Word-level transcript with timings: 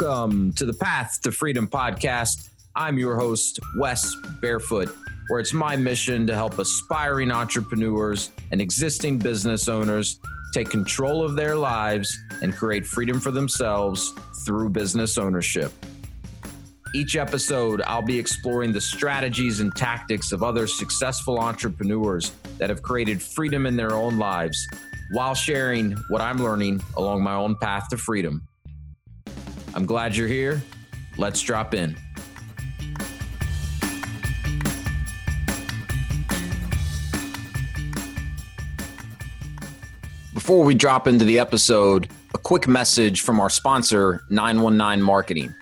Welcome 0.00 0.52
to 0.52 0.64
the 0.64 0.74
Path 0.74 1.22
to 1.22 1.32
Freedom 1.32 1.66
podcast. 1.66 2.50
I'm 2.76 2.98
your 2.98 3.16
host, 3.16 3.58
Wes 3.78 4.14
Barefoot, 4.40 4.94
where 5.26 5.40
it's 5.40 5.52
my 5.52 5.74
mission 5.74 6.24
to 6.28 6.36
help 6.36 6.60
aspiring 6.60 7.32
entrepreneurs 7.32 8.30
and 8.52 8.60
existing 8.60 9.18
business 9.18 9.68
owners 9.68 10.20
take 10.54 10.70
control 10.70 11.24
of 11.24 11.34
their 11.34 11.56
lives 11.56 12.16
and 12.42 12.54
create 12.54 12.86
freedom 12.86 13.18
for 13.18 13.32
themselves 13.32 14.12
through 14.46 14.68
business 14.68 15.18
ownership. 15.18 15.72
Each 16.94 17.16
episode, 17.16 17.82
I'll 17.84 18.00
be 18.00 18.18
exploring 18.18 18.72
the 18.72 18.80
strategies 18.80 19.58
and 19.58 19.74
tactics 19.74 20.30
of 20.30 20.44
other 20.44 20.68
successful 20.68 21.40
entrepreneurs 21.40 22.30
that 22.58 22.70
have 22.70 22.82
created 22.82 23.20
freedom 23.20 23.66
in 23.66 23.76
their 23.76 23.94
own 23.94 24.16
lives 24.16 24.64
while 25.10 25.34
sharing 25.34 25.92
what 26.08 26.20
I'm 26.20 26.38
learning 26.38 26.82
along 26.96 27.24
my 27.24 27.34
own 27.34 27.56
path 27.56 27.88
to 27.88 27.96
freedom. 27.96 28.47
I'm 29.78 29.86
glad 29.86 30.16
you're 30.16 30.26
here. 30.26 30.60
Let's 31.18 31.40
drop 31.40 31.72
in. 31.72 31.96
Before 40.34 40.64
we 40.64 40.74
drop 40.74 41.06
into 41.06 41.24
the 41.24 41.38
episode, 41.38 42.10
a 42.34 42.38
quick 42.38 42.66
message 42.66 43.20
from 43.20 43.38
our 43.38 43.48
sponsor, 43.48 44.24
919 44.30 45.00
Marketing. 45.00 45.54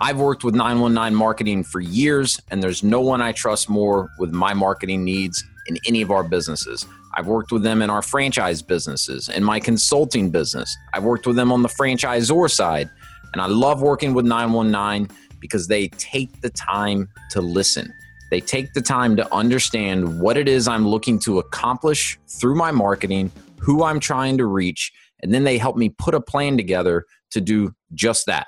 I've 0.00 0.18
worked 0.18 0.44
with 0.44 0.54
919 0.54 1.12
Marketing 1.12 1.64
for 1.64 1.80
years, 1.80 2.40
and 2.52 2.62
there's 2.62 2.84
no 2.84 3.00
one 3.00 3.20
I 3.20 3.32
trust 3.32 3.68
more 3.68 4.08
with 4.20 4.30
my 4.30 4.54
marketing 4.54 5.02
needs 5.02 5.42
in 5.66 5.78
any 5.84 6.00
of 6.00 6.12
our 6.12 6.22
businesses. 6.22 6.86
I've 7.16 7.26
worked 7.26 7.50
with 7.50 7.64
them 7.64 7.82
in 7.82 7.90
our 7.90 8.02
franchise 8.02 8.62
businesses, 8.62 9.28
in 9.28 9.42
my 9.42 9.58
consulting 9.58 10.30
business. 10.30 10.76
I've 10.92 11.04
worked 11.04 11.26
with 11.26 11.34
them 11.34 11.50
on 11.50 11.62
the 11.62 11.68
franchisor 11.68 12.48
side. 12.48 12.88
And 13.34 13.42
I 13.42 13.46
love 13.46 13.82
working 13.82 14.14
with 14.14 14.24
919 14.24 15.08
because 15.40 15.66
they 15.66 15.88
take 15.88 16.40
the 16.40 16.50
time 16.50 17.08
to 17.30 17.40
listen. 17.40 17.92
They 18.30 18.40
take 18.40 18.72
the 18.74 18.80
time 18.80 19.16
to 19.16 19.34
understand 19.34 20.20
what 20.20 20.36
it 20.36 20.48
is 20.48 20.68
I'm 20.68 20.86
looking 20.86 21.18
to 21.20 21.40
accomplish 21.40 22.16
through 22.28 22.54
my 22.54 22.70
marketing, 22.70 23.32
who 23.58 23.82
I'm 23.82 23.98
trying 23.98 24.38
to 24.38 24.46
reach, 24.46 24.92
and 25.20 25.34
then 25.34 25.42
they 25.42 25.58
help 25.58 25.76
me 25.76 25.88
put 25.88 26.14
a 26.14 26.20
plan 26.20 26.56
together 26.56 27.06
to 27.32 27.40
do 27.40 27.74
just 27.92 28.26
that. 28.26 28.46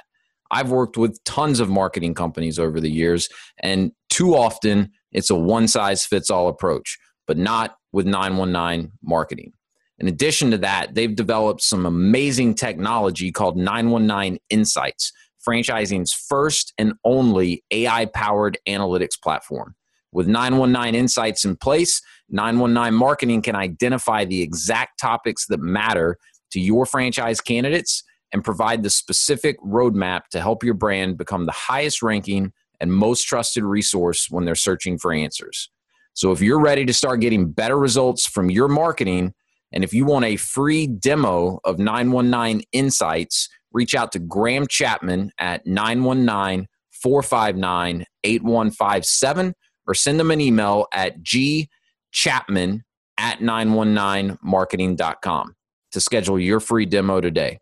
I've 0.52 0.70
worked 0.70 0.96
with 0.96 1.22
tons 1.24 1.58
of 1.58 1.68
marketing 1.68 2.14
companies 2.14 2.56
over 2.56 2.80
the 2.80 2.90
years, 2.90 3.28
and 3.58 3.90
too 4.08 4.36
often 4.36 4.92
it's 5.10 5.30
a 5.30 5.34
one 5.34 5.66
size 5.66 6.06
fits 6.06 6.30
all 6.30 6.46
approach, 6.46 6.96
but 7.26 7.36
not 7.36 7.76
with 7.90 8.06
919 8.06 8.92
marketing. 9.02 9.52
In 9.98 10.08
addition 10.08 10.50
to 10.50 10.58
that, 10.58 10.94
they've 10.94 11.14
developed 11.14 11.62
some 11.62 11.86
amazing 11.86 12.54
technology 12.54 13.32
called 13.32 13.56
919 13.56 14.38
Insights, 14.50 15.12
franchising's 15.46 16.12
first 16.12 16.74
and 16.76 16.94
only 17.04 17.64
AI 17.70 18.06
powered 18.06 18.58
analytics 18.68 19.20
platform. 19.20 19.74
With 20.12 20.28
919 20.28 20.94
Insights 20.98 21.44
in 21.44 21.56
place, 21.56 22.02
919 22.28 22.98
Marketing 22.98 23.42
can 23.42 23.56
identify 23.56 24.24
the 24.24 24.42
exact 24.42 24.98
topics 25.00 25.46
that 25.46 25.60
matter 25.60 26.18
to 26.52 26.60
your 26.60 26.86
franchise 26.86 27.40
candidates 27.40 28.02
and 28.32 28.44
provide 28.44 28.82
the 28.82 28.90
specific 28.90 29.58
roadmap 29.60 30.26
to 30.30 30.40
help 30.40 30.62
your 30.62 30.74
brand 30.74 31.16
become 31.16 31.46
the 31.46 31.52
highest 31.52 32.02
ranking 32.02 32.52
and 32.80 32.92
most 32.92 33.24
trusted 33.24 33.64
resource 33.64 34.28
when 34.30 34.44
they're 34.44 34.54
searching 34.54 34.98
for 34.98 35.12
answers. 35.12 35.70
So 36.12 36.32
if 36.32 36.40
you're 36.40 36.60
ready 36.60 36.84
to 36.86 36.94
start 36.94 37.20
getting 37.20 37.50
better 37.50 37.78
results 37.78 38.26
from 38.26 38.50
your 38.50 38.68
marketing, 38.68 39.34
and 39.72 39.84
if 39.84 39.92
you 39.92 40.04
want 40.04 40.24
a 40.24 40.36
free 40.36 40.86
demo 40.86 41.60
of 41.64 41.78
919 41.78 42.62
Insights, 42.72 43.48
reach 43.72 43.94
out 43.94 44.12
to 44.12 44.18
Graham 44.18 44.66
Chapman 44.66 45.30
at 45.38 45.66
919 45.66 46.66
459 46.90 48.04
8157 48.24 49.54
or 49.86 49.94
send 49.94 50.18
them 50.18 50.30
an 50.30 50.40
email 50.40 50.86
at 50.92 51.22
gchapman 51.22 52.80
at 53.18 53.38
919marketing.com 53.38 55.54
to 55.92 56.00
schedule 56.00 56.38
your 56.38 56.60
free 56.60 56.86
demo 56.86 57.20
today. 57.20 57.58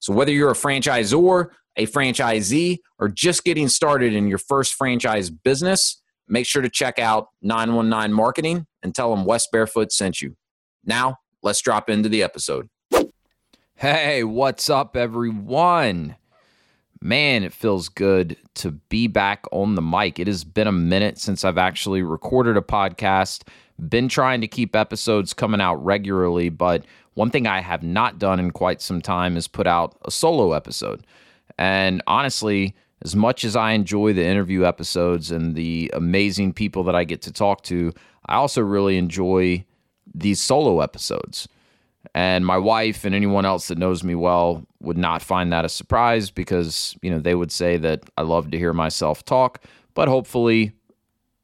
So, 0.00 0.12
whether 0.12 0.32
you're 0.32 0.50
a 0.50 0.54
franchisor, 0.54 1.50
a 1.76 1.86
franchisee, 1.86 2.78
or 2.98 3.08
just 3.08 3.44
getting 3.44 3.68
started 3.68 4.14
in 4.14 4.26
your 4.28 4.38
first 4.38 4.74
franchise 4.74 5.30
business, 5.30 6.02
make 6.28 6.46
sure 6.46 6.62
to 6.62 6.68
check 6.68 6.98
out 6.98 7.28
919 7.42 8.12
Marketing 8.12 8.66
and 8.82 8.92
tell 8.94 9.14
them 9.14 9.24
Wes 9.24 9.46
Barefoot 9.46 9.92
sent 9.92 10.20
you. 10.20 10.36
Now, 10.84 11.18
let's 11.42 11.60
drop 11.60 11.90
into 11.90 12.08
the 12.08 12.22
episode. 12.22 12.68
Hey, 13.74 14.22
what's 14.22 14.70
up, 14.70 14.96
everyone? 14.96 16.16
Man, 17.00 17.42
it 17.42 17.52
feels 17.52 17.88
good 17.88 18.36
to 18.54 18.70
be 18.70 19.08
back 19.08 19.44
on 19.50 19.74
the 19.74 19.82
mic. 19.82 20.20
It 20.20 20.28
has 20.28 20.44
been 20.44 20.68
a 20.68 20.72
minute 20.72 21.18
since 21.18 21.44
I've 21.44 21.58
actually 21.58 22.02
recorded 22.02 22.56
a 22.56 22.60
podcast. 22.60 23.42
Been 23.88 24.08
trying 24.08 24.40
to 24.40 24.46
keep 24.46 24.76
episodes 24.76 25.32
coming 25.32 25.60
out 25.60 25.84
regularly, 25.84 26.48
but 26.48 26.84
one 27.14 27.30
thing 27.30 27.48
I 27.48 27.60
have 27.60 27.82
not 27.82 28.20
done 28.20 28.38
in 28.38 28.52
quite 28.52 28.80
some 28.80 29.02
time 29.02 29.36
is 29.36 29.48
put 29.48 29.66
out 29.66 29.96
a 30.04 30.12
solo 30.12 30.52
episode. 30.52 31.04
And 31.58 32.02
honestly, 32.06 32.76
as 33.02 33.16
much 33.16 33.42
as 33.42 33.56
I 33.56 33.72
enjoy 33.72 34.12
the 34.12 34.24
interview 34.24 34.64
episodes 34.64 35.32
and 35.32 35.56
the 35.56 35.90
amazing 35.92 36.52
people 36.52 36.84
that 36.84 36.94
I 36.94 37.02
get 37.02 37.20
to 37.22 37.32
talk 37.32 37.64
to, 37.64 37.92
I 38.26 38.36
also 38.36 38.62
really 38.62 38.96
enjoy 38.96 39.64
these 40.14 40.40
solo 40.40 40.80
episodes. 40.80 41.48
And 42.14 42.44
my 42.44 42.58
wife 42.58 43.04
and 43.04 43.14
anyone 43.14 43.44
else 43.44 43.68
that 43.68 43.78
knows 43.78 44.02
me 44.02 44.14
well 44.14 44.66
would 44.80 44.98
not 44.98 45.22
find 45.22 45.52
that 45.52 45.64
a 45.64 45.68
surprise 45.68 46.30
because, 46.30 46.96
you 47.00 47.10
know, 47.10 47.20
they 47.20 47.34
would 47.34 47.52
say 47.52 47.76
that 47.78 48.10
I 48.18 48.22
love 48.22 48.50
to 48.50 48.58
hear 48.58 48.72
myself 48.72 49.24
talk, 49.24 49.64
but 49.94 50.08
hopefully 50.08 50.72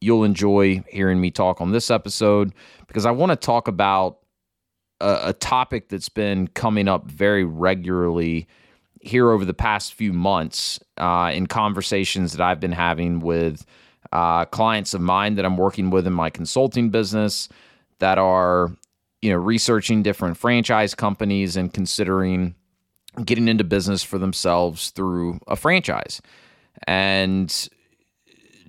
you'll 0.01 0.23
enjoy 0.23 0.83
hearing 0.89 1.19
me 1.19 1.31
talk 1.31 1.61
on 1.61 1.71
this 1.71 1.89
episode 1.89 2.53
because 2.87 3.05
I 3.05 3.11
want 3.11 3.31
to 3.31 3.35
talk 3.35 3.67
about 3.67 4.19
a, 4.99 5.19
a 5.27 5.33
topic 5.33 5.89
that's 5.89 6.09
been 6.09 6.47
coming 6.47 6.87
up 6.87 7.05
very 7.05 7.45
regularly 7.45 8.47
here 9.01 9.31
over 9.31 9.45
the 9.45 9.53
past 9.53 9.93
few 9.93 10.11
months 10.11 10.79
uh, 10.97 11.31
in 11.33 11.47
conversations 11.47 12.33
that 12.33 12.41
I've 12.41 12.59
been 12.59 12.73
having 12.73 13.19
with 13.19 13.65
uh, 14.11 14.45
clients 14.45 14.93
of 14.93 15.01
mine 15.01 15.35
that 15.35 15.45
I'm 15.45 15.57
working 15.57 15.89
with 15.89 16.05
in 16.05 16.13
my 16.13 16.29
consulting 16.29 16.89
business 16.89 17.47
that 17.99 18.17
are 18.17 18.75
you 19.21 19.29
know 19.31 19.37
researching 19.37 20.03
different 20.03 20.37
franchise 20.37 20.95
companies 20.95 21.55
and 21.55 21.73
considering 21.73 22.55
getting 23.25 23.47
into 23.47 23.63
business 23.63 24.03
for 24.03 24.17
themselves 24.17 24.91
through 24.91 25.39
a 25.47 25.55
franchise. 25.55 26.21
And 26.87 27.69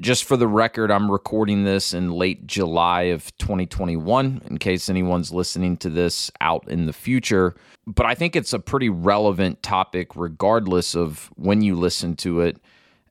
just 0.00 0.24
for 0.24 0.36
the 0.36 0.48
record, 0.48 0.90
I'm 0.90 1.10
recording 1.10 1.64
this 1.64 1.92
in 1.92 2.10
late 2.10 2.46
July 2.46 3.02
of 3.02 3.36
2021 3.36 4.42
in 4.46 4.58
case 4.58 4.88
anyone's 4.88 5.30
listening 5.30 5.76
to 5.78 5.90
this 5.90 6.30
out 6.40 6.66
in 6.68 6.86
the 6.86 6.92
future. 6.92 7.54
But 7.86 8.06
I 8.06 8.14
think 8.14 8.34
it's 8.34 8.52
a 8.52 8.58
pretty 8.58 8.88
relevant 8.88 9.62
topic, 9.62 10.16
regardless 10.16 10.94
of 10.96 11.30
when 11.36 11.60
you 11.60 11.74
listen 11.76 12.16
to 12.16 12.40
it 12.40 12.58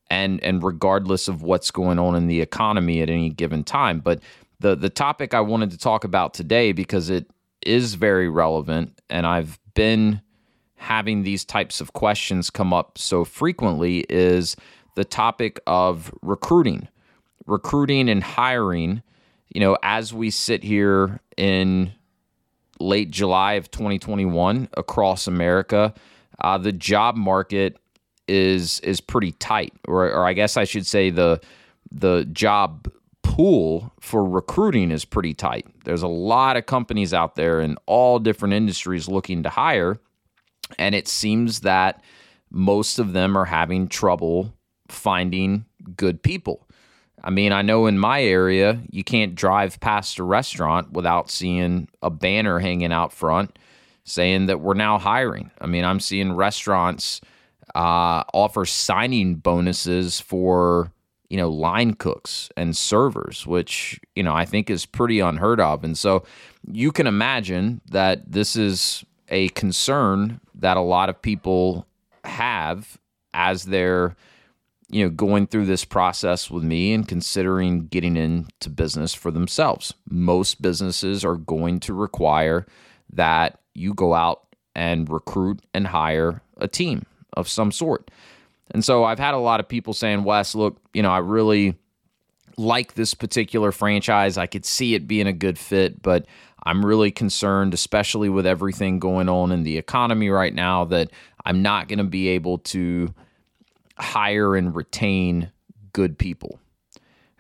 and, 0.10 0.44
and 0.44 0.64
regardless 0.64 1.28
of 1.28 1.44
what's 1.44 1.70
going 1.70 2.00
on 2.00 2.16
in 2.16 2.26
the 2.26 2.42
economy 2.42 3.02
at 3.02 3.10
any 3.10 3.30
given 3.30 3.64
time. 3.64 4.00
But 4.00 4.22
the, 4.60 4.76
the 4.76 4.90
topic 4.90 5.34
I 5.34 5.42
wanted 5.42 5.72
to 5.72 5.78
talk 5.78 6.04
about 6.04 6.34
today, 6.34 6.72
because 6.72 7.10
it 7.10 7.30
is 7.62 7.96
very 7.96 8.30
relevant, 8.30 9.00
and 9.10 9.26
I've 9.26 9.60
been 9.74 10.22
having 10.76 11.24
these 11.24 11.44
types 11.44 11.82
of 11.82 11.94
questions 11.94 12.50
come 12.50 12.74
up 12.74 12.98
so 12.98 13.24
frequently, 13.26 14.06
is 14.10 14.56
the 14.96 15.06
topic 15.06 15.60
of 15.68 16.14
recruiting, 16.22 16.88
recruiting 17.46 18.10
and 18.10 18.24
hiring. 18.24 19.02
You 19.54 19.62
know, 19.62 19.78
as 19.82 20.14
we 20.14 20.30
sit 20.30 20.64
here 20.64 21.20
in 21.38 21.94
late 22.80 23.12
July 23.12 23.54
of 23.54 23.72
2021 23.72 24.70
across 24.78 25.28
America, 25.28 25.94
uh, 26.42 26.58
the 26.58 26.72
job 26.72 27.16
market 27.16 27.78
is 28.28 28.80
is 28.82 29.02
pretty 29.02 29.32
tight, 29.34 29.74
or, 29.88 30.06
or 30.12 30.26
I 30.26 30.34
guess 30.34 30.56
I 30.56 30.64
should 30.64 30.86
say 30.86 31.10
the 31.10 31.42
the 31.92 32.26
job 32.32 32.88
pool 33.40 33.94
for 34.02 34.26
recruiting 34.26 34.92
is 34.92 35.06
pretty 35.06 35.34
tight. 35.34 35.66
There's 35.86 36.02
a 36.02 36.10
lot 36.10 36.58
of 36.58 36.66
companies 36.66 37.14
out 37.14 37.36
there 37.36 37.62
in 37.62 37.78
all 37.86 38.20
different 38.20 38.54
industries 38.54 39.08
looking 39.08 39.44
to 39.44 39.50
hire, 39.50 39.98
and 40.78 40.94
it 40.94 41.08
seems 41.08 41.62
that 41.62 42.04
most 42.52 43.00
of 43.00 43.14
them 43.14 43.38
are 43.38 43.46
having 43.46 43.88
trouble 43.88 44.54
finding 44.90 45.64
good 45.96 46.22
people. 46.22 46.68
I 47.24 47.30
mean, 47.30 47.54
I 47.54 47.62
know 47.62 47.86
in 47.86 47.98
my 47.98 48.22
area, 48.22 48.82
you 48.90 49.06
can't 49.06 49.36
drive 49.36 49.80
past 49.80 50.20
a 50.20 50.24
restaurant 50.26 50.92
without 50.92 51.32
seeing 51.32 51.88
a 52.02 52.10
banner 52.10 52.60
hanging 52.60 52.92
out 52.92 53.14
front 53.14 53.58
saying 54.04 54.48
that 54.48 54.60
we're 54.60 54.74
now 54.74 55.00
hiring. 55.00 55.50
I 55.62 55.68
mean, 55.68 55.86
I'm 55.86 56.02
seeing 56.02 56.34
restaurants 56.34 57.22
uh, 57.74 58.26
offer 58.34 58.66
signing 58.66 59.36
bonuses 59.36 60.20
for 60.20 60.92
you 61.30 61.38
know 61.38 61.50
line 61.50 61.94
cooks 61.94 62.50
and 62.58 62.76
servers, 62.76 63.46
which 63.46 64.00
you 64.16 64.24
know 64.24 64.34
I 64.34 64.46
think 64.46 64.70
is 64.70 64.86
pretty 64.86 65.20
unheard 65.20 65.60
of. 65.60 65.84
And 65.84 65.98
so 65.98 66.24
you 66.70 66.92
can 66.92 67.08
imagine 67.08 67.82
that 67.92 68.32
this 68.32 68.56
is 68.56 69.06
a 69.30 69.50
concern 69.50 70.42
that 70.56 70.78
a 70.78 70.82
lot 70.82 71.10
of 71.10 71.22
people 71.22 71.86
have 72.24 72.98
as 73.34 73.66
they're 73.66 74.16
you 74.90 75.04
know 75.04 75.10
going 75.10 75.48
through 75.48 75.66
this 75.66 75.86
process 75.86 76.50
with 76.50 76.64
me 76.64 76.94
and 76.94 77.08
considering 77.08 77.88
getting 77.88 78.18
into 78.18 78.70
business 78.70 79.14
for 79.14 79.32
themselves. 79.32 79.94
Most 80.10 80.62
businesses 80.62 81.24
are 81.24 81.36
going 81.36 81.80
to 81.82 81.94
require 81.94 82.66
that 83.12 83.60
you 83.74 83.94
go 83.94 84.14
out 84.14 84.42
and 84.76 85.10
recruit 85.10 85.62
and 85.74 85.88
hire 85.88 86.42
a 86.58 86.68
team 86.68 87.06
of 87.34 87.48
some 87.48 87.72
sort. 87.72 88.10
And 88.72 88.84
so 88.84 89.04
I've 89.04 89.20
had 89.20 89.34
a 89.34 89.40
lot 89.40 89.60
of 89.60 89.68
people 89.68 89.94
saying, 89.94 90.24
Wes, 90.24 90.54
look, 90.56 90.78
you 90.94 91.02
know, 91.02 91.12
I 91.12 91.20
really 91.20 91.76
like 92.58 92.94
this 92.94 93.14
particular 93.14 93.72
franchise. 93.72 94.38
I 94.38 94.46
could 94.46 94.66
see 94.66 94.94
it 94.94 95.08
being 95.08 95.28
a 95.28 95.34
good 95.34 95.58
fit, 95.58 96.02
but 96.02 96.26
I'm 96.64 96.86
really 96.86 97.10
concerned, 97.10 97.74
especially 97.74 98.30
with 98.30 98.46
everything 98.46 99.00
going 99.00 99.30
on 99.30 99.52
in 99.52 99.64
the 99.64 99.78
economy 99.78 100.30
right 100.30 100.54
now, 100.54 100.86
that 100.86 101.10
I'm 101.46 101.62
not 101.62 101.88
going 101.88 102.00
to 102.00 102.04
be 102.04 102.28
able 102.30 102.60
to 102.60 103.14
hire 103.98 104.56
and 104.56 104.76
retain 104.76 105.52
good 105.94 106.18
people. 106.18 106.60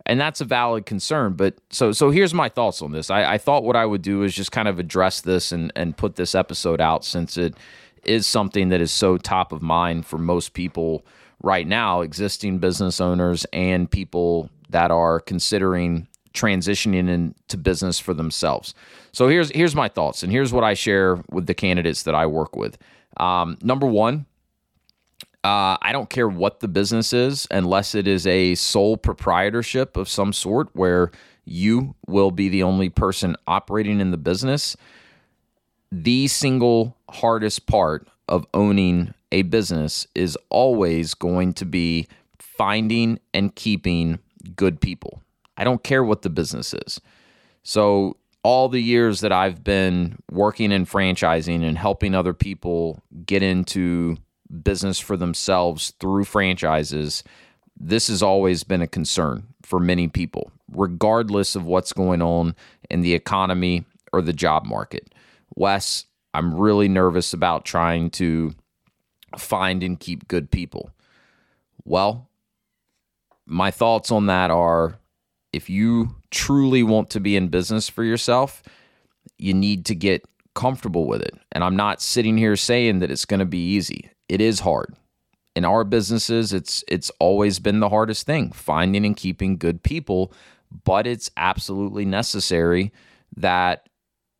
And 0.05 0.19
that's 0.19 0.41
a 0.41 0.45
valid 0.45 0.85
concern. 0.85 1.33
But 1.33 1.55
so 1.69 1.91
so 1.91 2.09
here's 2.09 2.33
my 2.33 2.49
thoughts 2.49 2.81
on 2.81 2.91
this. 2.91 3.11
I, 3.11 3.33
I 3.33 3.37
thought 3.37 3.63
what 3.63 3.75
I 3.75 3.85
would 3.85 4.01
do 4.01 4.23
is 4.23 4.33
just 4.33 4.51
kind 4.51 4.67
of 4.67 4.79
address 4.79 5.21
this 5.21 5.51
and, 5.51 5.71
and 5.75 5.95
put 5.95 6.15
this 6.15 6.33
episode 6.33 6.81
out 6.81 7.05
since 7.05 7.37
it 7.37 7.55
is 8.03 8.25
something 8.25 8.69
that 8.69 8.81
is 8.81 8.91
so 8.91 9.17
top 9.17 9.51
of 9.51 9.61
mind 9.61 10.05
for 10.05 10.17
most 10.17 10.53
people 10.53 11.05
right 11.41 11.67
now, 11.67 12.01
existing 12.01 12.59
business 12.59 12.99
owners 12.99 13.45
and 13.53 13.89
people 13.89 14.49
that 14.69 14.91
are 14.91 15.19
considering 15.19 16.07
transitioning 16.33 17.09
into 17.09 17.57
business 17.57 17.99
for 17.99 18.13
themselves. 18.13 18.73
So 19.11 19.27
here's 19.27 19.49
here's 19.51 19.75
my 19.75 19.87
thoughts, 19.87 20.23
and 20.23 20.31
here's 20.31 20.53
what 20.53 20.63
I 20.63 20.73
share 20.73 21.23
with 21.29 21.47
the 21.47 21.53
candidates 21.53 22.03
that 22.03 22.15
I 22.15 22.25
work 22.27 22.55
with. 22.55 22.77
Um, 23.17 23.57
number 23.61 23.87
one, 23.87 24.25
uh, 25.43 25.77
I 25.81 25.91
don't 25.91 26.09
care 26.09 26.27
what 26.27 26.59
the 26.59 26.67
business 26.67 27.13
is, 27.13 27.47
unless 27.49 27.95
it 27.95 28.07
is 28.07 28.27
a 28.27 28.55
sole 28.55 28.97
proprietorship 28.97 29.97
of 29.97 30.07
some 30.07 30.33
sort 30.33 30.69
where 30.73 31.11
you 31.45 31.95
will 32.07 32.31
be 32.31 32.49
the 32.49 32.63
only 32.63 32.89
person 32.89 33.35
operating 33.47 33.99
in 33.99 34.11
the 34.11 34.17
business. 34.17 34.77
The 35.91 36.27
single 36.27 36.95
hardest 37.09 37.65
part 37.65 38.07
of 38.27 38.45
owning 38.53 39.13
a 39.31 39.43
business 39.43 40.07
is 40.15 40.37
always 40.49 41.13
going 41.13 41.53
to 41.53 41.65
be 41.65 42.07
finding 42.39 43.19
and 43.33 43.55
keeping 43.55 44.19
good 44.55 44.81
people. 44.81 45.21
I 45.57 45.63
don't 45.63 45.83
care 45.83 46.03
what 46.03 46.21
the 46.21 46.29
business 46.29 46.73
is. 46.73 46.99
So, 47.63 48.17
all 48.41 48.69
the 48.69 48.81
years 48.81 49.19
that 49.19 49.33
I've 49.33 49.63
been 49.65 50.17
working 50.31 50.71
in 50.71 50.85
franchising 50.85 51.61
and 51.61 51.77
helping 51.77 52.15
other 52.15 52.33
people 52.33 53.03
get 53.25 53.43
into 53.43 54.15
business 54.63 54.97
for 54.97 55.17
themselves 55.17 55.91
through 55.99 56.23
franchises, 56.23 57.23
this 57.77 58.07
has 58.07 58.23
always 58.23 58.63
been 58.63 58.81
a 58.81 58.87
concern 58.87 59.43
for 59.61 59.79
many 59.79 60.07
people, 60.07 60.51
regardless 60.71 61.55
of 61.55 61.65
what's 61.65 61.91
going 61.91 62.21
on 62.21 62.55
in 62.89 63.01
the 63.01 63.13
economy 63.13 63.85
or 64.13 64.21
the 64.21 64.33
job 64.33 64.65
market. 64.65 65.13
Wes, 65.55 66.05
I'm 66.33 66.55
really 66.55 66.87
nervous 66.87 67.33
about 67.33 67.65
trying 67.65 68.09
to 68.11 68.53
find 69.37 69.83
and 69.83 69.99
keep 69.99 70.27
good 70.27 70.51
people. 70.51 70.91
Well, 71.85 72.27
my 73.45 73.71
thoughts 73.71 74.11
on 74.11 74.27
that 74.27 74.51
are 74.51 74.99
if 75.51 75.69
you 75.69 76.15
truly 76.31 76.83
want 76.83 77.09
to 77.11 77.19
be 77.19 77.35
in 77.35 77.47
business 77.47 77.89
for 77.89 78.03
yourself, 78.03 78.61
you 79.37 79.53
need 79.53 79.85
to 79.85 79.95
get 79.95 80.23
comfortable 80.53 81.05
with 81.05 81.21
it. 81.21 81.33
And 81.51 81.63
I'm 81.63 81.75
not 81.75 82.01
sitting 82.01 82.37
here 82.37 82.55
saying 82.55 82.99
that 82.99 83.11
it's 83.11 83.25
going 83.25 83.39
to 83.39 83.45
be 83.45 83.73
easy. 83.73 84.11
It 84.27 84.41
is 84.41 84.59
hard. 84.59 84.93
In 85.55 85.65
our 85.65 85.83
businesses, 85.83 86.53
it's 86.53 86.83
it's 86.87 87.11
always 87.19 87.59
been 87.59 87.79
the 87.79 87.89
hardest 87.89 88.25
thing, 88.25 88.51
finding 88.51 89.05
and 89.05 89.17
keeping 89.17 89.57
good 89.57 89.81
people, 89.83 90.31
but 90.83 91.07
it's 91.07 91.31
absolutely 91.37 92.05
necessary 92.05 92.93
that 93.35 93.89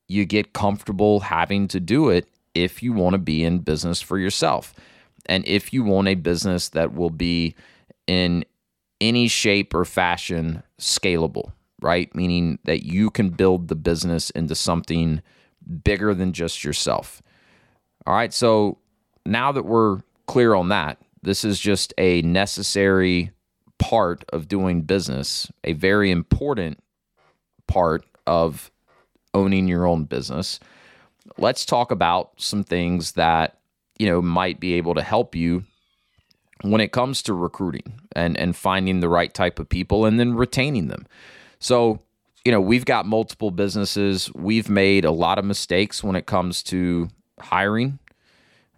you 0.07 0.25
get 0.25 0.53
comfortable 0.53 1.19
having 1.19 1.68
to 1.69 1.80
do 1.80 2.09
it 2.09 2.27
if 2.53 2.81
you 2.83 2.93
want 2.93 3.13
to 3.13 3.19
be 3.19 3.43
in 3.43 3.59
business 3.59 4.01
for 4.01 4.17
yourself. 4.17 4.73
And 5.25 5.47
if 5.47 5.73
you 5.73 5.83
want 5.83 6.07
a 6.07 6.15
business 6.15 6.69
that 6.69 6.93
will 6.93 7.09
be 7.09 7.55
in 8.07 8.45
any 8.99 9.27
shape 9.27 9.73
or 9.73 9.85
fashion 9.85 10.63
scalable, 10.79 11.51
right? 11.81 12.13
Meaning 12.15 12.59
that 12.65 12.83
you 12.83 13.09
can 13.09 13.29
build 13.29 13.67
the 13.67 13.75
business 13.75 14.29
into 14.31 14.55
something 14.55 15.21
bigger 15.83 16.13
than 16.13 16.33
just 16.33 16.63
yourself. 16.63 17.21
All 18.05 18.13
right. 18.13 18.33
So 18.33 18.79
now 19.25 19.51
that 19.51 19.65
we're 19.65 19.99
clear 20.25 20.53
on 20.53 20.69
that, 20.69 20.97
this 21.21 21.43
is 21.43 21.59
just 21.59 21.93
a 21.97 22.21
necessary 22.21 23.31
part 23.77 24.25
of 24.33 24.47
doing 24.47 24.81
business, 24.81 25.51
a 25.63 25.73
very 25.73 26.11
important 26.11 26.79
part 27.67 28.05
of 28.25 28.71
owning 29.33 29.67
your 29.67 29.85
own 29.85 30.05
business. 30.05 30.59
Let's 31.39 31.65
talk 31.65 31.91
about 31.91 32.31
some 32.38 32.63
things 32.63 33.13
that, 33.13 33.57
you 33.97 34.07
know, 34.07 34.21
might 34.21 34.59
be 34.59 34.74
able 34.74 34.94
to 34.95 35.01
help 35.01 35.36
you 35.36 35.63
when 36.62 36.81
it 36.81 36.91
comes 36.91 37.21
to 37.24 37.33
recruiting 37.33 38.01
and 38.13 38.38
and 38.38 38.56
finding 38.56 39.00
the 39.00 39.09
right 39.09 39.33
type 39.33 39.59
of 39.59 39.69
people 39.69 40.06
and 40.06 40.19
then 40.19 40.33
retaining 40.33 40.88
them. 40.88 41.07
So, 41.59 42.01
you 42.45 42.51
know, 42.51 42.62
we've 42.62 42.86
got 42.86 43.06
multiple 43.06 43.51
businesses. 43.51 44.33
We've 44.33 44.69
made 44.69 45.06
a 45.06 45.12
lot 45.12 45.39
of 45.39 45.45
mistakes 45.45 46.03
when 46.03 46.15
it 46.15 46.25
comes 46.25 46.63
to 46.63 47.09
hiring. 47.39 48.00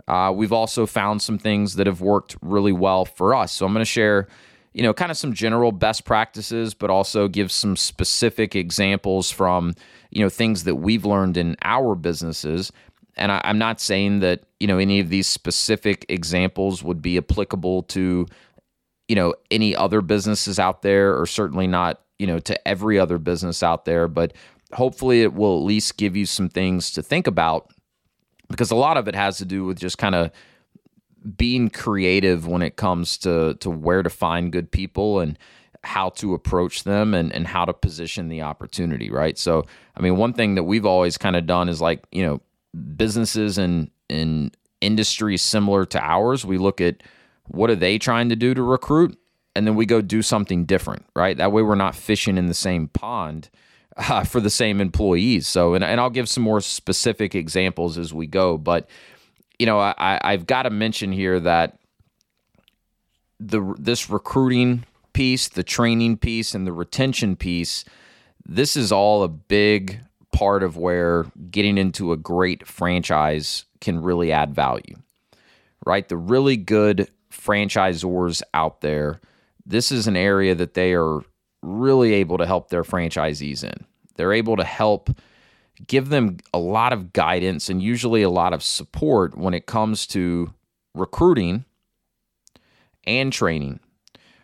Uh, 0.08 0.32
we've 0.36 0.52
also 0.52 0.86
found 0.86 1.22
some 1.22 1.38
things 1.38 1.76
that 1.76 1.88
have 1.88 2.02
worked 2.02 2.36
really 2.42 2.72
well 2.72 3.06
for 3.06 3.34
us. 3.34 3.52
So 3.52 3.66
I'm 3.66 3.74
going 3.74 3.82
to 3.82 3.86
share, 3.86 4.28
you 4.74 4.84
know, 4.84 4.94
kind 4.94 5.12
of 5.12 5.18
some 5.18 5.34
general 5.34 5.72
best 5.72 6.06
practices, 6.06 6.74
but 6.74 6.90
also 6.90 7.28
give 7.28 7.52
some 7.52 7.76
specific 7.76 8.56
examples 8.56 9.30
from, 9.30 9.74
you 10.12 10.22
know, 10.22 10.30
things 10.30 10.64
that 10.64 10.76
we've 10.76 11.06
learned 11.06 11.38
in 11.38 11.58
our 11.62 11.96
businesses 11.96 12.72
and 13.16 13.32
I, 13.32 13.42
am 13.44 13.58
not 13.58 13.80
saying 13.80 14.20
that 14.20 14.44
you 14.60 14.68
know 14.68 14.78
any 14.78 15.00
of 15.00 15.10
these 15.10 15.28
specific 15.28 16.06
examples 16.10 16.84
would 16.84 17.02
be 17.02 17.18
applicable 17.18 17.84
to 17.84 18.26
you 19.08 19.16
know 19.16 19.34
any 19.50 19.76
other 19.76 20.02
businesses 20.02 20.60
out 20.60 20.82
there, 20.82 21.20
or 21.20 21.26
certainly 21.26 21.68
not 21.68 22.02
you 22.20 22.28
know 22.28 22.40
to 22.40 22.68
every 22.68 23.00
other 23.00 23.18
business 23.18 23.64
out 23.64 23.86
there. 23.86 24.08
But 24.08 24.34
hopefully, 24.74 25.22
it 25.22 25.34
will 25.34 25.58
at 25.58 25.66
least 25.66 25.98
give 25.98 26.16
you 26.16 26.26
some 26.26 26.50
things 26.50 26.92
to 26.94 27.04
think 27.04 27.28
about 27.28 27.72
because 28.50 28.72
a 28.72 28.76
lot 28.76 28.98
of 28.98 29.08
it 29.08 29.16
has 29.16 29.38
to 29.38 29.46
do 29.46 29.66
with 29.66 29.80
just 29.80 29.98
kind 29.98 30.16
of 30.16 30.32
being 31.38 31.70
creative 31.70 32.48
when 32.48 32.62
it 32.62 32.76
comes 32.76 33.18
to 33.20 33.56
to 33.56 33.70
where 33.70 34.04
to 34.04 34.10
find 34.10 34.52
good 34.52 34.72
people 34.72 35.20
and 35.20 35.38
how 35.84 36.10
to 36.10 36.34
approach 36.34 36.84
them 36.84 37.14
and, 37.14 37.34
and 37.34 37.48
how 37.48 37.66
to 37.66 37.74
position 37.74 38.30
the 38.30 38.42
opportunity, 38.42 39.10
right? 39.10 39.38
So, 39.38 39.66
I 39.96 40.02
mean, 40.02 40.18
one 40.18 40.34
thing 40.34 40.56
that 40.56 40.64
we've 40.64 40.86
always 40.86 41.18
kind 41.18 41.36
of 41.36 41.48
done 41.48 41.70
is 41.70 41.82
like, 41.82 42.06
you 42.12 42.24
know, 42.24 42.42
businesses 42.96 43.58
and 43.58 43.90
in 44.08 44.52
industries 44.80 45.42
similar 45.42 45.86
to 45.86 46.00
ours, 46.00 46.46
we 46.46 46.58
look 46.58 46.82
at 46.82 47.02
what 47.46 47.70
are 47.70 47.76
they 47.76 47.98
trying 47.98 48.30
to 48.30 48.36
do 48.36 48.54
to 48.54 48.62
recruit, 48.62 49.18
and 49.56 49.66
then 49.66 49.76
we 49.76 49.86
go 49.86 50.02
do 50.02 50.22
something 50.22 50.66
different, 50.66 51.06
right? 51.16 51.38
That 51.38 51.52
way, 51.52 51.62
we're 51.62 51.76
not 51.76 51.96
fishing 51.96 52.38
in 52.38 52.48
the 52.48 52.54
same 52.54 52.88
pond 52.88 53.50
uh, 53.98 54.24
for 54.26 54.40
the 54.40 54.50
same 54.50 54.82
employees. 54.82 55.48
So, 55.48 55.74
and, 55.74 55.84
and 55.84 56.00
I'll 56.00 56.10
give 56.10 56.30
some 56.30 56.44
more 56.44 56.62
specific 56.62 57.36
examples 57.36 57.98
as 57.98 58.14
we 58.14 58.28
go, 58.28 58.58
but 58.58 58.88
you 59.62 59.68
know, 59.68 59.78
I, 59.78 60.20
I've 60.24 60.48
got 60.48 60.64
to 60.64 60.72
mention 60.72 61.12
here 61.12 61.40
that 61.40 61.78
the 63.40 63.76
this 63.78 64.10
recruiting 64.10 64.86
piece, 65.14 65.50
the 65.50 65.62
training 65.62 66.18
piece, 66.18 66.56
and 66.56 66.66
the 66.66 66.74
retention 66.74 67.36
piece, 67.36 67.86
this 68.44 68.76
is 68.76 68.92
all 68.92 69.22
a 69.22 69.28
big 69.28 70.00
part 70.32 70.64
of 70.64 70.78
where 70.78 71.28
getting 71.52 71.78
into 71.78 72.12
a 72.12 72.18
great 72.18 72.68
franchise 72.68 73.66
can 73.82 74.02
really 74.02 74.32
add 74.32 74.56
value, 74.56 74.96
right? 75.86 76.10
The 76.10 76.18
really 76.18 76.58
good 76.58 77.12
franchisors 77.32 78.42
out 78.56 78.82
there, 78.82 79.22
this 79.64 79.92
is 79.92 80.08
an 80.08 80.18
area 80.18 80.56
that 80.56 80.74
they 80.74 80.96
are 80.96 81.20
really 81.62 82.14
able 82.14 82.40
to 82.40 82.48
help 82.48 82.70
their 82.70 82.84
franchisees 82.84 83.64
in. 83.64 83.86
They're 84.16 84.34
able 84.34 84.58
to 84.58 84.64
help 84.64 85.12
give 85.88 86.10
them 86.10 86.38
a 86.54 86.60
lot 86.60 86.94
of 86.94 87.14
guidance 87.14 87.70
and 87.70 87.82
usually 87.82 88.22
a 88.22 88.30
lot 88.30 88.54
of 88.54 88.64
support 88.64 89.38
when 89.38 89.54
it 89.54 89.66
comes 89.66 90.06
to 90.08 90.54
recruiting 90.94 91.66
and 93.06 93.32
training. 93.34 93.80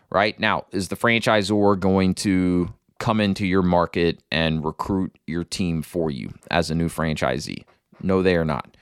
Right 0.10 0.39
now, 0.39 0.65
is 0.72 0.88
the 0.88 0.96
franchisor 0.96 1.79
going 1.79 2.13
to 2.15 2.74
come 3.00 3.19
into 3.19 3.46
your 3.46 3.62
market 3.62 4.24
and 4.31 4.63
recruit 4.63 5.17
your 5.27 5.43
team 5.43 5.81
for 5.81 6.10
you 6.10 6.34
as 6.50 6.72
a 6.72 6.75
new 6.75 6.88
franchisee. 6.88 7.63
No, 8.01 8.22
they 8.22 8.36
are 8.36 8.46
not. 8.46 8.77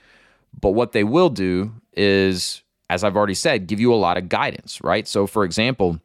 But 0.58 0.70
what 0.70 0.92
they 0.92 1.04
will 1.04 1.28
do 1.28 1.74
is, 1.94 2.62
as 2.88 3.04
I've 3.04 3.16
already 3.16 3.34
said, 3.34 3.66
give 3.66 3.80
you 3.80 3.92
a 3.92 3.96
lot 3.96 4.16
of 4.16 4.28
guidance, 4.28 4.80
right? 4.82 5.06
So, 5.06 5.26
for 5.26 5.44
example, 5.44 6.00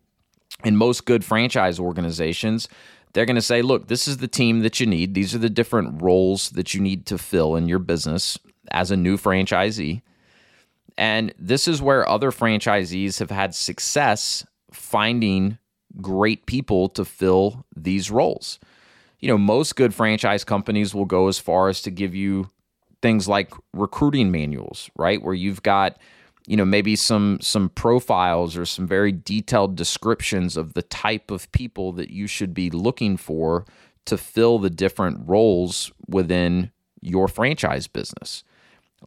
in 0.64 0.76
most 0.76 1.06
good 1.06 1.24
franchise 1.24 1.80
organizations, 1.80 2.68
they're 3.14 3.26
going 3.26 3.36
to 3.36 3.42
say, 3.42 3.62
look, 3.62 3.88
this 3.88 4.08
is 4.08 4.18
the 4.18 4.28
team 4.28 4.62
that 4.62 4.80
you 4.80 4.86
need. 4.86 5.14
These 5.14 5.36
are 5.36 5.40
the 5.40 5.50
different 5.50 6.02
roles 6.02 6.50
that 6.52 6.74
you 6.74 6.82
need 6.82 7.06
to 7.08 7.18
fill 7.18 7.56
in 7.56 7.68
your 7.68 7.80
business 7.80 8.38
as 8.72 8.92
a 8.92 8.98
new 8.98 9.18
franchisee. 9.18 10.02
And 10.98 11.34
this 11.38 11.68
is 11.68 11.82
where 11.82 12.08
other 12.08 12.32
franchisees 12.32 13.20
have 13.20 13.32
had 13.32 13.56
success 13.56 14.46
finding 14.72 15.58
great 16.00 16.46
people 16.46 16.88
to 16.90 17.04
fill 17.04 17.66
these 17.76 18.12
roles. 18.12 18.60
You 19.20 19.28
know, 19.28 19.38
most 19.38 19.76
good 19.76 19.94
franchise 19.94 20.44
companies 20.44 20.96
will 20.96 21.06
go 21.06 21.28
as 21.28 21.40
far 21.40 21.70
as 21.70 21.82
to 21.84 21.92
give 21.92 22.16
you 22.16 22.50
things 23.02 23.28
like 23.28 23.54
recruiting 23.74 24.32
manuals, 24.32 24.90
right? 24.96 25.22
Where 25.22 25.34
you've 25.34 25.64
got 25.64 25.98
you 26.48 26.58
know 26.58 26.66
maybe 26.66 26.96
some 26.96 27.40
some 27.42 27.70
profiles 27.70 28.58
or 28.58 28.66
some 28.66 28.88
very 28.88 29.12
detailed 29.12 29.76
descriptions 29.76 30.58
of 30.58 30.74
the 30.74 30.82
type 30.82 31.32
of 31.32 31.52
people 31.52 31.92
that 31.94 32.10
you 32.10 32.28
should 32.28 32.54
be 32.54 32.70
looking 32.70 33.18
for 33.18 33.66
to 34.06 34.18
fill 34.18 34.60
the 34.60 34.70
different 34.70 35.20
roles 35.28 35.92
within 36.08 36.72
your 37.02 37.28
franchise 37.28 37.88
business. 37.88 38.44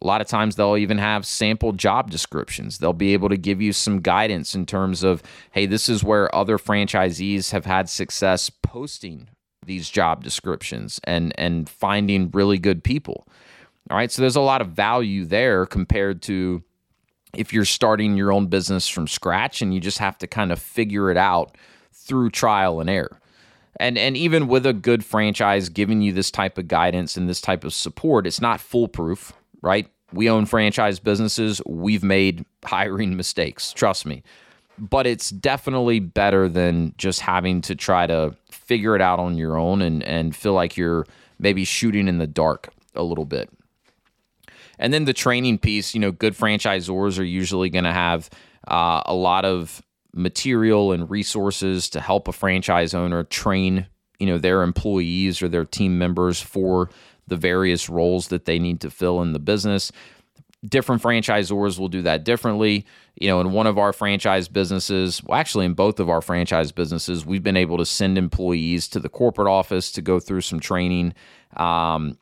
A 0.01 0.05
lot 0.05 0.19
of 0.19 0.27
times 0.27 0.55
they'll 0.55 0.75
even 0.75 0.97
have 0.97 1.25
sample 1.25 1.71
job 1.71 2.11
descriptions. 2.11 2.77
They'll 2.77 2.91
be 2.91 3.13
able 3.13 3.29
to 3.29 3.37
give 3.37 3.61
you 3.61 3.71
some 3.71 4.01
guidance 4.01 4.53
in 4.53 4.65
terms 4.65 5.03
of, 5.03 5.23
hey, 5.51 5.65
this 5.65 5.87
is 5.87 6.03
where 6.03 6.33
other 6.35 6.57
franchisees 6.57 7.51
have 7.51 7.65
had 7.65 7.87
success 7.89 8.49
posting 8.49 9.29
these 9.65 9.89
job 9.89 10.23
descriptions 10.23 10.99
and 11.05 11.33
and 11.37 11.69
finding 11.69 12.29
really 12.31 12.57
good 12.57 12.83
people. 12.83 13.27
All 13.89 13.97
right, 13.97 14.11
so 14.11 14.21
there's 14.21 14.35
a 14.35 14.41
lot 14.41 14.61
of 14.61 14.69
value 14.69 15.25
there 15.25 15.65
compared 15.65 16.21
to 16.23 16.63
if 17.37 17.53
you're 17.53 17.65
starting 17.65 18.15
your 18.15 18.31
own 18.31 18.47
business 18.47 18.87
from 18.87 19.07
scratch 19.07 19.61
and 19.61 19.73
you 19.73 19.79
just 19.79 19.97
have 19.99 20.17
to 20.19 20.27
kind 20.27 20.51
of 20.51 20.59
figure 20.59 21.11
it 21.11 21.17
out 21.17 21.57
through 21.91 22.29
trial 22.29 22.79
and 22.79 22.89
error. 22.89 23.19
And 23.77 23.97
and 23.97 24.15
even 24.15 24.47
with 24.47 24.65
a 24.65 24.73
good 24.73 25.03
franchise 25.03 25.69
giving 25.69 26.01
you 26.01 26.13
this 26.13 26.31
type 26.31 26.57
of 26.57 26.67
guidance 26.67 27.17
and 27.17 27.27
this 27.27 27.41
type 27.41 27.63
of 27.63 27.73
support, 27.73 28.25
it's 28.25 28.39
not 28.39 28.61
foolproof, 28.61 29.33
right? 29.61 29.89
We 30.13 30.29
own 30.29 30.45
franchise 30.45 30.99
businesses. 30.99 31.61
We've 31.65 32.03
made 32.03 32.45
hiring 32.63 33.17
mistakes, 33.17 33.73
trust 33.73 34.05
me. 34.05 34.23
But 34.77 35.07
it's 35.07 35.29
definitely 35.29 35.99
better 35.99 36.49
than 36.49 36.93
just 36.97 37.21
having 37.21 37.61
to 37.61 37.75
try 37.75 38.07
to 38.07 38.35
figure 38.49 38.95
it 38.95 39.01
out 39.01 39.19
on 39.19 39.37
your 39.37 39.57
own 39.57 39.81
and, 39.81 40.03
and 40.03 40.35
feel 40.35 40.53
like 40.53 40.75
you're 40.75 41.05
maybe 41.39 41.63
shooting 41.63 42.07
in 42.07 42.17
the 42.17 42.27
dark 42.27 42.69
a 42.93 43.03
little 43.03 43.25
bit. 43.25 43.49
And 44.79 44.93
then 44.93 45.05
the 45.05 45.13
training 45.13 45.59
piece, 45.59 45.93
you 45.93 45.99
know, 45.99 46.11
good 46.11 46.33
franchisors 46.33 47.19
are 47.19 47.23
usually 47.23 47.69
going 47.69 47.85
to 47.85 47.93
have 47.93 48.29
uh, 48.67 49.01
a 49.05 49.13
lot 49.13 49.45
of 49.45 49.81
material 50.13 50.91
and 50.91 51.09
resources 51.09 51.89
to 51.89 51.99
help 51.99 52.27
a 52.27 52.31
franchise 52.31 52.93
owner 52.93 53.23
train, 53.23 53.87
you 54.19 54.25
know, 54.25 54.37
their 54.37 54.63
employees 54.63 55.41
or 55.41 55.49
their 55.49 55.65
team 55.65 55.97
members 55.97 56.41
for 56.41 56.89
the 57.27 57.35
various 57.35 57.89
roles 57.89 58.29
that 58.29 58.45
they 58.45 58.59
need 58.59 58.79
to 58.81 58.89
fill 58.89 59.21
in 59.21 59.33
the 59.33 59.39
business. 59.39 59.91
Different 60.63 61.01
franchisors 61.01 61.77
will 61.77 61.89
do 61.89 62.01
that 62.03 62.23
differently. 62.23 62.85
You 63.15 63.27
know, 63.27 63.41
in 63.41 63.51
one 63.51 63.67
of 63.67 63.77
our 63.77 63.93
franchise 63.93 64.47
businesses, 64.47 65.21
well, 65.23 65.37
actually, 65.37 65.65
in 65.65 65.73
both 65.73 65.99
of 65.99 66.09
our 66.09 66.21
franchise 66.21 66.71
businesses, 66.71 67.25
we've 67.25 67.43
been 67.43 67.57
able 67.57 67.77
to 67.77 67.85
send 67.85 68.17
employees 68.17 68.87
to 68.89 68.99
the 68.99 69.09
corporate 69.09 69.47
office 69.47 69.91
to 69.91 70.01
go 70.01 70.19
through 70.19 70.41
some 70.41 70.59
training. 70.59 71.13
Um, 71.55 72.17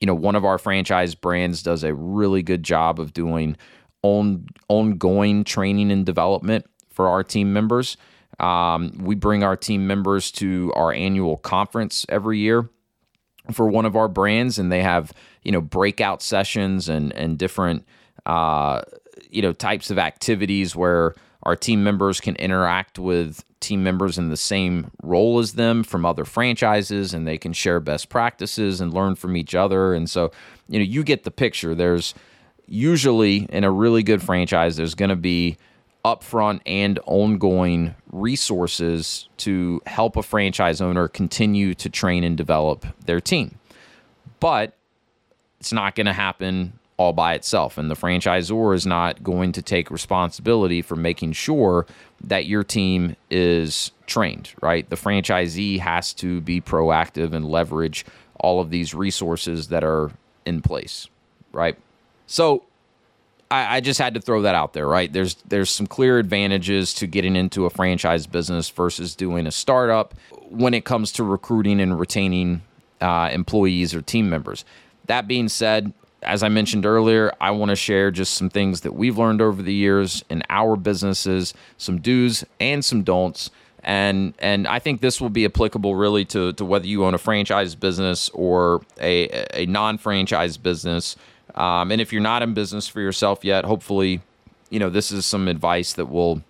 you 0.00 0.06
know, 0.06 0.14
one 0.14 0.36
of 0.36 0.44
our 0.44 0.58
franchise 0.58 1.14
brands 1.14 1.62
does 1.62 1.84
a 1.84 1.94
really 1.94 2.42
good 2.42 2.62
job 2.62 3.00
of 3.00 3.12
doing 3.12 3.56
on, 4.02 4.46
ongoing 4.68 5.44
training 5.44 5.90
and 5.90 6.04
development 6.04 6.66
for 6.90 7.08
our 7.08 7.22
team 7.22 7.52
members. 7.52 7.96
Um, 8.38 8.92
we 9.00 9.14
bring 9.14 9.42
our 9.42 9.56
team 9.56 9.86
members 9.86 10.30
to 10.32 10.72
our 10.74 10.92
annual 10.92 11.38
conference 11.38 12.04
every 12.08 12.38
year 12.38 12.68
for 13.52 13.68
one 13.68 13.86
of 13.86 13.96
our 13.96 14.08
brands, 14.08 14.58
and 14.58 14.70
they 14.70 14.82
have 14.82 15.12
you 15.42 15.52
know 15.52 15.60
breakout 15.60 16.22
sessions 16.22 16.88
and 16.88 17.12
and 17.14 17.38
different 17.38 17.86
uh, 18.26 18.82
you 19.30 19.40
know 19.40 19.52
types 19.52 19.90
of 19.90 19.98
activities 19.98 20.76
where 20.76 21.14
our 21.42 21.56
team 21.56 21.84
members 21.84 22.20
can 22.20 22.36
interact 22.36 22.98
with 22.98 23.44
team 23.60 23.82
members 23.82 24.18
in 24.18 24.28
the 24.28 24.36
same 24.36 24.90
role 25.02 25.38
as 25.38 25.54
them 25.54 25.82
from 25.82 26.04
other 26.04 26.24
franchises 26.24 27.14
and 27.14 27.26
they 27.26 27.38
can 27.38 27.52
share 27.52 27.80
best 27.80 28.08
practices 28.08 28.80
and 28.80 28.92
learn 28.92 29.14
from 29.14 29.36
each 29.36 29.54
other. 29.54 29.94
And 29.94 30.08
so 30.08 30.30
you 30.68 30.78
know 30.78 30.84
you 30.84 31.02
get 31.02 31.24
the 31.24 31.30
picture. 31.30 31.74
There's 31.74 32.14
usually 32.66 33.46
in 33.50 33.64
a 33.64 33.70
really 33.70 34.02
good 34.02 34.22
franchise 34.22 34.76
there's 34.76 34.94
going 34.94 35.08
to 35.08 35.16
be 35.16 35.56
upfront 36.04 36.60
and 36.66 37.00
ongoing 37.06 37.94
resources 38.12 39.28
to 39.38 39.80
help 39.86 40.16
a 40.16 40.22
franchise 40.22 40.80
owner 40.80 41.08
continue 41.08 41.74
to 41.74 41.90
train 41.90 42.22
and 42.22 42.36
develop 42.36 42.86
their 43.06 43.20
team. 43.20 43.58
But 44.38 44.76
it's 45.58 45.72
not 45.72 45.96
going 45.96 46.06
to 46.06 46.12
happen 46.12 46.78
all 46.96 47.12
by 47.12 47.34
itself. 47.34 47.76
And 47.78 47.90
the 47.90 47.94
franchisor 47.94 48.74
is 48.74 48.86
not 48.86 49.22
going 49.22 49.52
to 49.52 49.62
take 49.62 49.90
responsibility 49.90 50.82
for 50.82 50.96
making 50.96 51.32
sure 51.32 51.86
that 52.22 52.46
your 52.46 52.64
team 52.64 53.16
is 53.30 53.92
trained, 54.06 54.52
right? 54.62 54.88
The 54.88 54.96
franchisee 54.96 55.78
has 55.80 56.12
to 56.14 56.40
be 56.40 56.60
proactive 56.60 57.32
and 57.32 57.44
leverage 57.44 58.06
all 58.40 58.60
of 58.60 58.70
these 58.70 58.94
resources 58.94 59.68
that 59.68 59.84
are 59.84 60.10
in 60.44 60.62
place, 60.62 61.08
right? 61.52 61.76
So 62.26 62.64
I, 63.50 63.76
I 63.76 63.80
just 63.80 64.00
had 64.00 64.14
to 64.14 64.20
throw 64.20 64.42
that 64.42 64.54
out 64.54 64.72
there, 64.72 64.86
right? 64.86 65.12
There's 65.12 65.34
there's 65.46 65.70
some 65.70 65.86
clear 65.86 66.18
advantages 66.18 66.94
to 66.94 67.06
getting 67.06 67.36
into 67.36 67.66
a 67.66 67.70
franchise 67.70 68.26
business 68.26 68.68
versus 68.70 69.14
doing 69.14 69.46
a 69.46 69.52
startup 69.52 70.14
when 70.48 70.74
it 70.74 70.84
comes 70.84 71.12
to 71.12 71.24
recruiting 71.24 71.80
and 71.80 71.98
retaining 71.98 72.62
uh, 73.00 73.30
employees 73.32 73.94
or 73.94 74.02
team 74.02 74.28
members. 74.30 74.64
That 75.06 75.28
being 75.28 75.48
said, 75.48 75.92
as 76.26 76.42
I 76.42 76.48
mentioned 76.48 76.84
earlier, 76.84 77.32
I 77.40 77.52
want 77.52 77.70
to 77.70 77.76
share 77.76 78.10
just 78.10 78.34
some 78.34 78.50
things 78.50 78.80
that 78.82 78.92
we've 78.92 79.16
learned 79.16 79.40
over 79.40 79.62
the 79.62 79.72
years 79.72 80.24
in 80.28 80.42
our 80.50 80.76
businesses, 80.76 81.54
some 81.78 82.00
do's 82.00 82.44
and 82.60 82.84
some 82.84 83.02
don'ts. 83.02 83.50
And 83.82 84.34
and 84.40 84.66
I 84.66 84.80
think 84.80 85.00
this 85.00 85.20
will 85.20 85.30
be 85.30 85.44
applicable 85.44 85.94
really 85.94 86.24
to, 86.26 86.52
to 86.54 86.64
whether 86.64 86.86
you 86.86 87.04
own 87.04 87.14
a 87.14 87.18
franchise 87.18 87.76
business 87.76 88.28
or 88.30 88.82
a, 89.00 89.46
a 89.54 89.66
non 89.66 89.96
franchise 89.96 90.56
business. 90.56 91.14
Um, 91.54 91.92
and 91.92 92.00
if 92.00 92.12
you're 92.12 92.20
not 92.20 92.42
in 92.42 92.52
business 92.52 92.88
for 92.88 93.00
yourself 93.00 93.44
yet, 93.44 93.64
hopefully, 93.64 94.20
you 94.70 94.80
know, 94.80 94.90
this 94.90 95.12
is 95.12 95.24
some 95.24 95.46
advice 95.46 95.92
that 95.92 96.06
will 96.06 96.42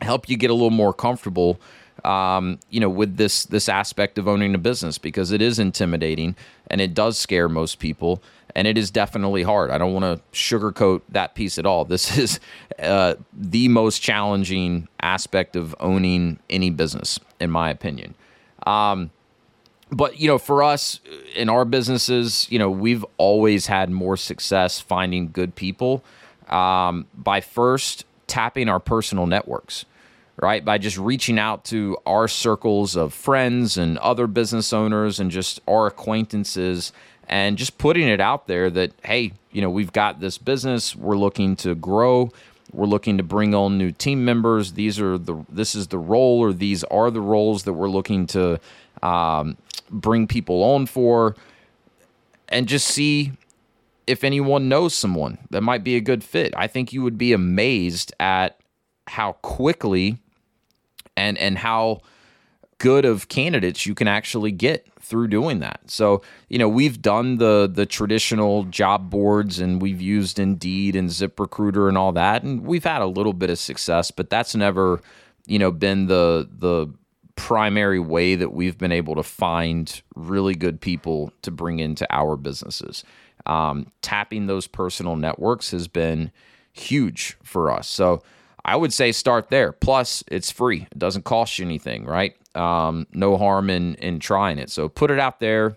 help 0.00 0.30
you 0.30 0.38
get 0.38 0.50
a 0.50 0.54
little 0.54 0.70
more 0.70 0.94
comfortable 0.94 1.60
um, 2.04 2.58
you 2.70 2.80
know, 2.80 2.88
with 2.88 3.16
this 3.16 3.44
this 3.44 3.68
aspect 3.68 4.18
of 4.18 4.28
owning 4.28 4.54
a 4.54 4.58
business 4.58 4.98
because 4.98 5.32
it 5.32 5.42
is 5.42 5.58
intimidating 5.58 6.36
and 6.70 6.80
it 6.80 6.94
does 6.94 7.18
scare 7.18 7.48
most 7.48 7.78
people 7.78 8.22
and 8.54 8.66
it 8.66 8.76
is 8.76 8.90
definitely 8.90 9.42
hard. 9.42 9.70
I 9.70 9.78
don't 9.78 9.92
want 9.92 10.04
to 10.04 10.36
sugarcoat 10.36 11.02
that 11.10 11.34
piece 11.34 11.58
at 11.58 11.66
all. 11.66 11.84
This 11.84 12.16
is 12.18 12.40
uh, 12.78 13.14
the 13.32 13.68
most 13.68 14.00
challenging 14.00 14.88
aspect 15.00 15.56
of 15.56 15.74
owning 15.80 16.38
any 16.48 16.70
business, 16.70 17.18
in 17.40 17.50
my 17.50 17.70
opinion. 17.70 18.14
Um, 18.66 19.10
but 19.92 20.20
you 20.20 20.28
know, 20.28 20.38
for 20.38 20.62
us 20.62 21.00
in 21.34 21.48
our 21.48 21.64
businesses, 21.64 22.46
you 22.50 22.58
know, 22.58 22.70
we've 22.70 23.04
always 23.16 23.66
had 23.66 23.90
more 23.90 24.16
success 24.16 24.80
finding 24.80 25.30
good 25.30 25.54
people 25.54 26.04
um, 26.48 27.06
by 27.14 27.40
first 27.40 28.04
tapping 28.26 28.68
our 28.68 28.78
personal 28.78 29.26
networks 29.26 29.84
right? 30.40 30.64
By 30.64 30.78
just 30.78 30.96
reaching 30.96 31.38
out 31.38 31.64
to 31.66 31.98
our 32.06 32.26
circles 32.26 32.96
of 32.96 33.12
friends 33.12 33.76
and 33.76 33.98
other 33.98 34.26
business 34.26 34.72
owners 34.72 35.20
and 35.20 35.30
just 35.30 35.60
our 35.68 35.86
acquaintances 35.86 36.92
and 37.28 37.58
just 37.58 37.78
putting 37.78 38.08
it 38.08 38.20
out 38.20 38.46
there 38.46 38.70
that, 38.70 38.92
hey, 39.04 39.32
you 39.52 39.60
know, 39.60 39.70
we've 39.70 39.92
got 39.92 40.20
this 40.20 40.38
business, 40.38 40.96
we're 40.96 41.16
looking 41.16 41.56
to 41.56 41.74
grow. 41.74 42.32
We're 42.72 42.86
looking 42.86 43.16
to 43.18 43.24
bring 43.24 43.52
on 43.54 43.78
new 43.78 43.90
team 43.90 44.24
members. 44.24 44.74
These 44.74 45.00
are 45.00 45.18
the 45.18 45.44
this 45.48 45.74
is 45.74 45.88
the 45.88 45.98
role, 45.98 46.38
or 46.38 46.52
these 46.52 46.84
are 46.84 47.10
the 47.10 47.20
roles 47.20 47.64
that 47.64 47.72
we're 47.72 47.88
looking 47.88 48.28
to 48.28 48.60
um, 49.02 49.56
bring 49.90 50.28
people 50.28 50.62
on 50.62 50.86
for, 50.86 51.34
and 52.48 52.68
just 52.68 52.86
see 52.86 53.32
if 54.06 54.22
anyone 54.22 54.68
knows 54.68 54.94
someone 54.94 55.38
that 55.50 55.62
might 55.62 55.82
be 55.82 55.96
a 55.96 56.00
good 56.00 56.22
fit. 56.22 56.54
I 56.56 56.68
think 56.68 56.92
you 56.92 57.02
would 57.02 57.18
be 57.18 57.32
amazed 57.32 58.12
at 58.20 58.60
how 59.08 59.32
quickly 59.32 60.18
and 61.20 61.38
and 61.38 61.58
how 61.58 62.00
good 62.78 63.04
of 63.04 63.28
candidates 63.28 63.84
you 63.84 63.94
can 63.94 64.08
actually 64.08 64.50
get 64.50 64.86
through 65.00 65.28
doing 65.28 65.58
that. 65.60 65.80
So, 65.86 66.22
you 66.48 66.58
know, 66.58 66.68
we've 66.68 67.00
done 67.00 67.36
the 67.36 67.70
the 67.72 67.86
traditional 67.86 68.64
job 68.64 69.10
boards 69.10 69.58
and 69.60 69.82
we've 69.82 70.00
used 70.00 70.38
Indeed 70.38 70.96
and 70.96 71.10
ZipRecruiter 71.10 71.88
and 71.88 71.98
all 71.98 72.12
that 72.12 72.42
and 72.42 72.64
we've 72.64 72.84
had 72.84 73.02
a 73.02 73.06
little 73.06 73.34
bit 73.34 73.50
of 73.50 73.58
success, 73.58 74.10
but 74.10 74.30
that's 74.30 74.54
never, 74.54 75.00
you 75.46 75.58
know, 75.58 75.70
been 75.70 76.06
the 76.06 76.48
the 76.50 76.86
primary 77.36 78.00
way 78.00 78.34
that 78.34 78.52
we've 78.52 78.76
been 78.78 78.92
able 78.92 79.14
to 79.14 79.22
find 79.22 80.02
really 80.14 80.54
good 80.54 80.80
people 80.80 81.32
to 81.42 81.50
bring 81.50 81.78
into 81.78 82.06
our 82.10 82.36
businesses. 82.36 83.04
Um, 83.46 83.90
tapping 84.02 84.46
those 84.46 84.66
personal 84.66 85.16
networks 85.16 85.70
has 85.70 85.88
been 85.88 86.30
huge 86.72 87.36
for 87.42 87.70
us. 87.70 87.88
So, 87.88 88.22
I 88.64 88.76
would 88.76 88.92
say 88.92 89.12
start 89.12 89.48
there. 89.50 89.72
Plus, 89.72 90.24
it's 90.28 90.50
free. 90.50 90.86
It 90.90 90.98
doesn't 90.98 91.24
cost 91.24 91.58
you 91.58 91.64
anything, 91.64 92.04
right? 92.04 92.34
Um, 92.54 93.06
no 93.12 93.36
harm 93.36 93.70
in 93.70 93.94
in 93.96 94.18
trying 94.20 94.58
it. 94.58 94.70
So 94.70 94.88
put 94.88 95.10
it 95.10 95.18
out 95.18 95.40
there. 95.40 95.76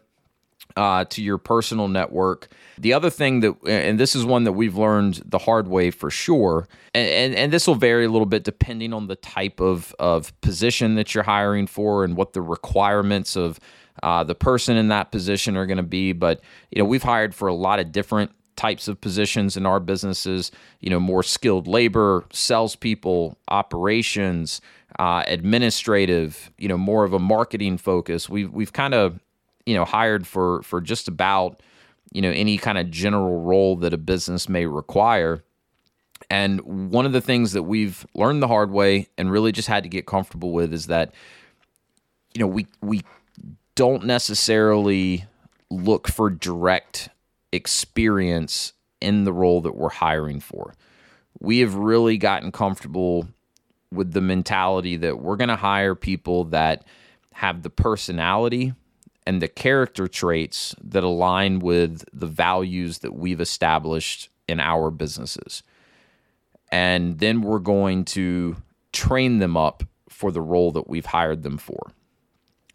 uh, 0.76 1.06
to 1.06 1.22
your 1.22 1.38
personal 1.38 1.88
network. 1.88 2.48
The 2.78 2.94
other 2.94 3.10
thing 3.10 3.42
that, 3.42 3.56
and 3.68 4.00
this 4.00 4.16
is 4.16 4.26
one 4.26 4.44
that 4.46 4.54
we've 4.54 4.76
learned 4.76 5.22
the 5.26 5.38
hard 5.38 5.68
way 5.68 5.92
for 5.92 6.10
sure, 6.10 6.68
and, 6.94 7.10
and, 7.10 7.36
and, 7.36 7.54
this 7.54 7.68
will 7.68 7.76
vary 7.76 8.06
a 8.06 8.10
little 8.10 8.26
bit 8.26 8.44
depending 8.44 8.94
on 8.94 9.08
the 9.08 9.16
type 9.16 9.60
of, 9.60 9.96
of 10.00 10.40
position 10.42 10.96
that 10.96 11.14
you're 11.14 11.24
hiring 11.24 11.68
for 11.68 12.04
and 12.04 12.18
what 12.18 12.34
the 12.34 12.42
requirements 12.42 13.36
of 13.36 13.60
uh, 14.02 14.24
the 14.24 14.36
person 14.36 14.76
in 14.76 14.88
that 14.88 15.12
position 15.12 15.56
are 15.56 15.68
going 15.68 15.78
to 15.78 15.84
be. 15.84 16.14
But, 16.14 16.42
you 16.72 16.82
know, 16.82 16.86
we've 16.86 17.04
hired 17.04 17.36
for 17.36 17.48
a 17.48 17.54
lot 17.54 17.80
of 17.80 17.92
different 17.92 18.32
types 18.56 18.88
of 18.88 19.00
positions 19.02 19.58
in 19.58 19.66
our 19.66 19.80
businesses, 19.80 20.52
you 20.80 20.90
know, 20.90 21.00
more 21.00 21.24
skilled 21.24 21.68
labor, 21.68 22.26
salespeople, 22.32 23.38
operations, 23.48 24.62
uh, 25.00 25.24
administrative, 25.28 26.52
you 26.58 26.68
know, 26.68 26.78
more 26.78 27.04
of 27.04 27.14
a 27.14 27.20
marketing 27.20 27.78
focus. 27.78 28.30
We've, 28.30 28.52
we've 28.52 28.74
kind 28.74 28.94
of 28.94 29.20
you 29.66 29.76
know 29.76 29.86
hired 29.86 30.28
for 30.28 30.62
for 30.64 30.82
just 30.82 31.08
about 31.08 31.62
you 32.12 32.22
know 32.22 32.32
any 32.32 32.58
kind 32.58 32.78
of 32.78 32.92
general 32.92 33.42
role 33.42 33.76
that 33.78 33.94
a 33.94 33.98
business 33.98 34.50
may 34.50 34.66
require 34.66 35.44
and 36.30 36.62
one 36.92 37.06
of 37.06 37.12
the 37.12 37.22
things 37.22 37.52
that 37.52 37.64
we've 37.64 38.06
learned 38.14 38.42
the 38.42 38.48
hard 38.48 38.72
way 38.72 39.08
and 39.18 39.32
really 39.32 39.52
just 39.52 39.68
had 39.68 39.84
to 39.84 39.90
get 39.90 40.06
comfortable 40.06 40.52
with 40.52 40.74
is 40.74 40.88
that 40.88 41.14
you 42.34 42.40
know 42.40 42.48
we 42.48 42.68
we 42.82 43.02
don't 43.76 44.06
necessarily 44.06 45.26
look 45.70 46.08
for 46.08 46.30
direct 46.30 47.10
experience 47.54 48.74
in 49.00 49.24
the 49.24 49.34
role 49.34 49.62
that 49.62 49.76
we're 49.76 49.90
hiring 49.90 50.40
for. 50.40 50.74
We 51.40 51.60
have 51.60 51.76
really 51.76 52.18
gotten 52.18 52.52
comfortable 52.52 53.28
with 53.92 54.14
the 54.14 54.22
mentality 54.22 54.98
that 54.98 55.20
we're 55.20 55.36
going 55.36 55.50
to 55.50 55.56
hire 55.56 55.96
people 55.96 56.46
that 56.46 56.86
have 57.34 57.62
the 57.62 57.70
personality 57.70 58.74
and 59.26 59.42
the 59.42 59.48
character 59.48 60.08
traits 60.08 60.76
that 60.84 61.04
align 61.04 61.60
with 61.60 62.06
the 62.12 62.28
values 62.28 63.00
that 63.00 63.14
we've 63.14 63.42
established 63.42 64.30
in 64.48 64.60
our 64.60 64.90
businesses. 64.92 65.64
And 66.72 67.20
then 67.20 67.42
we're 67.42 67.60
going 67.60 68.06
to 68.06 68.58
train 68.92 69.40
them 69.40 69.56
up 69.56 69.84
for 70.10 70.32
the 70.32 70.42
role 70.42 70.72
that 70.72 70.90
we've 70.90 71.06
hired 71.06 71.44
them 71.44 71.58
for. 71.58 71.92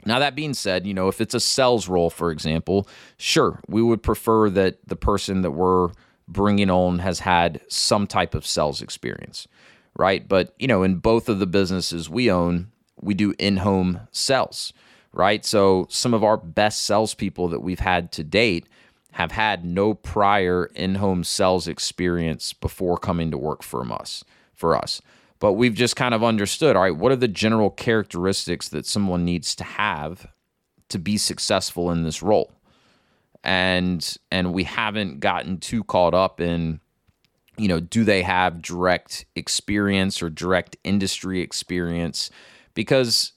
Now, 0.05 0.19
that 0.21 0.35
being 0.35 0.55
said, 0.55 0.87
you 0.87 0.95
know, 0.95 1.09
if 1.09 1.21
it's 1.21 1.35
a 1.35 1.41
sales 1.41 1.89
role, 1.89 2.11
for 2.11 2.31
example, 2.31 2.89
sure, 3.17 3.61
we 3.69 3.83
would 3.83 4.03
prefer 4.03 4.49
that 4.51 4.79
the 4.87 4.97
person 4.97 5.43
that 5.43 5.51
we're 5.51 5.91
bringing 6.27 6.71
on 6.71 7.01
has 7.01 7.21
had 7.21 7.61
some 7.69 8.07
type 8.07 8.35
of 8.35 8.47
sales 8.47 8.81
experience, 8.81 9.49
right? 9.97 10.27
But, 10.27 10.55
you 10.59 10.69
know, 10.69 10.83
in 10.83 10.97
both 10.97 11.29
of 11.29 11.41
the 11.41 11.47
businesses 11.47 12.09
we 12.09 12.31
own, 12.31 12.71
we 13.01 13.15
do 13.15 13.35
in 13.39 13.59
home 13.59 14.01
sales 14.13 14.73
right? 15.13 15.45
So 15.45 15.87
some 15.91 16.15
of 16.15 16.23
our 16.25 16.37
best 16.37 16.85
salespeople 16.85 17.49
that 17.49 17.61
we've 17.61 17.81
had 17.81 18.13
to 18.13 18.25
date 18.25 18.67
have 19.13 19.33
had 19.33 19.65
no 19.65 19.95
prior 19.95 20.67
in-home 20.75 21.25
sales 21.25 21.67
experience 21.67 22.53
before 22.53 22.99
coming 22.99 23.31
to 23.31 23.39
work 23.39 23.63
for 23.63 23.83
us. 23.93 24.25
For 24.55 24.77
us, 24.77 25.01
but 25.41 25.55
we've 25.55 25.75
just 25.75 25.97
kind 25.97 26.15
of 26.15 26.25
understood. 26.25 26.77
All 26.77 26.83
right, 26.83 26.97
what 26.97 27.13
are 27.13 27.17
the 27.17 27.29
general 27.29 27.71
characteristics 27.71 28.69
that 28.71 28.87
someone 28.87 29.25
needs 29.25 29.55
to 29.57 29.65
have 29.65 30.27
to 30.89 30.99
be 30.99 31.17
successful 31.17 31.91
in 31.91 32.03
this 32.03 32.23
role? 32.23 32.53
And 33.45 34.17
and 34.31 34.53
we 34.53 34.65
haven't 34.65 35.21
gotten 35.21 35.59
too 35.59 35.85
caught 35.85 36.15
up 36.15 36.41
in 36.41 36.81
you 37.57 37.67
know, 37.67 37.81
do 37.81 38.05
they 38.05 38.23
have 38.23 38.63
direct 38.63 39.27
experience 39.35 40.23
or 40.23 40.31
direct 40.31 40.77
industry 40.85 41.41
experience? 41.41 42.31
Because 42.75 43.33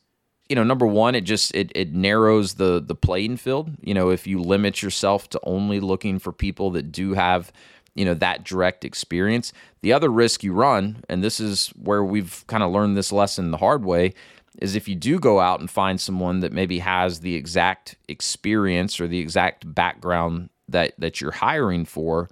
you 0.47 0.55
know, 0.55 0.63
number 0.63 0.85
one, 0.85 1.15
it 1.15 1.21
just 1.21 1.55
it 1.55 1.71
it 1.75 1.93
narrows 1.93 2.55
the 2.55 2.81
the 2.85 2.95
playing 2.95 3.37
field. 3.37 3.71
You 3.81 3.93
know, 3.93 4.09
if 4.09 4.27
you 4.27 4.41
limit 4.41 4.81
yourself 4.81 5.29
to 5.29 5.39
only 5.43 5.79
looking 5.79 6.19
for 6.19 6.33
people 6.33 6.71
that 6.71 6.91
do 6.91 7.13
have 7.13 7.53
you 7.95 8.05
know 8.05 8.13
that 8.15 8.43
direct 8.43 8.85
experience. 8.85 9.53
The 9.81 9.93
other 9.93 10.09
risk 10.09 10.43
you 10.43 10.53
run, 10.53 11.03
and 11.09 11.23
this 11.23 11.39
is 11.39 11.67
where 11.69 12.03
we've 12.03 12.43
kind 12.47 12.63
of 12.63 12.71
learned 12.71 12.97
this 12.97 13.11
lesson 13.11 13.51
the 13.51 13.57
hard 13.57 13.83
way, 13.83 14.13
is 14.59 14.75
if 14.75 14.87
you 14.87 14.95
do 14.95 15.19
go 15.19 15.39
out 15.39 15.59
and 15.59 15.69
find 15.69 15.99
someone 15.99 16.39
that 16.41 16.53
maybe 16.53 16.79
has 16.79 17.19
the 17.19 17.35
exact 17.35 17.95
experience 18.07 18.99
or 18.99 19.07
the 19.07 19.19
exact 19.19 19.73
background 19.73 20.49
that 20.67 20.93
that 20.97 21.21
you're 21.21 21.31
hiring 21.31 21.85
for, 21.85 22.29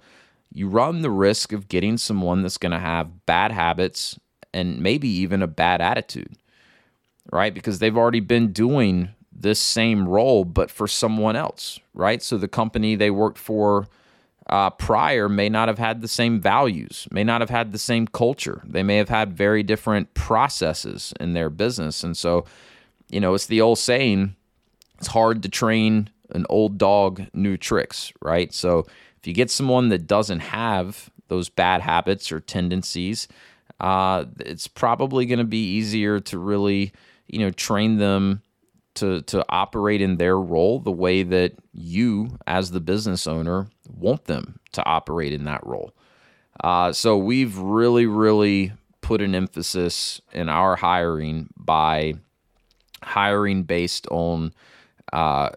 you 0.52 0.68
run 0.68 1.02
the 1.02 1.10
risk 1.10 1.52
of 1.52 1.68
getting 1.68 1.96
someone 1.96 2.42
that's 2.42 2.58
going 2.58 2.72
to 2.72 2.78
have 2.78 3.26
bad 3.26 3.52
habits 3.52 4.18
and 4.52 4.80
maybe 4.80 5.08
even 5.08 5.42
a 5.42 5.46
bad 5.46 5.80
attitude 5.80 6.36
right? 7.32 7.54
Because 7.54 7.78
they've 7.78 7.96
already 7.96 8.20
been 8.20 8.52
doing 8.52 9.10
this 9.32 9.58
same 9.58 10.08
role, 10.08 10.44
but 10.44 10.70
for 10.70 10.86
someone 10.86 11.36
else, 11.36 11.78
right? 11.94 12.22
So 12.22 12.36
the 12.36 12.48
company 12.48 12.94
they 12.94 13.10
worked 13.10 13.38
for 13.38 13.88
uh, 14.50 14.68
prior 14.68 15.28
may 15.28 15.48
not 15.48 15.68
have 15.68 15.78
had 15.78 16.02
the 16.02 16.08
same 16.08 16.40
values, 16.40 17.06
may 17.12 17.22
not 17.22 17.40
have 17.40 17.50
had 17.50 17.72
the 17.72 17.78
same 17.78 18.06
culture. 18.06 18.60
They 18.64 18.82
may 18.82 18.96
have 18.96 19.08
had 19.08 19.32
very 19.32 19.62
different 19.62 20.12
processes 20.14 21.14
in 21.20 21.32
their 21.32 21.48
business. 21.48 22.02
And 22.02 22.16
so, 22.16 22.44
you 23.08 23.20
know, 23.20 23.34
it's 23.34 23.46
the 23.46 23.60
old 23.60 23.78
saying 23.78 24.34
it's 24.98 25.06
hard 25.06 25.44
to 25.44 25.48
train 25.48 26.10
an 26.30 26.46
old 26.50 26.78
dog 26.78 27.26
new 27.32 27.56
tricks, 27.56 28.12
right? 28.20 28.52
So 28.52 28.80
if 29.20 29.26
you 29.26 29.32
get 29.32 29.50
someone 29.50 29.88
that 29.90 30.08
doesn't 30.08 30.40
have 30.40 31.10
those 31.28 31.48
bad 31.48 31.80
habits 31.80 32.32
or 32.32 32.40
tendencies, 32.40 33.28
uh, 33.78 34.24
it's 34.40 34.66
probably 34.66 35.26
going 35.26 35.38
to 35.38 35.44
be 35.44 35.76
easier 35.76 36.18
to 36.20 36.38
really 36.38 36.92
you 37.28 37.38
know 37.38 37.50
train 37.50 37.98
them 37.98 38.42
to 38.94 39.22
to 39.22 39.44
operate 39.48 40.00
in 40.00 40.16
their 40.16 40.38
role 40.38 40.80
the 40.80 40.90
way 40.90 41.22
that 41.22 41.52
you 41.72 42.36
as 42.46 42.72
the 42.72 42.80
business 42.80 43.26
owner 43.26 43.68
want 43.98 44.24
them 44.24 44.58
to 44.72 44.84
operate 44.84 45.32
in 45.32 45.44
that 45.44 45.64
role 45.66 45.92
uh, 46.62 46.92
so 46.92 47.16
we've 47.16 47.56
really 47.58 48.06
really 48.06 48.72
put 49.00 49.20
an 49.20 49.34
emphasis 49.34 50.20
in 50.32 50.48
our 50.48 50.76
hiring 50.76 51.48
by 51.56 52.14
hiring 53.02 53.62
based 53.62 54.06
on 54.08 54.52
uh, 55.12 55.50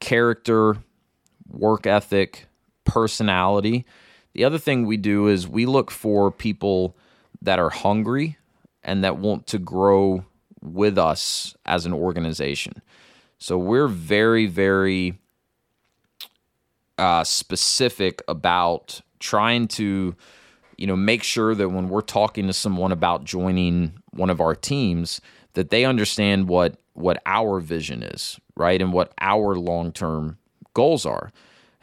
character 0.00 0.76
work 1.48 1.86
ethic 1.86 2.46
personality 2.84 3.84
the 4.34 4.44
other 4.44 4.58
thing 4.58 4.86
we 4.86 4.96
do 4.96 5.28
is 5.28 5.46
we 5.46 5.66
look 5.66 5.90
for 5.90 6.30
people 6.30 6.96
that 7.42 7.58
are 7.58 7.70
hungry 7.70 8.38
and 8.82 9.04
that 9.04 9.18
want 9.18 9.46
to 9.48 9.58
grow 9.58 10.24
with 10.62 10.96
us 10.96 11.54
as 11.66 11.86
an 11.86 11.92
organization. 11.92 12.82
So 13.38 13.58
we're 13.58 13.88
very, 13.88 14.46
very 14.46 15.18
uh, 16.98 17.24
specific 17.24 18.22
about 18.28 19.00
trying 19.18 19.68
to, 19.68 20.14
you 20.76 20.86
know, 20.86 20.96
make 20.96 21.22
sure 21.22 21.54
that 21.54 21.68
when 21.68 21.88
we're 21.88 22.00
talking 22.00 22.46
to 22.46 22.52
someone 22.52 22.92
about 22.92 23.24
joining 23.24 23.94
one 24.10 24.30
of 24.30 24.40
our 24.40 24.54
teams, 24.54 25.20
that 25.54 25.70
they 25.70 25.84
understand 25.84 26.48
what 26.48 26.76
what 26.94 27.22
our 27.24 27.58
vision 27.60 28.02
is, 28.02 28.38
right, 28.56 28.80
and 28.80 28.92
what 28.92 29.12
our 29.18 29.54
long 29.54 29.92
term 29.92 30.38
goals 30.74 31.06
are. 31.06 31.32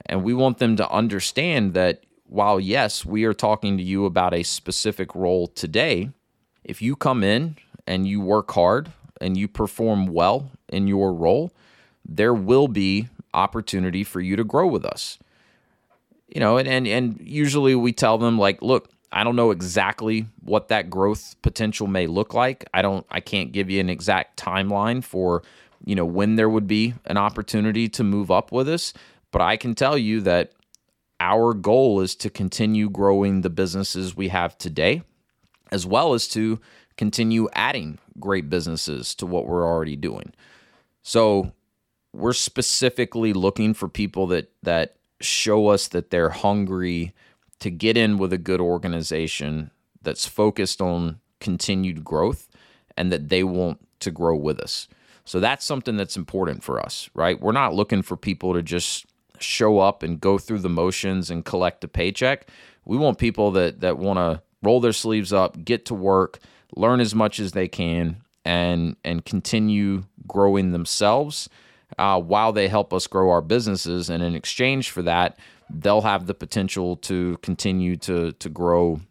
And 0.06 0.24
we 0.24 0.34
want 0.34 0.60
them 0.60 0.76
to 0.78 0.89
understand 0.89 1.74
that 1.74 2.04
while 2.26 2.60
yes, 2.60 3.06
we 3.06 3.24
are 3.26 3.34
talking 3.34 3.78
to 3.78 3.84
you 3.84 4.06
about 4.06 4.34
a 4.34 4.43
specific 4.43 5.15
role 5.15 5.48
today, 5.48 6.12
if 6.63 6.82
you 6.82 6.95
come 6.95 7.24
in 7.24 7.58
and 7.88 8.08
you 8.08 8.22
work 8.22 8.52
hard 8.52 8.91
and 9.19 9.36
you 9.36 9.48
perform 9.48 10.08
well 10.08 10.52
in 10.69 10.88
your 10.88 11.13
role, 11.13 11.52
there 12.06 12.34
will 12.34 12.67
be 12.67 13.08
opportunity 13.33 14.03
for 14.03 14.21
you 14.21 14.35
to 14.35 14.43
grow 14.43 14.67
with 14.67 14.85
us. 14.85 15.19
You 16.27 16.39
know, 16.39 16.57
and, 16.57 16.67
and 16.67 16.87
and 16.87 17.19
usually 17.21 17.73
we 17.75 17.91
tell 17.91 18.17
them 18.17 18.37
like, 18.37 18.61
look, 18.61 18.91
I 19.11 19.23
don't 19.23 19.35
know 19.35 19.51
exactly 19.51 20.27
what 20.43 20.67
that 20.67 20.89
growth 20.89 21.35
potential 21.41 21.87
may 21.87 22.05
look 22.05 22.33
like. 22.33 22.65
I 22.73 22.81
don't 22.81 23.05
I 23.09 23.19
can't 23.19 23.51
give 23.51 23.69
you 23.69 23.79
an 23.79 23.89
exact 23.89 24.39
timeline 24.39 25.03
for, 25.03 25.43
you 25.85 25.95
know, 25.95 26.05
when 26.05 26.35
there 26.35 26.49
would 26.49 26.67
be 26.67 26.93
an 27.05 27.17
opportunity 27.17 27.89
to 27.89 28.03
move 28.03 28.29
up 28.29 28.51
with 28.51 28.69
us, 28.69 28.93
but 29.31 29.41
I 29.41 29.57
can 29.57 29.73
tell 29.73 29.97
you 29.97 30.21
that 30.21 30.51
our 31.19 31.53
goal 31.53 31.99
is 31.99 32.15
to 32.15 32.29
continue 32.29 32.89
growing 32.89 33.41
the 33.41 33.49
businesses 33.49 34.15
we 34.15 34.29
have 34.29 34.57
today 34.57 35.01
as 35.71 35.85
well 35.85 36.13
as 36.13 36.27
to 36.29 36.59
continue 36.97 37.47
adding 37.53 37.99
great 38.19 38.49
businesses 38.49 39.15
to 39.15 39.25
what 39.25 39.47
we're 39.47 39.65
already 39.65 39.95
doing. 39.95 40.33
So 41.01 41.53
we're 42.13 42.34
specifically 42.34 43.34
looking 43.34 43.74
for 43.74 43.88
people 43.88 44.28
that 44.28 44.52
that 44.63 44.95
show 45.22 45.67
us 45.67 45.88
that 45.89 46.10
they're 46.10 46.30
hungry 46.30 47.13
to 47.60 47.69
get 47.69 47.98
in 47.98 48.17
with 48.17 48.32
a 48.32 48.38
good 48.38 48.62
organization 48.62 49.69
that's 50.02 50.26
focused 50.26 50.82
on 50.82 51.19
continued 51.39 52.04
growth 52.04 52.48
and 52.95 53.12
that 53.12 53.30
they 53.30 53.43
want 53.43 53.86
to 54.00 54.12
grow 54.12 54.36
with 54.36 54.60
us. 54.60 54.88
So 55.26 55.39
that's 55.39 55.65
something 55.65 55.98
that's 55.98 56.17
important 56.17 56.63
for 56.63 56.80
us, 56.80 57.10
right? 57.13 57.39
We're 57.39 57.52
not 57.52 57.74
looking 57.74 58.02
for 58.02 58.15
people 58.15 58.54
to 58.54 58.63
just 58.63 59.06
show 59.39 59.80
up 59.80 60.04
and 60.04 60.19
go 60.19 60.38
through 60.38 60.60
the 60.60 60.69
motions 60.69 61.30
and 61.30 61.45
collect 61.45 61.84
a 61.84 61.88
paycheck. 61.88 62.50
We 62.86 62.98
want 62.98 63.17
people 63.17 63.52
that 63.52 63.82
that 63.82 63.98
want 63.98 64.17
to 64.17 64.41
roll 64.63 64.80
their 64.80 64.93
sleeves 64.93 65.32
up, 65.32 65.63
get 65.63 65.86
to 65.86 65.93
work, 65.93 66.39
learn 66.76 67.00
as 67.00 67.13
much 67.13 67.39
as 67.39 67.52
they 67.52 67.67
can 67.67 68.22
and 68.45 68.95
and 69.04 69.26
continue 69.26 70.04
growing 70.28 70.72
themselves 70.72 71.50
uh, 71.97 72.19
while 72.21 72.52
they 72.54 72.67
help 72.67 72.93
us 72.93 73.08
grow 73.08 73.30
our 73.30 73.41
businesses. 73.41 74.10
And 74.10 74.21
in 74.23 74.36
exchange 74.36 74.91
for 74.91 75.02
that, 75.04 75.38
they'll 75.69 76.02
have 76.02 76.28
the 76.28 76.34
potential 76.34 76.95
to 76.97 77.38
continue 77.41 77.95
to 77.97 78.32
to 78.34 78.49
grow 78.49 79.02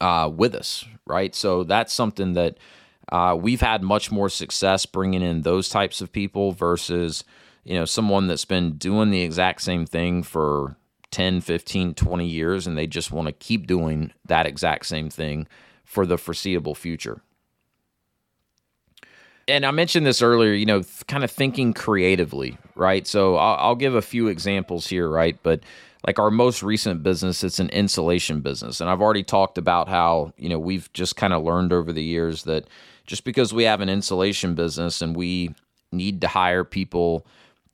uh, 0.00 0.30
with 0.32 0.54
us, 0.54 0.84
right? 1.06 1.34
So 1.34 1.64
that's 1.64 1.92
something 1.92 2.34
that 2.34 2.58
uh, 3.10 3.36
we've 3.40 3.60
had 3.60 3.82
much 3.82 4.10
more 4.10 4.28
success 4.28 4.86
bringing 4.86 5.22
in 5.22 5.42
those 5.42 5.68
types 5.68 6.00
of 6.00 6.12
people 6.12 6.52
versus 6.52 7.24
you 7.64 7.74
know 7.74 7.84
someone 7.84 8.26
that's 8.26 8.44
been 8.44 8.72
doing 8.76 9.10
the 9.10 9.22
exact 9.22 9.62
same 9.62 9.86
thing 9.86 10.22
for 10.22 10.76
10 11.10 11.40
15 11.40 11.94
20 11.94 12.26
years 12.26 12.66
and 12.66 12.76
they 12.76 12.86
just 12.86 13.10
want 13.10 13.26
to 13.26 13.32
keep 13.32 13.66
doing 13.66 14.12
that 14.26 14.46
exact 14.46 14.86
same 14.86 15.08
thing 15.08 15.46
for 15.84 16.04
the 16.04 16.18
foreseeable 16.18 16.74
future 16.74 17.22
and 19.48 19.64
I 19.64 19.70
mentioned 19.70 20.06
this 20.06 20.22
earlier, 20.22 20.52
you 20.52 20.66
know, 20.66 20.82
th- 20.82 21.06
kind 21.08 21.24
of 21.24 21.30
thinking 21.30 21.72
creatively, 21.72 22.58
right? 22.76 23.06
So 23.06 23.36
I'll, 23.36 23.56
I'll, 23.56 23.74
give 23.74 23.94
a 23.94 24.02
few 24.02 24.28
examples 24.28 24.86
here, 24.86 25.08
right? 25.08 25.38
But 25.42 25.60
like 26.06 26.18
our 26.18 26.30
most 26.30 26.62
recent 26.62 27.02
business, 27.02 27.42
it's 27.42 27.58
an 27.58 27.70
insulation 27.70 28.40
business. 28.40 28.80
And 28.80 28.88
I've 28.88 29.00
already 29.00 29.24
talked 29.24 29.58
about 29.58 29.88
how, 29.88 30.32
you 30.36 30.48
know, 30.48 30.58
we've 30.58 30.92
just 30.92 31.16
kind 31.16 31.32
of 31.32 31.42
learned 31.42 31.72
over 31.72 31.92
the 31.92 32.02
years 32.02 32.44
that 32.44 32.68
just 33.06 33.24
because 33.24 33.52
we 33.54 33.64
have 33.64 33.80
an 33.80 33.88
insulation 33.88 34.54
business 34.54 35.00
and 35.00 35.16
we 35.16 35.54
need 35.90 36.20
to 36.20 36.28
hire 36.28 36.62
people 36.62 37.26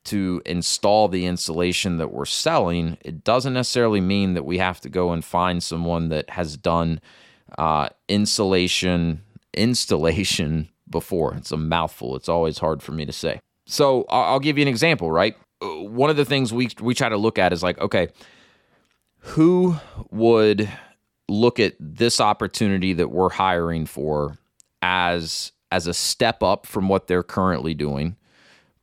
to 0.05 0.41
install 0.45 1.07
the 1.07 1.25
insulation 1.25 1.97
that 1.97 2.13
we're 2.13 2.25
selling, 2.25 2.97
it 3.03 3.23
doesn't 3.23 3.53
necessarily 3.53 4.01
mean 4.01 4.33
that 4.35 4.45
we 4.45 4.59
have 4.59 4.79
to 4.79 4.89
go 4.89 5.11
and 5.11 5.25
find 5.25 5.61
someone 5.61 6.09
that 6.09 6.29
has 6.29 6.55
done 6.55 7.01
uh, 7.57 7.89
insulation 8.07 9.21
installation 9.53 10.67
before. 10.89 11.33
It's 11.35 11.51
a 11.51 11.57
mouthful. 11.57 12.15
It's 12.15 12.29
always 12.29 12.59
hard 12.59 12.81
for 12.81 12.91
me 12.91 13.05
to 13.05 13.11
say. 13.11 13.41
So 13.65 14.05
I'll 14.09 14.39
give 14.39 14.57
you 14.57 14.61
an 14.61 14.67
example, 14.67 15.11
right? 15.11 15.35
Uh, 15.61 15.67
one 15.83 16.09
of 16.09 16.17
the 16.17 16.25
things 16.25 16.53
we 16.53 16.69
we 16.81 16.93
try 16.93 17.09
to 17.09 17.17
look 17.17 17.39
at 17.39 17.53
is 17.53 17.63
like, 17.63 17.79
okay, 17.79 18.09
who 19.19 19.75
would 20.11 20.69
look 21.27 21.59
at 21.59 21.73
this 21.79 22.21
opportunity 22.21 22.93
that 22.93 23.09
we're 23.09 23.29
hiring 23.29 23.85
for 23.85 24.37
as 24.81 25.51
as 25.71 25.87
a 25.87 25.93
step 25.93 26.43
up 26.43 26.67
from 26.67 26.87
what 26.87 27.07
they're 27.07 27.23
currently 27.23 27.73
doing, 27.73 28.15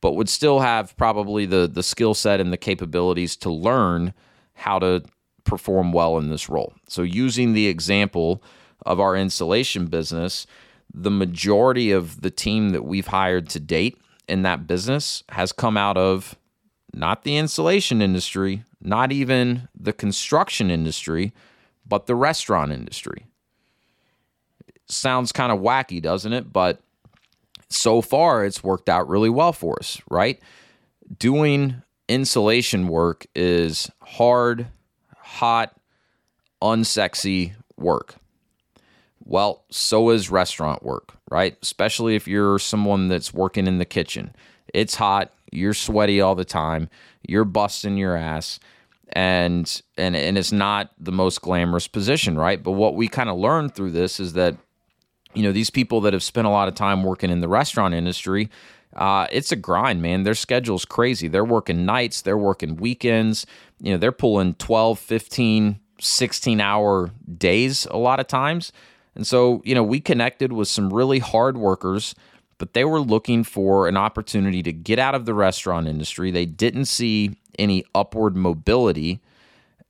but 0.01 0.13
would 0.13 0.29
still 0.29 0.59
have 0.59 0.95
probably 0.97 1.45
the 1.45 1.69
the 1.71 1.83
skill 1.83 2.13
set 2.13 2.41
and 2.41 2.51
the 2.51 2.57
capabilities 2.57 3.37
to 3.37 3.49
learn 3.49 4.13
how 4.55 4.79
to 4.79 5.03
perform 5.45 5.91
well 5.91 6.17
in 6.17 6.29
this 6.29 6.49
role. 6.49 6.73
So 6.87 7.01
using 7.03 7.53
the 7.53 7.67
example 7.67 8.43
of 8.85 8.99
our 8.99 9.15
installation 9.15 9.87
business, 9.87 10.45
the 10.93 11.11
majority 11.11 11.91
of 11.91 12.21
the 12.21 12.31
team 12.31 12.69
that 12.69 12.83
we've 12.83 13.07
hired 13.07 13.49
to 13.49 13.59
date 13.59 13.97
in 14.27 14.43
that 14.43 14.67
business 14.67 15.23
has 15.29 15.51
come 15.51 15.77
out 15.77 15.97
of 15.97 16.35
not 16.93 17.23
the 17.23 17.37
insulation 17.37 18.01
industry, 18.01 18.63
not 18.79 19.11
even 19.11 19.67
the 19.75 19.93
construction 19.93 20.69
industry, 20.69 21.33
but 21.85 22.05
the 22.05 22.15
restaurant 22.15 22.71
industry 22.71 23.25
sounds 24.87 25.31
kind 25.31 25.51
of 25.51 25.59
wacky, 25.59 26.01
doesn't 26.01 26.33
it? 26.33 26.51
But 26.51 26.81
so 27.69 28.01
far, 28.01 28.45
it's 28.45 28.63
worked 28.63 28.89
out 28.89 29.09
really 29.09 29.29
well 29.29 29.53
for 29.53 29.77
us, 29.79 30.01
right? 30.09 30.39
Doing 31.17 31.81
insulation 32.07 32.87
work 32.87 33.25
is 33.35 33.89
hard, 34.01 34.67
hot, 35.17 35.75
unsexy 36.61 37.53
work. 37.77 38.15
Well, 39.25 39.63
so 39.69 40.09
is 40.09 40.29
restaurant 40.29 40.83
work, 40.83 41.13
right? 41.31 41.57
Especially 41.61 42.15
if 42.15 42.27
you're 42.27 42.59
someone 42.59 43.07
that's 43.07 43.33
working 43.33 43.67
in 43.67 43.77
the 43.77 43.85
kitchen. 43.85 44.35
It's 44.73 44.95
hot, 44.95 45.31
you're 45.51 45.73
sweaty 45.73 46.19
all 46.19 46.35
the 46.35 46.45
time, 46.45 46.89
you're 47.27 47.45
busting 47.45 47.97
your 47.97 48.15
ass 48.15 48.59
and 49.15 49.81
and 49.97 50.15
and 50.15 50.37
it's 50.37 50.51
not 50.51 50.91
the 50.99 51.11
most 51.11 51.41
glamorous 51.41 51.87
position, 51.87 52.37
right? 52.37 52.61
But 52.61 52.71
what 52.71 52.95
we 52.95 53.07
kind 53.07 53.29
of 53.29 53.37
learned 53.37 53.75
through 53.75 53.91
this 53.91 54.19
is 54.19 54.33
that 54.33 54.57
you 55.33 55.43
know, 55.43 55.51
these 55.51 55.69
people 55.69 56.01
that 56.01 56.13
have 56.13 56.23
spent 56.23 56.47
a 56.47 56.49
lot 56.49 56.67
of 56.67 56.75
time 56.75 57.03
working 57.03 57.29
in 57.29 57.41
the 57.41 57.47
restaurant 57.47 57.93
industry, 57.93 58.49
uh, 58.95 59.27
it's 59.31 59.51
a 59.51 59.55
grind, 59.55 60.01
man. 60.01 60.23
Their 60.23 60.35
schedule's 60.35 60.85
crazy. 60.85 61.27
They're 61.27 61.45
working 61.45 61.85
nights, 61.85 62.21
they're 62.21 62.37
working 62.37 62.75
weekends. 62.75 63.45
You 63.79 63.93
know, 63.93 63.97
they're 63.97 64.11
pulling 64.11 64.53
12, 64.55 64.99
15, 64.99 65.79
16 65.99 66.61
hour 66.61 67.11
days 67.37 67.87
a 67.89 67.97
lot 67.97 68.19
of 68.19 68.27
times. 68.27 68.71
And 69.15 69.27
so, 69.27 69.61
you 69.63 69.75
know, 69.75 69.83
we 69.83 69.99
connected 69.99 70.53
with 70.53 70.67
some 70.67 70.91
really 70.91 71.19
hard 71.19 71.57
workers, 71.57 72.15
but 72.57 72.73
they 72.73 72.85
were 72.85 72.99
looking 72.99 73.43
for 73.43 73.87
an 73.87 73.97
opportunity 73.97 74.63
to 74.63 74.73
get 74.73 74.99
out 74.99 75.15
of 75.15 75.25
the 75.25 75.33
restaurant 75.33 75.87
industry. 75.87 76.31
They 76.31 76.45
didn't 76.45 76.85
see 76.85 77.37
any 77.59 77.85
upward 77.93 78.35
mobility. 78.35 79.19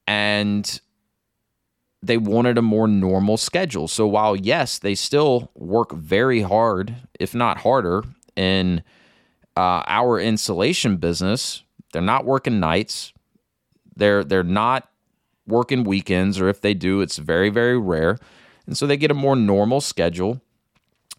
And 0.05 0.79
they 2.03 2.17
wanted 2.17 2.57
a 2.57 2.61
more 2.61 2.87
normal 2.87 3.37
schedule. 3.37 3.87
So 3.87 4.05
while 4.05 4.35
yes, 4.35 4.77
they 4.77 4.93
still 4.93 5.49
work 5.55 5.93
very 5.93 6.41
hard, 6.41 6.95
if 7.19 7.33
not 7.33 7.59
harder, 7.59 8.03
in 8.35 8.83
uh, 9.55 9.83
our 9.87 10.19
insulation 10.19 10.97
business, 10.97 11.63
they're 11.93 12.01
not 12.01 12.25
working 12.25 12.59
nights. 12.59 13.13
They're 13.95 14.23
they're 14.23 14.43
not 14.43 14.89
working 15.47 15.83
weekends, 15.83 16.41
or 16.41 16.49
if 16.49 16.59
they 16.59 16.73
do, 16.73 16.99
it's 17.01 17.17
very 17.17 17.49
very 17.49 17.77
rare. 17.77 18.17
And 18.65 18.77
so 18.77 18.87
they 18.87 18.97
get 18.97 19.11
a 19.11 19.15
more 19.15 19.35
normal 19.35 19.81
schedule. 19.81 20.41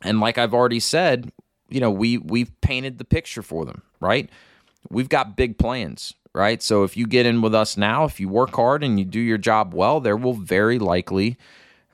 And 0.02 0.20
like 0.20 0.38
I've 0.38 0.54
already 0.54 0.80
said, 0.80 1.32
you 1.68 1.80
know, 1.80 1.90
we 1.90 2.18
we've 2.18 2.58
painted 2.60 2.98
the 2.98 3.04
picture 3.04 3.42
for 3.42 3.64
them, 3.64 3.82
right? 4.00 4.28
We've 4.90 5.08
got 5.08 5.36
big 5.36 5.58
plans 5.58 6.14
right? 6.34 6.62
So 6.62 6.82
if 6.82 6.96
you 6.96 7.06
get 7.06 7.26
in 7.26 7.40
with 7.40 7.54
us 7.54 7.76
now, 7.76 8.04
if 8.04 8.20
you 8.20 8.28
work 8.28 8.56
hard 8.56 8.84
and 8.84 8.98
you 8.98 9.04
do 9.04 9.20
your 9.20 9.38
job 9.38 9.72
well, 9.72 10.00
there 10.00 10.16
will 10.16 10.34
very 10.34 10.78
likely 10.78 11.38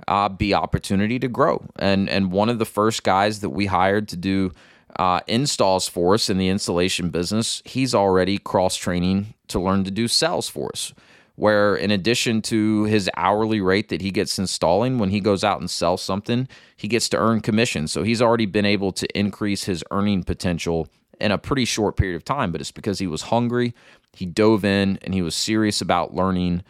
uh, 0.09 0.29
be 0.29 0.55
opportunity 0.55 1.19
to 1.19 1.29
grow. 1.29 1.65
And 1.79 2.09
and 2.09 2.33
one 2.33 2.49
of 2.49 2.59
the 2.59 2.65
first 2.65 3.03
guys 3.03 3.41
that 3.41 3.51
we 3.51 3.67
hired 3.67 4.09
to 4.09 4.17
do 4.17 4.53
uh, 4.97 5.21
installs 5.27 5.89
for 5.89 6.15
us 6.15 6.29
in 6.29 6.39
the 6.39 6.49
installation 6.49 7.11
business, 7.11 7.63
he's 7.65 7.95
already 7.95 8.39
cross 8.39 8.77
training 8.77 9.35
to 9.49 9.61
learn 9.61 9.85
to 9.85 9.91
do 9.91 10.09
sales 10.09 10.49
for 10.49 10.71
us. 10.73 10.93
Where 11.41 11.75
in 11.75 11.91
addition 11.91 12.43
to 12.43 12.85
his 12.85 13.09
hourly 13.17 13.63
rate 13.63 13.89
that 13.89 14.03
he 14.03 14.11
gets 14.11 14.39
installing, 14.39 14.99
when 14.99 15.09
he 15.09 15.21
goes 15.21 15.43
out 15.43 15.59
and 15.59 15.71
sells 15.71 16.03
something, 16.03 16.47
he 16.77 16.87
gets 16.87 17.09
to 17.09 17.17
earn 17.17 17.41
commission. 17.41 17.89
So 17.89 18.03
he's 18.03 18.21
already 18.21 18.45
been 18.45 18.67
able 18.67 18.93
to 18.93 19.19
increase 19.19 19.65
his 19.65 19.83
earning 19.91 20.23
potential 20.23 20.87
in 21.19 21.33
a 21.33 21.39
pretty 21.39 21.65
short 21.65 21.97
period 21.97 22.17
of 22.17 22.27
time, 22.27 22.53
but 22.53 22.61
it's 22.61 22.71
because 22.71 22.99
he 22.99 23.07
was 23.07 23.23
hungry, 23.23 23.75
he 24.13 24.27
dove 24.27 24.67
in, 24.67 24.99
and 25.01 25.15
he 25.15 25.23
was 25.23 25.35
serious 25.35 25.81
about 25.81 26.15
learning 26.15 26.63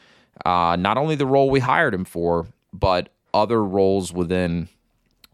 uh, 0.47 0.77
not 0.79 0.97
only 0.97 1.17
the 1.17 1.27
role 1.27 1.51
we 1.51 1.59
hired 1.59 1.93
him 1.93 2.05
for, 2.05 2.47
but 2.73 3.09
other 3.35 3.65
roles 3.65 4.13
within 4.13 4.69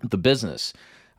the 0.03 0.17
business. 0.17 0.73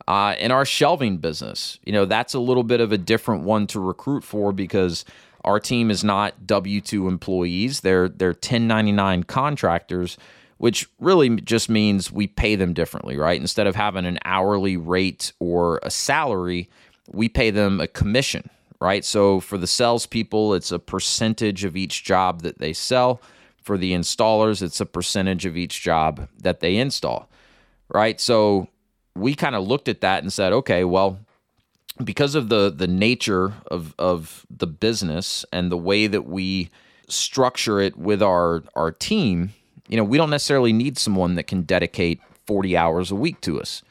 Uh, 0.08 0.34
in 0.40 0.50
our 0.50 0.64
shelving 0.64 1.18
business, 1.18 1.78
you 1.84 1.92
know, 1.92 2.04
that's 2.04 2.34
a 2.34 2.40
little 2.40 2.64
bit 2.64 2.80
of 2.80 2.90
a 2.90 2.98
different 2.98 3.44
one 3.44 3.68
to 3.68 3.78
recruit 3.78 4.24
for 4.24 4.50
because 4.50 5.04
our 5.44 5.60
team 5.60 5.90
is 5.90 6.04
not 6.04 6.46
W 6.46 6.80
two 6.80 7.08
employees; 7.08 7.80
they're 7.80 8.08
they're 8.08 8.30
1099 8.30 9.24
contractors, 9.24 10.18
which 10.58 10.88
really 11.00 11.40
just 11.40 11.68
means 11.68 12.12
we 12.12 12.26
pay 12.26 12.56
them 12.56 12.72
differently, 12.72 13.16
right? 13.16 13.40
Instead 13.40 13.66
of 13.66 13.76
having 13.76 14.06
an 14.06 14.18
hourly 14.24 14.76
rate 14.76 15.32
or 15.38 15.80
a 15.82 15.90
salary, 15.90 16.68
we 17.10 17.28
pay 17.28 17.50
them 17.50 17.80
a 17.80 17.86
commission, 17.86 18.50
right? 18.80 19.04
So 19.04 19.40
for 19.40 19.58
the 19.58 19.66
salespeople, 19.66 20.54
it's 20.54 20.72
a 20.72 20.78
percentage 20.78 21.64
of 21.64 21.76
each 21.76 22.04
job 22.04 22.42
that 22.42 22.58
they 22.58 22.72
sell. 22.72 23.20
For 23.62 23.76
the 23.76 23.92
installers, 23.92 24.62
it's 24.62 24.80
a 24.80 24.86
percentage 24.86 25.44
of 25.44 25.56
each 25.56 25.82
job 25.82 26.28
that 26.38 26.60
they 26.60 26.76
install, 26.76 27.28
right? 27.92 28.18
So 28.18 28.68
we 29.14 29.34
kind 29.34 29.54
of 29.54 29.66
looked 29.66 29.88
at 29.88 30.00
that 30.00 30.22
and 30.22 30.32
said, 30.32 30.52
okay, 30.52 30.84
well, 30.84 31.18
because 32.04 32.34
of 32.34 32.48
the 32.48 32.70
the 32.70 32.86
nature 32.86 33.54
of 33.66 33.94
of 33.98 34.46
the 34.50 34.66
business 34.66 35.44
and 35.52 35.70
the 35.70 35.76
way 35.76 36.06
that 36.06 36.26
we 36.26 36.70
structure 37.08 37.80
it 37.80 37.96
with 37.96 38.22
our 38.22 38.62
our 38.74 38.90
team, 38.90 39.52
you 39.88 39.96
know, 39.96 40.04
we 40.04 40.18
don't 40.18 40.30
necessarily 40.30 40.72
need 40.72 40.98
someone 40.98 41.34
that 41.34 41.44
can 41.44 41.62
dedicate 41.62 42.20
40 42.46 42.76
hours 42.76 43.10
a 43.10 43.14
week 43.14 43.40
to 43.42 43.60
us 43.60 43.82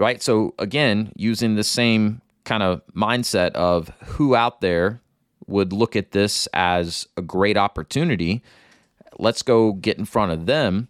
right? 0.00 0.22
So 0.22 0.54
again, 0.58 1.12
using 1.14 1.54
the 1.54 1.64
same 1.64 2.22
kind 2.44 2.62
of 2.62 2.80
mindset 2.96 3.52
of 3.52 3.90
who 4.04 4.34
out 4.34 4.62
there 4.62 5.00
would 5.46 5.72
look 5.72 5.94
at 5.94 6.12
this 6.12 6.48
as 6.54 7.06
a 7.18 7.22
great 7.22 7.58
opportunity, 7.58 8.42
let's 9.18 9.42
go 9.42 9.74
get 9.74 9.98
in 9.98 10.06
front 10.06 10.32
of 10.32 10.46
them. 10.46 10.88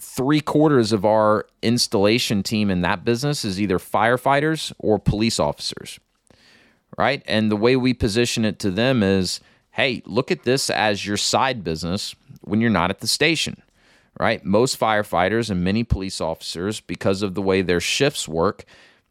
Three 0.00 0.40
quarters 0.40 0.92
of 0.92 1.04
our 1.04 1.46
installation 1.62 2.42
team 2.42 2.70
in 2.70 2.80
that 2.82 3.04
business 3.04 3.44
is 3.44 3.60
either 3.60 3.78
firefighters 3.78 4.72
or 4.78 4.98
police 4.98 5.38
officers, 5.38 6.00
right? 6.96 7.22
And 7.26 7.50
the 7.50 7.56
way 7.56 7.76
we 7.76 7.92
position 7.94 8.44
it 8.44 8.58
to 8.60 8.70
them 8.70 9.02
is 9.02 9.40
hey, 9.72 10.02
look 10.04 10.30
at 10.32 10.42
this 10.42 10.68
as 10.68 11.06
your 11.06 11.16
side 11.16 11.62
business 11.62 12.14
when 12.40 12.60
you're 12.60 12.70
not 12.70 12.90
at 12.90 12.98
the 13.00 13.06
station 13.06 13.62
right? 14.20 14.44
Most 14.44 14.78
firefighters 14.78 15.50
and 15.50 15.64
many 15.64 15.82
police 15.82 16.20
officers, 16.20 16.80
because 16.80 17.22
of 17.22 17.34
the 17.34 17.40
way 17.40 17.62
their 17.62 17.80
shifts 17.80 18.28
work, 18.28 18.64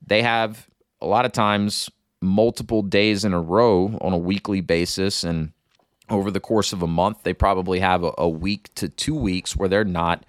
they 0.06 0.22
have 0.22 0.68
a 1.02 1.08
lot 1.08 1.26
of 1.26 1.32
times 1.32 1.90
multiple 2.22 2.84
days 2.84 3.26
in 3.26 3.34
a 3.34 3.42
row 3.42 3.98
on 4.02 4.14
a 4.14 4.18
weekly 4.18 4.62
basis 4.62 5.24
and 5.24 5.52
over 6.10 6.30
the 6.30 6.40
course 6.40 6.74
of 6.74 6.84
a 6.84 6.88
month 6.88 7.24
they 7.24 7.34
probably 7.34 7.80
have 7.80 8.04
a, 8.04 8.12
a 8.18 8.28
week 8.28 8.74
to 8.76 8.90
two 8.90 9.16
weeks 9.16 9.56
where 9.56 9.70
they're 9.70 9.86
not 9.86 10.26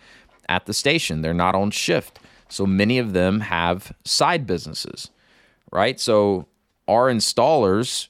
at 0.51 0.67
the 0.67 0.75
station 0.75 1.23
they're 1.23 1.33
not 1.33 1.55
on 1.55 1.71
shift 1.71 2.19
so 2.49 2.67
many 2.67 2.99
of 2.99 3.13
them 3.15 3.41
have 3.41 3.93
side 4.05 4.47
businesses 4.47 5.11
right 5.73 5.99
so 5.99 6.47
our 6.87 7.09
installers 7.11 8.09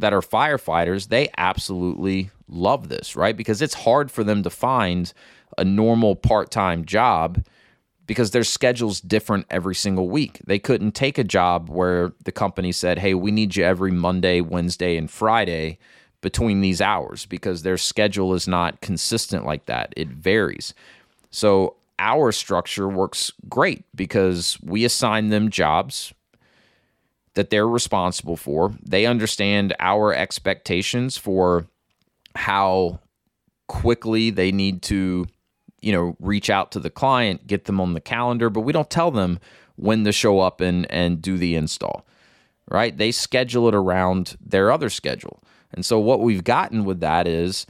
that 0.00 0.12
are 0.12 0.20
firefighters 0.20 1.08
they 1.08 1.28
absolutely 1.38 2.30
love 2.48 2.88
this 2.88 3.14
right 3.14 3.36
because 3.36 3.62
it's 3.62 3.74
hard 3.74 4.10
for 4.10 4.24
them 4.24 4.42
to 4.42 4.50
find 4.50 5.12
a 5.58 5.64
normal 5.64 6.16
part-time 6.16 6.84
job 6.84 7.44
because 8.06 8.32
their 8.32 8.44
schedule's 8.44 9.00
different 9.00 9.46
every 9.50 9.74
single 9.74 10.08
week. 10.08 10.40
They 10.46 10.58
couldn't 10.58 10.92
take 10.92 11.18
a 11.18 11.24
job 11.24 11.68
where 11.68 12.12
the 12.24 12.32
company 12.32 12.72
said, 12.72 12.98
"Hey, 12.98 13.14
we 13.14 13.30
need 13.30 13.56
you 13.56 13.64
every 13.64 13.92
Monday, 13.92 14.40
Wednesday, 14.40 14.96
and 14.96 15.10
Friday 15.10 15.78
between 16.20 16.60
these 16.60 16.80
hours" 16.80 17.26
because 17.26 17.62
their 17.62 17.78
schedule 17.78 18.34
is 18.34 18.48
not 18.48 18.80
consistent 18.80 19.46
like 19.46 19.66
that. 19.66 19.92
It 19.96 20.08
varies. 20.08 20.74
So, 21.32 21.76
our 21.98 22.32
structure 22.32 22.88
works 22.88 23.32
great 23.48 23.84
because 23.94 24.58
we 24.62 24.84
assign 24.84 25.28
them 25.28 25.50
jobs 25.50 26.12
that 27.34 27.50
they're 27.50 27.68
responsible 27.68 28.36
for. 28.36 28.72
They 28.82 29.06
understand 29.06 29.74
our 29.80 30.14
expectations 30.14 31.16
for 31.16 31.66
how 32.34 33.00
quickly 33.68 34.30
they 34.30 34.52
need 34.52 34.82
to 34.82 35.26
you 35.82 35.92
know, 35.92 36.16
reach 36.20 36.48
out 36.48 36.72
to 36.72 36.80
the 36.80 36.88
client, 36.88 37.46
get 37.46 37.64
them 37.64 37.80
on 37.80 37.92
the 37.92 38.00
calendar, 38.00 38.48
but 38.48 38.60
we 38.60 38.72
don't 38.72 38.88
tell 38.88 39.10
them 39.10 39.38
when 39.76 40.04
to 40.04 40.12
show 40.12 40.40
up 40.40 40.60
and 40.60 40.90
and 40.90 41.20
do 41.20 41.36
the 41.36 41.56
install. 41.56 42.06
Right? 42.70 42.96
They 42.96 43.10
schedule 43.10 43.68
it 43.68 43.74
around 43.74 44.36
their 44.40 44.70
other 44.70 44.88
schedule. 44.88 45.42
And 45.72 45.84
so 45.84 45.98
what 45.98 46.20
we've 46.20 46.44
gotten 46.44 46.84
with 46.84 47.00
that 47.00 47.26
is, 47.26 47.66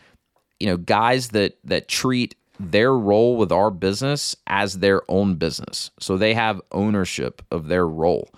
you 0.60 0.66
know, 0.66 0.76
guys 0.76 1.30
that 1.30 1.56
that 1.64 1.88
treat 1.88 2.36
their 2.70 2.94
role 2.94 3.36
with 3.36 3.52
our 3.52 3.70
business 3.70 4.36
as 4.46 4.78
their 4.78 5.02
own 5.10 5.34
business. 5.36 5.90
So 5.98 6.16
they 6.16 6.34
have 6.34 6.60
ownership 6.70 7.42
of 7.50 7.68
their 7.68 7.86
role. 7.86 8.30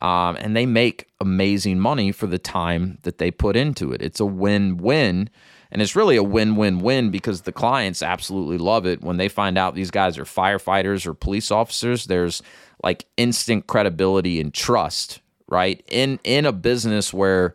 Um, 0.00 0.36
and 0.36 0.56
they 0.56 0.66
make 0.66 1.08
amazing 1.20 1.78
money 1.78 2.10
for 2.10 2.26
the 2.26 2.38
time 2.38 2.98
that 3.02 3.18
they 3.18 3.30
put 3.30 3.54
into 3.56 3.92
it. 3.92 4.02
It's 4.02 4.18
a 4.18 4.26
win 4.26 4.78
win 4.78 5.30
and 5.72 5.80
it's 5.80 5.96
really 5.96 6.16
a 6.16 6.22
win 6.22 6.56
win 6.56 6.80
win 6.80 7.10
because 7.10 7.42
the 7.42 7.52
clients 7.52 8.02
absolutely 8.02 8.58
love 8.58 8.84
it. 8.84 9.00
When 9.00 9.16
they 9.16 9.28
find 9.28 9.56
out 9.56 9.74
these 9.74 9.90
guys 9.90 10.18
are 10.18 10.24
firefighters 10.24 11.06
or 11.06 11.14
police 11.14 11.50
officers, 11.50 12.04
there's 12.04 12.42
like 12.84 13.06
instant 13.16 13.66
credibility 13.66 14.38
and 14.38 14.52
trust, 14.52 15.20
right? 15.48 15.82
In 15.88 16.20
in 16.24 16.44
a 16.44 16.52
business 16.52 17.14
where 17.14 17.54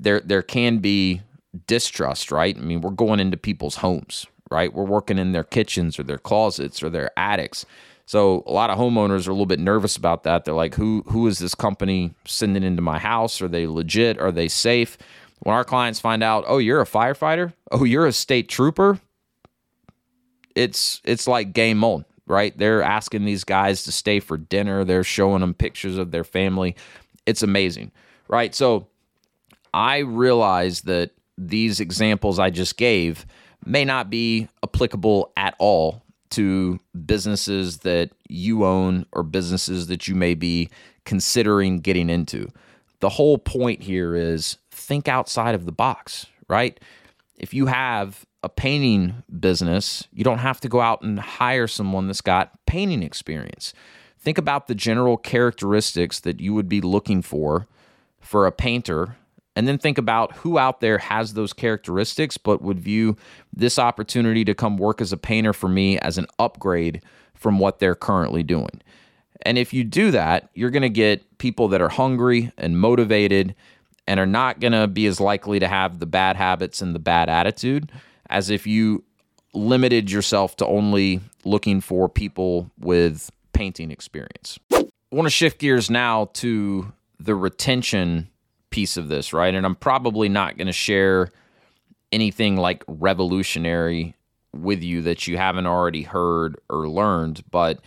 there 0.00 0.20
there 0.20 0.42
can 0.42 0.78
be 0.78 1.20
distrust, 1.66 2.32
right? 2.32 2.56
I 2.56 2.60
mean, 2.60 2.80
we're 2.80 2.90
going 2.90 3.20
into 3.20 3.36
people's 3.36 3.76
homes, 3.76 4.26
right? 4.50 4.72
We're 4.72 4.84
working 4.84 5.18
in 5.18 5.32
their 5.32 5.44
kitchens 5.44 5.98
or 5.98 6.02
their 6.02 6.18
closets 6.18 6.82
or 6.82 6.90
their 6.90 7.10
attics. 7.18 7.66
So 8.06 8.42
a 8.46 8.52
lot 8.52 8.70
of 8.70 8.78
homeowners 8.78 9.26
are 9.26 9.30
a 9.30 9.34
little 9.34 9.46
bit 9.46 9.60
nervous 9.60 9.96
about 9.96 10.22
that. 10.24 10.44
They're 10.44 10.54
like, 10.54 10.74
who 10.74 11.04
who 11.08 11.26
is 11.26 11.38
this 11.38 11.54
company 11.54 12.14
sending 12.26 12.62
into 12.62 12.80
my 12.80 12.98
house? 12.98 13.42
Are 13.42 13.48
they 13.48 13.66
legit? 13.66 14.18
Are 14.18 14.32
they 14.32 14.48
safe? 14.48 14.96
When 15.40 15.54
our 15.54 15.64
clients 15.64 16.00
find 16.00 16.22
out, 16.22 16.44
oh, 16.48 16.58
you're 16.58 16.80
a 16.80 16.86
firefighter, 16.86 17.52
oh, 17.70 17.84
you're 17.84 18.06
a 18.06 18.12
state 18.12 18.48
trooper, 18.48 18.98
it's 20.54 21.00
it's 21.04 21.28
like 21.28 21.52
game 21.52 21.84
on, 21.84 22.04
right? 22.26 22.56
They're 22.56 22.82
asking 22.82 23.24
these 23.24 23.44
guys 23.44 23.84
to 23.84 23.92
stay 23.92 24.20
for 24.20 24.36
dinner. 24.36 24.84
They're 24.84 25.04
showing 25.04 25.40
them 25.40 25.54
pictures 25.54 25.98
of 25.98 26.10
their 26.10 26.24
family. 26.24 26.76
It's 27.26 27.42
amazing, 27.42 27.92
right? 28.26 28.54
So 28.54 28.88
I 29.72 29.98
realize 29.98 30.82
that 30.82 31.10
these 31.36 31.78
examples 31.78 32.38
I 32.38 32.50
just 32.50 32.76
gave 32.76 33.26
may 33.68 33.84
not 33.84 34.10
be 34.10 34.48
applicable 34.62 35.32
at 35.36 35.54
all 35.58 36.02
to 36.30 36.78
businesses 37.06 37.78
that 37.78 38.10
you 38.28 38.64
own 38.64 39.06
or 39.12 39.22
businesses 39.22 39.86
that 39.86 40.08
you 40.08 40.14
may 40.14 40.34
be 40.34 40.68
considering 41.04 41.78
getting 41.78 42.10
into. 42.10 42.48
The 43.00 43.08
whole 43.08 43.38
point 43.38 43.82
here 43.82 44.14
is 44.14 44.58
think 44.70 45.08
outside 45.08 45.54
of 45.54 45.64
the 45.64 45.72
box, 45.72 46.26
right? 46.48 46.78
If 47.36 47.54
you 47.54 47.66
have 47.66 48.26
a 48.42 48.48
painting 48.48 49.22
business, 49.40 50.06
you 50.12 50.24
don't 50.24 50.38
have 50.38 50.60
to 50.60 50.68
go 50.68 50.80
out 50.80 51.02
and 51.02 51.18
hire 51.18 51.66
someone 51.66 52.06
that's 52.06 52.20
got 52.20 52.52
painting 52.66 53.02
experience. 53.02 53.72
Think 54.18 54.38
about 54.38 54.66
the 54.66 54.74
general 54.74 55.16
characteristics 55.16 56.20
that 56.20 56.40
you 56.40 56.54
would 56.54 56.68
be 56.68 56.80
looking 56.80 57.22
for 57.22 57.66
for 58.20 58.46
a 58.46 58.52
painter 58.52 59.16
and 59.58 59.66
then 59.66 59.76
think 59.76 59.98
about 59.98 60.36
who 60.36 60.56
out 60.56 60.80
there 60.80 60.98
has 60.98 61.34
those 61.34 61.52
characteristics 61.52 62.38
but 62.38 62.62
would 62.62 62.78
view 62.78 63.16
this 63.52 63.76
opportunity 63.76 64.44
to 64.44 64.54
come 64.54 64.76
work 64.76 65.00
as 65.00 65.12
a 65.12 65.16
painter 65.16 65.52
for 65.52 65.68
me 65.68 65.98
as 65.98 66.16
an 66.16 66.28
upgrade 66.38 67.02
from 67.34 67.58
what 67.58 67.80
they're 67.80 67.96
currently 67.96 68.44
doing. 68.44 68.80
And 69.42 69.58
if 69.58 69.74
you 69.74 69.82
do 69.82 70.12
that, 70.12 70.48
you're 70.54 70.70
going 70.70 70.82
to 70.82 70.88
get 70.88 71.38
people 71.38 71.66
that 71.68 71.80
are 71.80 71.88
hungry 71.88 72.52
and 72.56 72.78
motivated 72.78 73.56
and 74.06 74.20
are 74.20 74.26
not 74.26 74.60
going 74.60 74.74
to 74.74 74.86
be 74.86 75.06
as 75.06 75.18
likely 75.18 75.58
to 75.58 75.66
have 75.66 75.98
the 75.98 76.06
bad 76.06 76.36
habits 76.36 76.80
and 76.80 76.94
the 76.94 77.00
bad 77.00 77.28
attitude 77.28 77.90
as 78.30 78.50
if 78.50 78.64
you 78.64 79.02
limited 79.54 80.08
yourself 80.08 80.54
to 80.58 80.66
only 80.66 81.20
looking 81.44 81.80
for 81.80 82.08
people 82.08 82.70
with 82.78 83.28
painting 83.54 83.90
experience. 83.90 84.56
I 84.72 84.86
want 85.10 85.26
to 85.26 85.30
shift 85.30 85.58
gears 85.58 85.90
now 85.90 86.30
to 86.34 86.92
the 87.18 87.34
retention 87.34 88.28
piece 88.70 88.96
of 88.96 89.08
this, 89.08 89.32
right? 89.32 89.54
And 89.54 89.64
I'm 89.64 89.76
probably 89.76 90.28
not 90.28 90.56
going 90.56 90.66
to 90.66 90.72
share 90.72 91.30
anything 92.12 92.56
like 92.56 92.84
revolutionary 92.86 94.14
with 94.54 94.82
you 94.82 95.02
that 95.02 95.26
you 95.26 95.36
haven't 95.36 95.66
already 95.66 96.02
heard 96.02 96.56
or 96.70 96.88
learned, 96.88 97.44
but 97.50 97.80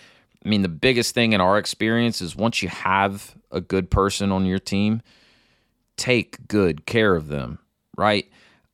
I 0.44 0.50
mean, 0.50 0.62
the 0.62 0.70
biggest 0.70 1.14
thing 1.14 1.34
in 1.34 1.42
our 1.42 1.58
experience 1.58 2.22
is 2.22 2.36
once 2.36 2.62
you 2.62 2.70
have 2.70 3.36
a 3.52 3.62
good 3.62 3.92
person 3.92 4.32
on 4.32 4.46
your 4.46 4.60
team, 4.60 5.02
take 5.98 6.48
good 6.48 6.86
care 6.86 7.16
of 7.16 7.28
them, 7.28 7.60
right? 7.98 8.26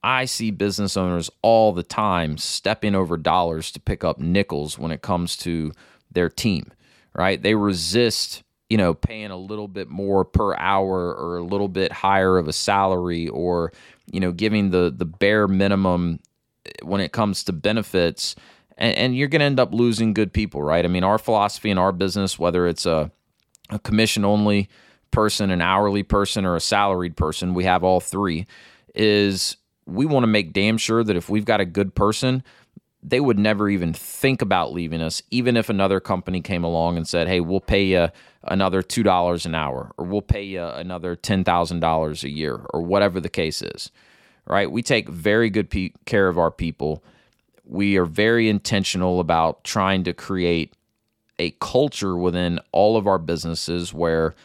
I 0.04 0.26
see 0.26 0.52
business 0.52 0.96
owners 0.96 1.30
all 1.41 1.74
the 1.74 1.84
time 1.84 2.38
stepping 2.38 2.96
over 2.96 3.17
dollars 3.17 3.72
to 3.72 3.80
pick 3.80 4.04
up 4.04 4.20
nickels 4.20 4.80
when 4.80 4.91
it 4.91 5.02
comes 5.02 5.36
to 5.38 5.74
their 6.12 6.30
team, 6.30 6.72
right? 7.13 7.41
They 7.41 7.56
resist, 7.56 8.43
you 8.69 8.77
know, 8.77 8.93
paying 8.93 9.32
a 9.32 9.38
little 9.38 9.67
bit 9.67 9.89
more 9.89 10.25
per 10.25 10.56
hour 10.56 11.13
or 11.13 11.38
a 11.38 11.43
little 11.43 11.69
bit 11.69 11.91
higher 11.91 12.38
of 12.38 12.47
a 12.47 12.53
salary 12.53 13.30
or, 13.30 13.71
you 14.12 14.19
know, 14.19 14.32
giving 14.32 14.71
the 14.71 14.93
the 14.95 15.06
bare 15.06 15.47
minimum 15.47 16.19
eh, 16.65 16.71
when 16.84 17.01
it 17.01 17.12
comes 17.12 17.43
to 17.45 17.53
benefits. 17.53 18.36
And, 18.77 18.97
and 18.97 19.17
you're 19.17 19.30
going 19.30 19.39
to 19.39 19.45
end 19.45 19.60
up 19.60 19.73
losing 19.73 20.13
good 20.13 20.34
people, 20.34 20.62
right? 20.62 20.84
I 20.84 20.88
mean, 20.88 21.03
our 21.03 21.17
philosophy 21.17 21.69
in 21.71 21.77
our 21.77 21.91
business, 21.91 22.38
whether 22.38 22.67
it's 22.67 22.86
a, 22.86 23.12
a 23.69 23.80
commission 23.80 24.25
only 24.25 24.69
person, 25.12 25.49
an 25.49 25.62
hourly 25.62 26.03
person, 26.03 26.45
or 26.45 26.56
a 26.56 26.62
salaried 26.62 27.15
person, 27.15 27.53
we 27.53 27.63
have 27.63 27.84
all 27.84 27.99
three, 27.99 28.45
is 28.93 29.58
we 29.86 30.06
want 30.06 30.23
to 30.23 30.27
make 30.27 30.53
damn 30.53 30.77
sure 30.77 31.03
that 31.03 31.15
if 31.15 31.30
we've 31.30 31.45
got 31.45 31.62
a 31.62 31.65
good 31.65 31.95
person, 31.95 32.43
they 33.03 33.19
would 33.19 33.38
never 33.38 33.69
even 33.69 33.93
think 33.93 34.41
about 34.41 34.73
leaving 34.73 35.01
us, 35.01 35.21
even 35.31 35.55
if 35.55 35.69
another 35.69 35.99
company 35.99 36.41
came 36.41 36.63
along 36.63 36.97
and 36.97 37.07
said, 37.07 37.27
hey, 37.27 37.39
we'll 37.39 37.60
pay 37.60 37.83
you 37.83 38.10
another 38.43 38.81
$2 38.81 39.45
an 39.45 39.55
hour, 39.55 39.91
or 39.97 40.05
we'll 40.05 40.21
pay 40.21 40.43
you 40.43 40.63
another 40.63 41.15
$10,000 41.15 42.23
a 42.23 42.29
year, 42.29 42.65
or 42.73 42.81
whatever 42.81 43.19
the 43.19 43.29
case 43.29 43.62
is. 43.62 43.91
Right? 44.45 44.71
We 44.71 44.81
take 44.81 45.10
very 45.10 45.49
good 45.49 45.69
pe- 45.69 45.91
care 46.05 46.29
of 46.29 46.38
our 46.38 46.51
people. 46.51 47.03
We 47.65 47.97
are 47.97 48.05
very 48.05 48.47
intentional 48.47 49.19
about 49.19 49.63
trying 49.65 50.03
to 50.05 50.13
create 50.13 50.73
a 51.38 51.51
culture 51.60 52.15
within 52.15 52.60
all 52.71 52.97
of 52.97 53.07
our 53.07 53.19
businesses 53.19 53.93
where 53.93 54.36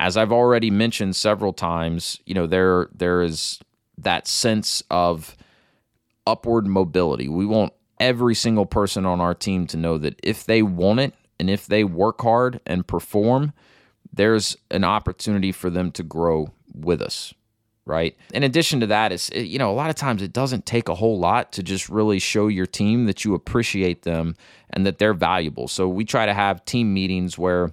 as 0.00 0.16
I've 0.16 0.32
already 0.32 0.70
mentioned 0.70 1.16
several 1.16 1.52
times, 1.52 2.18
you 2.26 2.34
know, 2.34 2.46
there 2.46 2.88
there 2.94 3.22
is 3.22 3.60
that 3.98 4.26
sense 4.26 4.82
of 4.90 5.36
upward 6.26 6.66
mobility. 6.66 7.28
We 7.28 7.46
want 7.46 7.72
every 8.02 8.34
single 8.34 8.66
person 8.66 9.06
on 9.06 9.20
our 9.20 9.32
team 9.32 9.64
to 9.68 9.76
know 9.76 9.96
that 9.96 10.18
if 10.24 10.44
they 10.44 10.60
want 10.60 10.98
it 10.98 11.14
and 11.38 11.48
if 11.48 11.66
they 11.66 11.84
work 11.84 12.20
hard 12.20 12.60
and 12.66 12.84
perform, 12.84 13.52
there's 14.12 14.56
an 14.72 14.82
opportunity 14.82 15.52
for 15.52 15.70
them 15.70 15.92
to 15.92 16.02
grow 16.02 16.50
with 16.74 17.00
us, 17.00 17.32
right? 17.86 18.16
In 18.34 18.42
addition 18.42 18.80
to 18.80 18.88
that, 18.88 19.12
it's 19.12 19.30
you 19.30 19.56
know, 19.56 19.70
a 19.70 19.72
lot 19.72 19.88
of 19.88 19.94
times 19.94 20.20
it 20.20 20.32
doesn't 20.32 20.66
take 20.66 20.88
a 20.88 20.96
whole 20.96 21.16
lot 21.20 21.52
to 21.52 21.62
just 21.62 21.88
really 21.88 22.18
show 22.18 22.48
your 22.48 22.66
team 22.66 23.06
that 23.06 23.24
you 23.24 23.34
appreciate 23.34 24.02
them 24.02 24.34
and 24.70 24.84
that 24.84 24.98
they're 24.98 25.14
valuable. 25.14 25.68
So 25.68 25.88
we 25.88 26.04
try 26.04 26.26
to 26.26 26.34
have 26.34 26.64
team 26.64 26.92
meetings 26.92 27.38
where 27.38 27.72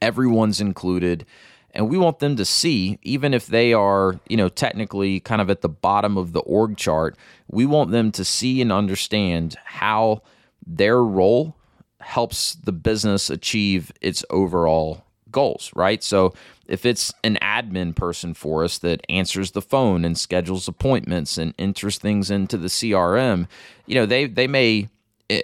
everyone's 0.00 0.62
included 0.62 1.26
and 1.72 1.88
we 1.88 1.96
want 1.96 2.18
them 2.18 2.36
to 2.36 2.44
see 2.44 2.98
even 3.02 3.34
if 3.34 3.46
they 3.46 3.72
are 3.72 4.18
you 4.28 4.36
know 4.36 4.48
technically 4.48 5.20
kind 5.20 5.40
of 5.40 5.50
at 5.50 5.60
the 5.60 5.68
bottom 5.68 6.16
of 6.16 6.32
the 6.32 6.40
org 6.40 6.76
chart 6.76 7.16
we 7.48 7.66
want 7.66 7.90
them 7.90 8.10
to 8.12 8.24
see 8.24 8.60
and 8.60 8.72
understand 8.72 9.56
how 9.64 10.22
their 10.66 11.02
role 11.02 11.56
helps 12.00 12.54
the 12.54 12.72
business 12.72 13.30
achieve 13.30 13.92
its 14.00 14.24
overall 14.30 15.04
goals, 15.30 15.70
right? 15.74 16.02
So 16.02 16.34
if 16.66 16.84
it's 16.84 17.12
an 17.24 17.38
admin 17.42 17.94
person 17.94 18.34
for 18.34 18.64
us 18.64 18.78
that 18.78 19.04
answers 19.08 19.52
the 19.52 19.62
phone 19.62 20.04
and 20.04 20.16
schedules 20.16 20.68
appointments 20.68 21.38
and 21.38 21.54
enters 21.58 21.98
things 21.98 22.30
into 22.30 22.56
the 22.56 22.68
CRM, 22.68 23.48
you 23.86 23.94
know, 23.94 24.06
they 24.06 24.26
they 24.26 24.46
may 24.46 24.88
eh, 25.28 25.42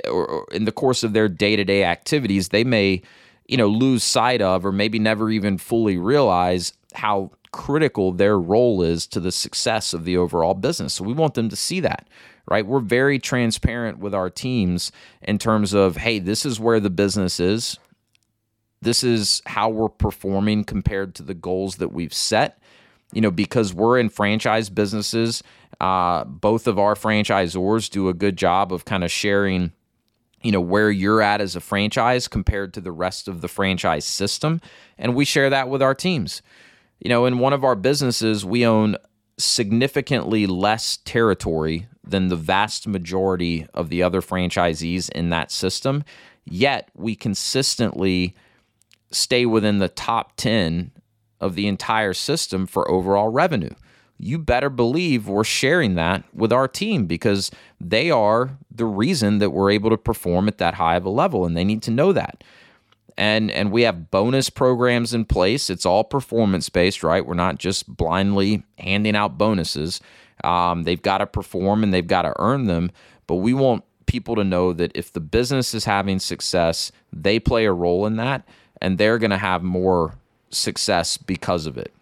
in 0.52 0.64
the 0.64 0.72
course 0.72 1.02
of 1.02 1.12
their 1.12 1.28
day-to-day 1.28 1.84
activities, 1.84 2.48
they 2.48 2.64
may, 2.64 3.02
you 3.48 3.56
know, 3.56 3.68
lose 3.68 4.02
sight 4.02 4.42
of 4.42 4.66
or 4.66 4.72
maybe 4.72 4.98
never 4.98 5.30
even 5.30 5.58
fully 5.58 5.96
realize 5.96 6.72
how 6.94 7.30
critical 7.52 8.12
their 8.12 8.38
role 8.38 8.82
is 8.82 9.06
to 9.06 9.20
the 9.20 9.32
success 9.32 9.94
of 9.94 10.04
the 10.04 10.16
overall 10.16 10.54
business. 10.54 10.94
So 10.94 11.04
we 11.04 11.14
want 11.14 11.34
them 11.34 11.48
to 11.48 11.56
see 11.56 11.80
that, 11.80 12.08
right? 12.48 12.66
We're 12.66 12.80
very 12.80 13.18
transparent 13.18 13.98
with 13.98 14.14
our 14.14 14.28
teams 14.28 14.92
in 15.22 15.38
terms 15.38 15.72
of, 15.72 15.96
hey, 15.96 16.18
this 16.18 16.44
is 16.44 16.60
where 16.60 16.80
the 16.80 16.90
business 16.90 17.40
is. 17.40 17.78
This 18.82 19.02
is 19.02 19.42
how 19.46 19.70
we're 19.70 19.88
performing 19.88 20.64
compared 20.64 21.14
to 21.16 21.22
the 21.22 21.34
goals 21.34 21.76
that 21.76 21.92
we've 21.92 22.14
set. 22.14 22.58
You 23.12 23.20
know, 23.20 23.30
because 23.30 23.72
we're 23.72 23.98
in 23.98 24.08
franchise 24.08 24.68
businesses, 24.68 25.42
uh, 25.80 26.24
both 26.24 26.66
of 26.66 26.78
our 26.78 26.94
franchisors 26.94 27.88
do 27.88 28.08
a 28.08 28.14
good 28.14 28.36
job 28.36 28.72
of 28.72 28.84
kind 28.84 29.04
of 29.04 29.10
sharing 29.10 29.72
you 30.46 30.52
know 30.52 30.60
where 30.60 30.90
you're 30.90 31.20
at 31.20 31.40
as 31.40 31.56
a 31.56 31.60
franchise 31.60 32.28
compared 32.28 32.72
to 32.72 32.80
the 32.80 32.92
rest 32.92 33.28
of 33.28 33.40
the 33.40 33.48
franchise 33.48 34.04
system 34.04 34.60
and 34.96 35.14
we 35.14 35.24
share 35.24 35.50
that 35.50 35.68
with 35.68 35.82
our 35.82 35.94
teams 35.94 36.40
you 37.00 37.08
know, 37.08 37.26
in 37.26 37.38
one 37.38 37.52
of 37.52 37.64
our 37.64 37.74
businesses, 37.74 38.44
we 38.44 38.66
own 38.66 38.96
significantly 39.38 40.46
less 40.46 40.98
territory 40.98 41.88
than 42.02 42.28
the 42.28 42.36
vast 42.36 42.86
majority 42.86 43.66
of 43.74 43.90
the 43.90 44.02
other 44.02 44.22
franchisees 44.22 45.10
in 45.10 45.30
that 45.30 45.50
system. 45.50 46.04
Yet 46.44 46.88
we 46.94 47.14
consistently 47.14 48.34
stay 49.10 49.44
within 49.44 49.78
the 49.78 49.88
top 49.88 50.36
10 50.36 50.92
of 51.40 51.54
the 51.54 51.66
entire 51.66 52.14
system 52.14 52.66
for 52.66 52.90
overall 52.90 53.28
revenue. 53.28 53.74
You 54.18 54.38
better 54.38 54.70
believe 54.70 55.28
we're 55.28 55.44
sharing 55.44 55.94
that 55.96 56.24
with 56.32 56.52
our 56.52 56.68
team 56.68 57.06
because 57.06 57.50
they 57.80 58.10
are 58.10 58.56
the 58.70 58.86
reason 58.86 59.38
that 59.38 59.50
we're 59.50 59.70
able 59.70 59.90
to 59.90 59.98
perform 59.98 60.48
at 60.48 60.58
that 60.58 60.74
high 60.74 60.96
of 60.96 61.04
a 61.04 61.10
level, 61.10 61.44
and 61.44 61.56
they 61.56 61.64
need 61.64 61.82
to 61.82 61.90
know 61.90 62.12
that 62.12 62.42
and 63.16 63.50
and 63.50 63.72
we 63.72 63.82
have 63.82 64.10
bonus 64.10 64.50
programs 64.50 65.14
in 65.14 65.24
place. 65.24 65.70
It's 65.70 65.86
all 65.86 66.04
performance 66.04 66.68
based, 66.68 67.02
right? 67.02 67.24
We're 67.24 67.34
not 67.34 67.58
just 67.58 67.96
blindly 67.96 68.62
handing 68.78 69.16
out 69.16 69.38
bonuses. 69.38 70.00
Um, 70.44 70.82
they've 70.82 71.00
got 71.00 71.18
to 71.18 71.26
perform 71.26 71.82
and 71.82 71.92
they've 71.94 72.06
got 72.06 72.22
to 72.22 72.34
earn 72.38 72.66
them. 72.66 72.90
But 73.26 73.36
we 73.36 73.54
want 73.54 73.84
people 74.06 74.36
to 74.36 74.44
know 74.44 74.72
that 74.72 74.92
if 74.94 75.12
the 75.12 75.20
business 75.20 75.74
is 75.74 75.84
having 75.84 76.18
success, 76.18 76.92
they 77.12 77.40
play 77.40 77.64
a 77.64 77.72
role 77.72 78.06
in 78.06 78.16
that, 78.16 78.46
and 78.80 78.98
they're 78.98 79.18
going 79.18 79.30
to 79.30 79.38
have 79.38 79.62
more 79.62 80.14
success 80.50 81.16
because 81.16 81.66
of 81.66 81.76
it 81.76 81.92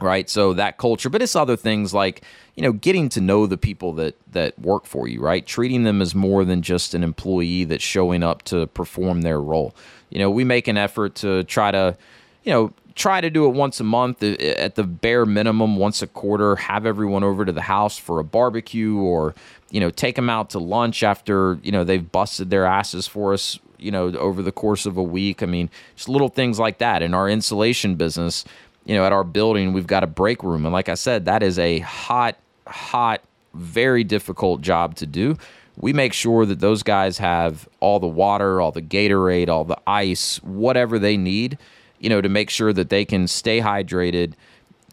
right? 0.00 0.28
So 0.28 0.52
that 0.54 0.78
culture 0.78 1.08
but 1.08 1.22
it's 1.22 1.36
other 1.36 1.56
things 1.56 1.94
like 1.94 2.22
you 2.54 2.62
know 2.62 2.72
getting 2.72 3.08
to 3.10 3.20
know 3.20 3.46
the 3.46 3.56
people 3.56 3.92
that 3.94 4.16
that 4.32 4.58
work 4.58 4.86
for 4.86 5.08
you 5.08 5.20
right? 5.20 5.46
Treating 5.46 5.84
them 5.84 6.00
as 6.02 6.14
more 6.14 6.44
than 6.44 6.62
just 6.62 6.94
an 6.94 7.02
employee 7.02 7.64
that's 7.64 7.84
showing 7.84 8.22
up 8.22 8.42
to 8.44 8.66
perform 8.68 9.22
their 9.22 9.40
role. 9.40 9.74
You 10.10 10.18
know 10.18 10.30
we 10.30 10.44
make 10.44 10.68
an 10.68 10.76
effort 10.76 11.14
to 11.16 11.44
try 11.44 11.70
to 11.70 11.96
you 12.44 12.52
know 12.52 12.72
try 12.96 13.20
to 13.20 13.28
do 13.28 13.44
it 13.44 13.50
once 13.50 13.78
a 13.78 13.84
month 13.84 14.22
uh, 14.22 14.28
uh, 14.28 14.54
at 14.56 14.74
the 14.74 14.82
bare 14.82 15.26
minimum 15.26 15.76
once 15.76 16.02
a 16.02 16.06
quarter 16.06 16.56
have 16.56 16.86
everyone 16.86 17.22
over 17.22 17.44
to 17.44 17.52
the 17.52 17.62
house 17.62 17.98
for 17.98 18.18
a 18.18 18.24
barbecue 18.24 18.96
or 18.96 19.34
you 19.70 19.78
know 19.78 19.90
take 19.90 20.16
them 20.16 20.30
out 20.30 20.50
to 20.50 20.58
lunch 20.58 21.02
after 21.02 21.58
you 21.62 21.70
know 21.70 21.84
they've 21.84 22.10
busted 22.10 22.50
their 22.50 22.64
asses 22.64 23.06
for 23.06 23.32
us 23.32 23.58
you 23.78 23.90
know 23.90 24.06
over 24.16 24.42
the 24.42 24.52
course 24.52 24.86
of 24.86 24.96
a 24.96 25.02
week. 25.02 25.42
I 25.42 25.46
mean 25.46 25.70
just 25.94 26.08
little 26.08 26.28
things 26.28 26.58
like 26.58 26.78
that. 26.78 27.02
In 27.02 27.14
our 27.14 27.28
insulation 27.28 27.94
business 27.94 28.44
you 28.86 28.94
know, 28.94 29.04
at 29.04 29.12
our 29.12 29.24
building, 29.24 29.72
we've 29.72 29.86
got 29.86 30.04
a 30.04 30.06
break 30.06 30.42
room. 30.42 30.64
And 30.64 30.72
like 30.72 30.88
I 30.88 30.94
said, 30.94 31.24
that 31.24 31.42
is 31.42 31.58
a 31.58 31.80
hot, 31.80 32.36
hot, 32.66 33.20
very 33.52 34.04
difficult 34.04 34.60
job 34.62 34.94
to 34.96 35.06
do. 35.06 35.36
We 35.76 35.92
make 35.92 36.12
sure 36.12 36.46
that 36.46 36.60
those 36.60 36.82
guys 36.82 37.18
have 37.18 37.68
all 37.80 37.98
the 37.98 38.06
water, 38.06 38.60
all 38.60 38.72
the 38.72 38.80
Gatorade, 38.80 39.48
all 39.48 39.64
the 39.64 39.78
ice, 39.86 40.40
whatever 40.42 40.98
they 40.98 41.16
need, 41.16 41.58
you 41.98 42.08
know, 42.08 42.20
to 42.20 42.28
make 42.28 42.48
sure 42.48 42.72
that 42.72 42.88
they 42.88 43.04
can 43.04 43.26
stay 43.26 43.60
hydrated, 43.60 44.34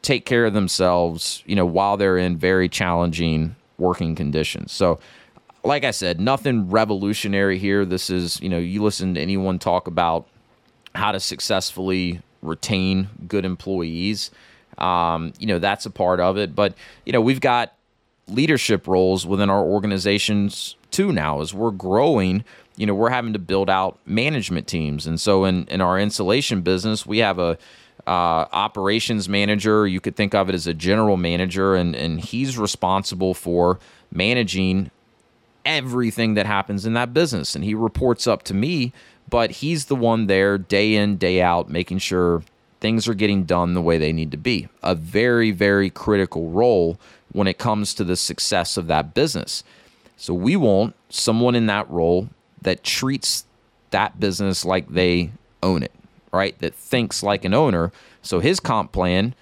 take 0.02 0.26
care 0.26 0.46
of 0.46 0.54
themselves, 0.54 1.44
you 1.46 1.56
know, 1.56 1.66
while 1.66 1.96
they're 1.96 2.18
in 2.18 2.36
very 2.36 2.68
challenging 2.68 3.56
working 3.78 4.16
conditions. 4.16 4.72
So, 4.72 5.00
like 5.64 5.86
I 5.86 5.92
said, 5.92 6.20
nothing 6.20 6.70
revolutionary 6.70 7.58
here. 7.60 7.86
This 7.86 8.10
is, 8.10 8.42
you 8.42 8.50
know, 8.50 8.58
you 8.58 8.84
listen 8.84 9.14
to 9.14 9.22
anyone 9.22 9.60
talk 9.60 9.88
about 9.88 10.28
how 10.96 11.12
to 11.14 11.20
successfully 11.20 12.22
retain 12.44 13.10
good 13.28 13.46
employees. 13.46 14.32
Um, 14.78 15.34
you 15.40 15.48
know, 15.48 15.60
that's 15.60 15.86
a 15.86 15.90
part 15.90 16.20
of 16.20 16.38
it. 16.38 16.56
But, 16.56 16.76
you 17.06 17.14
know, 17.14 17.22
we've 17.22 17.42
got 17.42 17.74
leadership 18.28 18.88
roles 18.88 19.26
within 19.26 19.50
our 19.50 19.64
organizations 19.64 20.76
too 20.92 21.12
now 21.12 21.42
as 21.42 21.54
we're 21.54 21.72
growing 21.72 22.44
you 22.78 22.86
know 22.86 22.94
we're 22.94 23.10
having 23.10 23.34
to 23.34 23.40
build 23.40 23.70
out 23.70 24.00
management 24.06 24.68
teams 24.68 25.06
and 25.06 25.20
so 25.20 25.44
in, 25.44 25.66
in 25.68 25.82
our 25.82 26.00
insulation 26.00 26.62
business 26.62 27.06
we 27.06 27.18
have 27.18 27.38
a 27.38 27.58
uh, 28.08 28.48
operations 28.52 29.28
manager 29.28 29.86
you 29.88 30.00
could 30.00 30.16
think 30.16 30.34
of 30.34 30.50
it 30.50 30.56
as 30.56 30.68
a 30.68 30.74
general 30.74 31.18
manager 31.18 31.76
and, 31.76 31.96
and 31.96 32.22
he's 32.22 32.58
responsible 32.58 33.34
for 33.34 33.80
managing 34.12 34.90
everything 35.66 36.34
that 36.34 36.46
happens 36.46 36.86
in 36.86 36.94
that 36.94 37.14
business 37.14 37.56
and 37.56 37.64
he 37.64 37.74
reports 37.74 38.28
up 38.28 38.44
to 38.44 38.54
me 38.54 38.94
but 39.34 39.50
he's 39.50 39.86
the 39.86 39.96
one 39.96 40.28
there 40.28 40.60
day 40.60 40.94
in, 40.94 41.18
day 41.18 41.42
out, 41.42 41.68
making 41.68 41.98
sure 41.98 42.44
things 42.80 43.08
are 43.08 43.16
getting 43.16 43.46
done 43.46 43.74
the 43.74 43.82
way 43.82 43.98
they 43.98 44.14
need 44.14 44.30
to 44.30 44.38
be. 44.38 44.68
A 44.84 44.94
very, 44.94 45.50
very 45.50 45.90
critical 45.90 46.52
role 46.52 47.00
when 47.32 47.48
it 47.48 47.58
comes 47.58 47.96
to 47.96 48.04
the 48.04 48.16
success 48.16 48.78
of 48.78 48.86
that 48.86 49.16
business. 49.16 49.64
So 50.18 50.36
we 50.36 50.56
want 50.56 50.96
someone 51.10 51.56
in 51.56 51.66
that 51.66 51.90
role 51.90 52.30
that 52.62 52.84
treats 52.84 53.46
that 53.90 54.20
business 54.20 54.66
like 54.66 54.88
they 54.90 55.32
own 55.64 55.82
it, 55.82 55.94
right? 56.32 56.56
That 56.60 56.76
thinks 56.76 57.24
like 57.24 57.44
an 57.44 57.56
owner. 57.56 57.92
So 58.22 58.40
his 58.40 58.60
comp 58.60 58.92
plan 58.92 59.34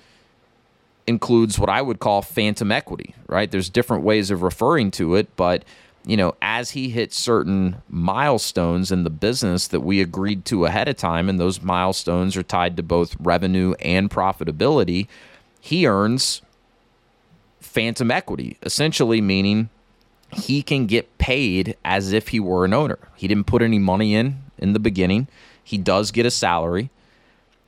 includes 1.06 1.60
what 1.60 1.67
I 1.69 1.82
would 1.82 1.99
call 1.99 2.21
phantom 2.21 2.71
equity, 2.71 3.13
right? 3.27 3.51
There's 3.51 3.69
different 3.69 4.06
ways 4.06 4.32
of 4.32 4.41
referring 4.41 4.91
to 4.91 5.15
it, 5.15 5.36
but 5.36 5.65
you 6.06 6.18
know, 6.18 6.36
as 6.42 6.72
he 6.72 6.90
hits 6.90 7.18
certain 7.18 7.82
milestones 7.88 8.92
in 8.92 9.04
the 9.04 9.10
business 9.10 9.68
that 9.68 9.82
we 9.82 10.02
agreed 10.02 10.46
to 10.46 10.66
ahead 10.66 10.88
of 10.88 10.98
time, 10.98 11.30
and 11.30 11.40
those 11.40 11.62
milestones 11.62 12.36
are 12.36 12.44
tied 12.44 12.78
to 12.78 12.84
both 12.84 13.16
revenue 13.20 13.74
and 13.80 14.10
profitability, 14.10 15.08
he 15.60 15.86
earns 15.86 16.42
phantom 17.60 18.10
equity, 18.10 18.58
essentially 18.64 19.22
meaning 19.22 19.70
he 20.34 20.64
can 20.64 20.88
get 20.88 21.18
paid 21.18 21.78
as 21.86 22.14
if 22.14 22.30
he 22.30 22.40
were 22.40 22.66
an 22.66 22.74
owner. 22.74 22.98
He 23.16 23.28
didn't 23.28 23.48
put 23.48 23.62
any 23.62 23.80
money 23.80 24.16
in 24.16 24.42
in 24.58 24.74
the 24.74 24.80
beginning. 24.80 25.28
He 25.64 25.78
does 25.78 26.12
get 26.12 26.26
a 26.26 26.32
salary, 26.32 26.90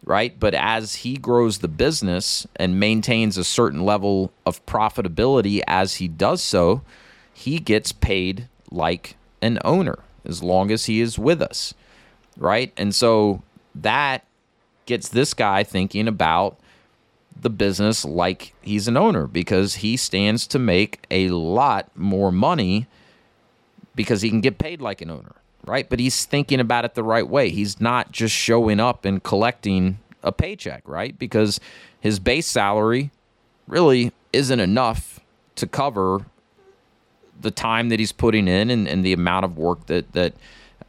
right? 0.04 0.38
But 0.40 0.54
as 0.56 0.96
he 0.96 1.18
grows 1.18 1.60
the 1.60 1.68
business 1.68 2.48
and 2.56 2.80
maintains 2.80 3.38
a 3.38 3.44
certain 3.44 3.86
level 3.86 4.32
of 4.46 4.66
profitability 4.66 5.62
as 5.68 5.96
he 5.96 6.08
does 6.08 6.42
so, 6.42 6.82
he 7.34 7.60
gets 7.60 7.92
paid 7.92 8.48
like 8.72 9.16
an 9.42 9.60
owner 9.66 10.00
as 10.26 10.42
long 10.42 10.72
as 10.72 10.86
he 10.86 11.02
is 11.02 11.20
with 11.20 11.42
us, 11.42 11.74
right? 12.38 12.72
And 12.78 12.94
so 12.96 13.44
that 13.76 14.26
gets 14.86 15.10
this 15.10 15.34
guy 15.34 15.64
thinking 15.64 16.08
about 16.08 16.58
the 17.40 17.50
business 17.50 18.06
like 18.06 18.54
he's 18.62 18.88
an 18.88 18.96
owner 18.96 19.28
because 19.28 19.76
he 19.76 19.98
stands 19.98 20.48
to 20.48 20.60
make 20.60 21.06
a 21.12 21.30
lot 21.30 21.90
more 21.96 22.32
money 22.32 22.88
because 23.96 24.22
he 24.22 24.30
can 24.30 24.42
get 24.42 24.58
paid 24.58 24.82
like 24.82 25.02
an 25.02 25.10
owner, 25.10 25.36
right? 25.66 25.90
But 25.90 26.00
he's 26.00 26.26
thinking 26.26 26.60
about 26.60 26.86
it 26.86 26.96
the 26.96 27.04
right 27.04 27.28
way. 27.28 27.50
He's 27.50 27.82
not 27.82 28.12
just 28.12 28.34
showing 28.34 28.80
up 28.80 29.06
and 29.06 29.22
collecting 29.22 30.00
a 30.22 30.32
paycheck, 30.32 30.88
right? 30.88 31.18
Because 31.18 31.60
his 32.00 32.20
base 32.20 32.48
salary 32.48 33.12
really 33.68 34.12
isn't 34.32 34.60
enough 34.60 35.20
to 35.56 35.68
cover 35.68 36.26
the 37.42 37.52
time 37.52 37.90
that 37.90 38.00
he's 38.00 38.12
putting 38.12 38.48
in 38.48 38.70
and, 38.70 38.88
and 38.88 39.04
the 39.04 39.14
amount 39.14 39.46
of 39.46 39.58
work 39.58 39.86
that 39.88 40.12
that 40.14 40.34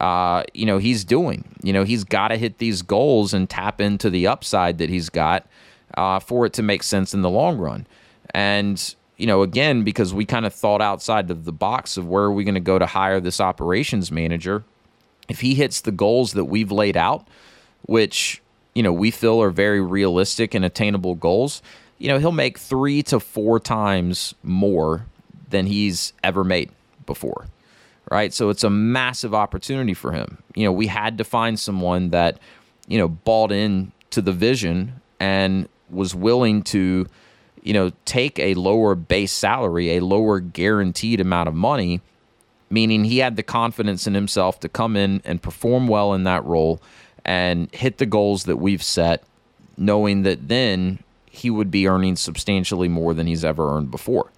uh, 0.00 0.44
you 0.54 0.66
know 0.66 0.78
he's 0.78 1.04
doing. 1.04 1.44
You 1.62 1.72
know 1.72 1.84
he's 1.84 2.04
got 2.04 2.28
to 2.28 2.36
hit 2.36 2.58
these 2.58 2.82
goals 2.82 3.34
and 3.34 3.48
tap 3.48 3.80
into 3.80 4.10
the 4.10 4.26
upside 4.26 4.78
that 4.78 4.88
he's 4.88 5.08
got 5.08 5.46
uh, 5.96 6.18
for 6.18 6.46
it 6.46 6.52
to 6.54 6.62
make 6.62 6.82
sense 6.82 7.14
in 7.14 7.22
the 7.22 7.30
long 7.30 7.58
run. 7.58 7.86
And 8.32 8.94
you 9.16 9.26
know 9.26 9.42
again 9.42 9.84
because 9.84 10.12
we 10.12 10.24
kind 10.24 10.46
of 10.46 10.52
thought 10.52 10.82
outside 10.82 11.30
of 11.30 11.44
the 11.44 11.52
box 11.52 11.96
of 11.96 12.08
where 12.08 12.24
are 12.24 12.32
we 12.32 12.44
going 12.44 12.54
to 12.54 12.60
go 12.60 12.78
to 12.78 12.86
hire 12.86 13.20
this 13.20 13.40
operations 13.40 14.10
manager. 14.10 14.64
If 15.28 15.40
he 15.40 15.54
hits 15.54 15.80
the 15.80 15.92
goals 15.92 16.32
that 16.32 16.44
we've 16.44 16.72
laid 16.72 16.96
out, 16.96 17.26
which 17.82 18.42
you 18.74 18.82
know 18.82 18.92
we 18.92 19.10
feel 19.10 19.40
are 19.40 19.50
very 19.50 19.80
realistic 19.80 20.54
and 20.54 20.64
attainable 20.64 21.14
goals, 21.14 21.62
you 21.98 22.08
know 22.08 22.18
he'll 22.18 22.32
make 22.32 22.58
three 22.58 23.02
to 23.04 23.20
four 23.20 23.60
times 23.60 24.34
more 24.42 25.06
than 25.54 25.66
he's 25.66 26.12
ever 26.24 26.42
made 26.42 26.70
before. 27.06 27.46
Right. 28.10 28.34
So 28.34 28.50
it's 28.50 28.64
a 28.64 28.70
massive 28.70 29.34
opportunity 29.34 29.94
for 29.94 30.12
him. 30.12 30.42
You 30.54 30.64
know, 30.64 30.72
we 30.72 30.88
had 30.88 31.16
to 31.18 31.24
find 31.24 31.58
someone 31.58 32.10
that, 32.10 32.38
you 32.86 32.98
know, 32.98 33.08
bought 33.08 33.50
in 33.50 33.92
to 34.10 34.20
the 34.20 34.32
vision 34.32 35.00
and 35.18 35.68
was 35.88 36.14
willing 36.14 36.62
to, 36.64 37.06
you 37.62 37.72
know, 37.72 37.92
take 38.04 38.38
a 38.38 38.54
lower 38.54 38.94
base 38.94 39.32
salary, 39.32 39.96
a 39.96 40.00
lower 40.00 40.40
guaranteed 40.40 41.20
amount 41.20 41.48
of 41.48 41.54
money, 41.54 42.02
meaning 42.68 43.04
he 43.04 43.18
had 43.18 43.36
the 43.36 43.42
confidence 43.42 44.06
in 44.06 44.12
himself 44.14 44.60
to 44.60 44.68
come 44.68 44.96
in 44.96 45.22
and 45.24 45.40
perform 45.40 45.88
well 45.88 46.12
in 46.12 46.24
that 46.24 46.44
role 46.44 46.82
and 47.24 47.74
hit 47.74 47.96
the 47.96 48.06
goals 48.06 48.44
that 48.44 48.56
we've 48.56 48.82
set, 48.82 49.22
knowing 49.78 50.24
that 50.24 50.48
then 50.48 50.98
he 51.30 51.48
would 51.48 51.70
be 51.70 51.88
earning 51.88 52.16
substantially 52.16 52.88
more 52.88 53.14
than 53.14 53.26
he's 53.26 53.44
ever 53.44 53.74
earned 53.74 53.90
before. 53.90 54.30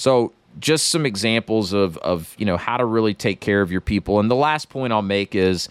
So, 0.00 0.32
just 0.58 0.88
some 0.88 1.04
examples 1.04 1.74
of 1.74 1.98
of 1.98 2.34
you 2.38 2.46
know 2.46 2.56
how 2.56 2.78
to 2.78 2.86
really 2.86 3.12
take 3.12 3.40
care 3.40 3.60
of 3.60 3.70
your 3.70 3.82
people. 3.82 4.18
And 4.18 4.30
the 4.30 4.34
last 4.34 4.70
point 4.70 4.94
I'll 4.94 5.02
make 5.02 5.34
is 5.34 5.68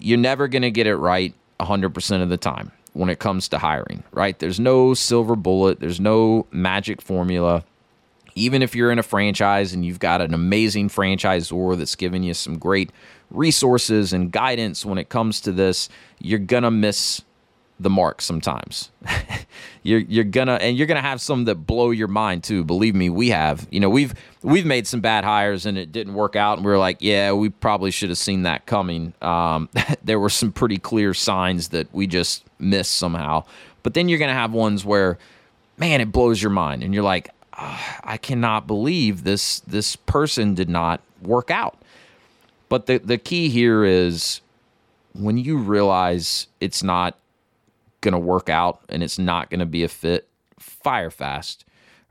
you're 0.00 0.18
never 0.18 0.48
going 0.48 0.62
to 0.62 0.72
get 0.72 0.88
it 0.88 0.96
right 0.96 1.32
100% 1.60 2.22
of 2.22 2.28
the 2.30 2.36
time 2.36 2.72
when 2.94 3.08
it 3.08 3.20
comes 3.20 3.48
to 3.50 3.58
hiring, 3.58 4.02
right? 4.10 4.36
There's 4.40 4.58
no 4.58 4.92
silver 4.94 5.36
bullet, 5.36 5.78
there's 5.78 6.00
no 6.00 6.46
magic 6.50 7.00
formula. 7.00 7.62
Even 8.34 8.60
if 8.60 8.74
you're 8.74 8.90
in 8.90 8.98
a 8.98 9.04
franchise 9.04 9.72
and 9.72 9.84
you've 9.84 10.00
got 10.00 10.20
an 10.20 10.34
amazing 10.34 10.88
franchisor 10.88 11.78
that's 11.78 11.94
giving 11.94 12.24
you 12.24 12.34
some 12.34 12.58
great 12.58 12.90
resources 13.30 14.12
and 14.12 14.32
guidance 14.32 14.84
when 14.84 14.98
it 14.98 15.10
comes 15.10 15.40
to 15.42 15.52
this, 15.52 15.88
you're 16.18 16.40
going 16.40 16.64
to 16.64 16.72
miss 16.72 17.22
the 17.80 17.90
mark 17.90 18.20
sometimes. 18.20 18.90
you're 19.82 20.00
you're 20.00 20.24
gonna 20.24 20.54
and 20.54 20.76
you're 20.76 20.86
gonna 20.86 21.00
have 21.00 21.20
some 21.20 21.44
that 21.46 21.54
blow 21.54 21.90
your 21.90 22.08
mind 22.08 22.44
too. 22.44 22.62
Believe 22.62 22.94
me, 22.94 23.08
we 23.08 23.30
have. 23.30 23.66
You 23.70 23.80
know, 23.80 23.88
we've 23.88 24.14
we've 24.42 24.66
made 24.66 24.86
some 24.86 25.00
bad 25.00 25.24
hires 25.24 25.64
and 25.64 25.78
it 25.78 25.90
didn't 25.90 26.14
work 26.14 26.36
out, 26.36 26.58
and 26.58 26.66
we 26.66 26.70
are 26.72 26.78
like, 26.78 26.98
yeah, 27.00 27.32
we 27.32 27.48
probably 27.48 27.90
should 27.90 28.10
have 28.10 28.18
seen 28.18 28.42
that 28.42 28.66
coming. 28.66 29.14
Um, 29.22 29.70
there 30.04 30.20
were 30.20 30.30
some 30.30 30.52
pretty 30.52 30.76
clear 30.76 31.14
signs 31.14 31.68
that 31.68 31.92
we 31.92 32.06
just 32.06 32.44
missed 32.58 32.92
somehow. 32.92 33.44
But 33.82 33.94
then 33.94 34.08
you're 34.08 34.18
gonna 34.18 34.34
have 34.34 34.52
ones 34.52 34.84
where, 34.84 35.18
man, 35.78 36.02
it 36.02 36.12
blows 36.12 36.42
your 36.42 36.50
mind, 36.50 36.82
and 36.82 36.92
you're 36.92 37.02
like, 37.02 37.30
oh, 37.58 37.96
I 38.04 38.18
cannot 38.18 38.66
believe 38.66 39.24
this 39.24 39.60
this 39.60 39.96
person 39.96 40.54
did 40.54 40.68
not 40.68 41.00
work 41.22 41.50
out. 41.50 41.78
But 42.68 42.84
the 42.84 42.98
the 42.98 43.16
key 43.16 43.48
here 43.48 43.84
is 43.84 44.42
when 45.14 45.38
you 45.38 45.56
realize 45.58 46.46
it's 46.60 46.82
not 46.82 47.16
going 48.00 48.12
to 48.12 48.18
work 48.18 48.48
out 48.48 48.80
and 48.88 49.02
it's 49.02 49.18
not 49.18 49.50
going 49.50 49.60
to 49.60 49.66
be 49.66 49.84
a 49.84 49.88
fit, 49.88 50.28
fire 50.58 51.10
fast, 51.10 51.64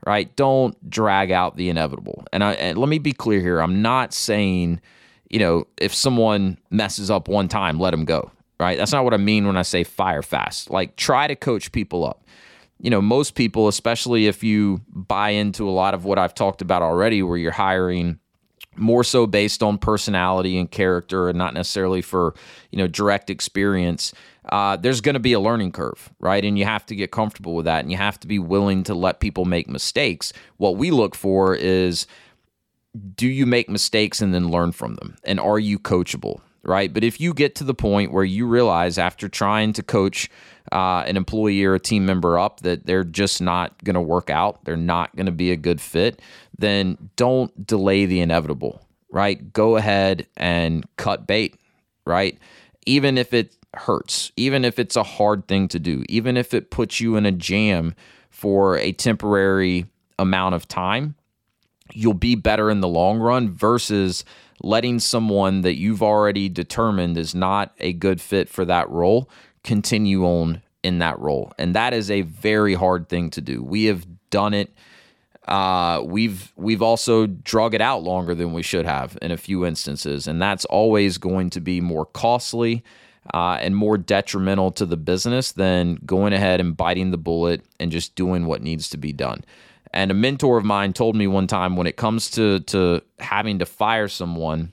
right? 0.06 0.34
Don't 0.36 0.88
drag 0.88 1.30
out 1.30 1.56
the 1.56 1.68
inevitable. 1.68 2.24
And, 2.32 2.42
I, 2.42 2.52
and 2.54 2.78
let 2.78 2.88
me 2.88 2.98
be 2.98 3.12
clear 3.12 3.40
here. 3.40 3.60
I'm 3.60 3.82
not 3.82 4.12
saying, 4.12 4.80
you 5.28 5.38
know, 5.38 5.66
if 5.76 5.94
someone 5.94 6.58
messes 6.70 7.10
up 7.10 7.28
one 7.28 7.48
time, 7.48 7.78
let 7.78 7.90
them 7.90 8.04
go, 8.04 8.30
right? 8.58 8.78
That's 8.78 8.92
not 8.92 9.04
what 9.04 9.14
I 9.14 9.18
mean 9.18 9.46
when 9.46 9.56
I 9.56 9.62
say 9.62 9.84
fire 9.84 10.22
fast. 10.22 10.70
Like 10.70 10.96
try 10.96 11.26
to 11.26 11.36
coach 11.36 11.72
people 11.72 12.06
up. 12.06 12.24
You 12.82 12.88
know, 12.88 13.02
most 13.02 13.34
people, 13.34 13.68
especially 13.68 14.26
if 14.26 14.42
you 14.42 14.80
buy 14.88 15.30
into 15.30 15.68
a 15.68 15.70
lot 15.70 15.92
of 15.92 16.06
what 16.06 16.18
I've 16.18 16.34
talked 16.34 16.62
about 16.62 16.80
already, 16.80 17.22
where 17.22 17.36
you're 17.36 17.52
hiring 17.52 18.18
more 18.76 19.04
so 19.04 19.26
based 19.26 19.62
on 19.62 19.78
personality 19.78 20.58
and 20.58 20.70
character 20.70 21.28
and 21.28 21.36
not 21.36 21.54
necessarily 21.54 22.00
for 22.00 22.34
you 22.70 22.78
know 22.78 22.86
direct 22.86 23.28
experience 23.28 24.12
uh, 24.50 24.76
there's 24.76 25.00
going 25.00 25.14
to 25.14 25.20
be 25.20 25.32
a 25.32 25.40
learning 25.40 25.72
curve, 25.72 26.10
right? 26.18 26.44
And 26.44 26.58
you 26.58 26.64
have 26.64 26.84
to 26.86 26.96
get 26.96 27.12
comfortable 27.12 27.54
with 27.54 27.64
that 27.66 27.80
and 27.80 27.90
you 27.90 27.96
have 27.96 28.18
to 28.20 28.26
be 28.26 28.38
willing 28.38 28.82
to 28.84 28.94
let 28.94 29.20
people 29.20 29.44
make 29.44 29.68
mistakes. 29.68 30.32
What 30.56 30.76
we 30.76 30.90
look 30.90 31.14
for 31.14 31.54
is 31.54 32.06
do 33.14 33.28
you 33.28 33.46
make 33.46 33.68
mistakes 33.68 34.20
and 34.20 34.34
then 34.34 34.50
learn 34.50 34.72
from 34.72 34.96
them? 34.96 35.16
And 35.22 35.38
are 35.38 35.60
you 35.60 35.78
coachable, 35.78 36.40
right? 36.64 36.92
But 36.92 37.04
if 37.04 37.20
you 37.20 37.32
get 37.32 37.54
to 37.56 37.64
the 37.64 37.74
point 37.74 38.12
where 38.12 38.24
you 38.24 38.46
realize 38.46 38.98
after 38.98 39.28
trying 39.28 39.72
to 39.74 39.84
coach 39.84 40.28
uh, 40.72 41.04
an 41.06 41.16
employee 41.16 41.64
or 41.64 41.74
a 41.74 41.80
team 41.80 42.04
member 42.04 42.36
up 42.36 42.60
that 42.60 42.86
they're 42.86 43.04
just 43.04 43.40
not 43.40 43.82
going 43.84 43.94
to 43.94 44.00
work 44.00 44.30
out, 44.30 44.64
they're 44.64 44.76
not 44.76 45.14
going 45.14 45.26
to 45.26 45.32
be 45.32 45.52
a 45.52 45.56
good 45.56 45.80
fit, 45.80 46.20
then 46.58 46.98
don't 47.14 47.64
delay 47.64 48.04
the 48.04 48.20
inevitable, 48.20 48.84
right? 49.12 49.52
Go 49.52 49.76
ahead 49.76 50.26
and 50.36 50.84
cut 50.96 51.28
bait, 51.28 51.54
right? 52.04 52.36
Even 52.86 53.16
if 53.16 53.32
it 53.32 53.54
hurts, 53.74 54.32
even 54.36 54.64
if 54.64 54.78
it's 54.78 54.96
a 54.96 55.02
hard 55.02 55.46
thing 55.46 55.68
to 55.68 55.78
do, 55.78 56.04
even 56.08 56.36
if 56.36 56.54
it 56.54 56.70
puts 56.70 57.00
you 57.00 57.16
in 57.16 57.26
a 57.26 57.32
jam 57.32 57.94
for 58.30 58.76
a 58.76 58.92
temporary 58.92 59.86
amount 60.18 60.54
of 60.54 60.66
time, 60.68 61.14
you'll 61.92 62.14
be 62.14 62.34
better 62.34 62.70
in 62.70 62.80
the 62.80 62.88
long 62.88 63.18
run 63.18 63.50
versus 63.50 64.24
letting 64.62 64.98
someone 64.98 65.62
that 65.62 65.76
you've 65.76 66.02
already 66.02 66.48
determined 66.48 67.16
is 67.16 67.34
not 67.34 67.74
a 67.80 67.92
good 67.92 68.20
fit 68.20 68.48
for 68.48 68.64
that 68.64 68.88
role 68.90 69.28
continue 69.64 70.24
on 70.24 70.62
in 70.82 70.98
that 70.98 71.18
role. 71.18 71.52
And 71.58 71.74
that 71.74 71.92
is 71.92 72.10
a 72.10 72.22
very 72.22 72.74
hard 72.74 73.08
thing 73.08 73.30
to 73.30 73.40
do. 73.40 73.62
We 73.62 73.84
have 73.84 74.06
done 74.30 74.54
it. 74.54 74.72
Uh, 75.46 76.02
we've 76.04 76.52
we've 76.56 76.82
also 76.82 77.26
drug 77.26 77.74
it 77.74 77.80
out 77.80 78.02
longer 78.02 78.34
than 78.34 78.52
we 78.52 78.62
should 78.62 78.86
have 78.86 79.18
in 79.20 79.32
a 79.32 79.36
few 79.36 79.66
instances, 79.66 80.28
and 80.28 80.40
that's 80.40 80.64
always 80.66 81.18
going 81.18 81.50
to 81.50 81.60
be 81.60 81.80
more 81.80 82.06
costly 82.06 82.84
uh, 83.32 83.58
and 83.60 83.76
more 83.76 83.98
detrimental 83.98 84.70
to 84.72 84.86
the 84.86 84.96
business 84.96 85.52
than 85.52 85.96
going 86.06 86.32
ahead 86.32 86.60
and 86.60 86.76
biting 86.76 87.10
the 87.10 87.18
bullet 87.18 87.64
and 87.78 87.92
just 87.92 88.14
doing 88.14 88.46
what 88.46 88.62
needs 88.62 88.88
to 88.90 88.96
be 88.96 89.12
done. 89.12 89.44
And 89.92 90.10
a 90.10 90.14
mentor 90.14 90.56
of 90.58 90.64
mine 90.64 90.92
told 90.92 91.16
me 91.16 91.26
one 91.26 91.46
time 91.46 91.76
when 91.76 91.86
it 91.86 91.96
comes 91.96 92.30
to 92.32 92.60
to 92.60 93.02
having 93.18 93.58
to 93.58 93.66
fire 93.66 94.08
someone, 94.08 94.72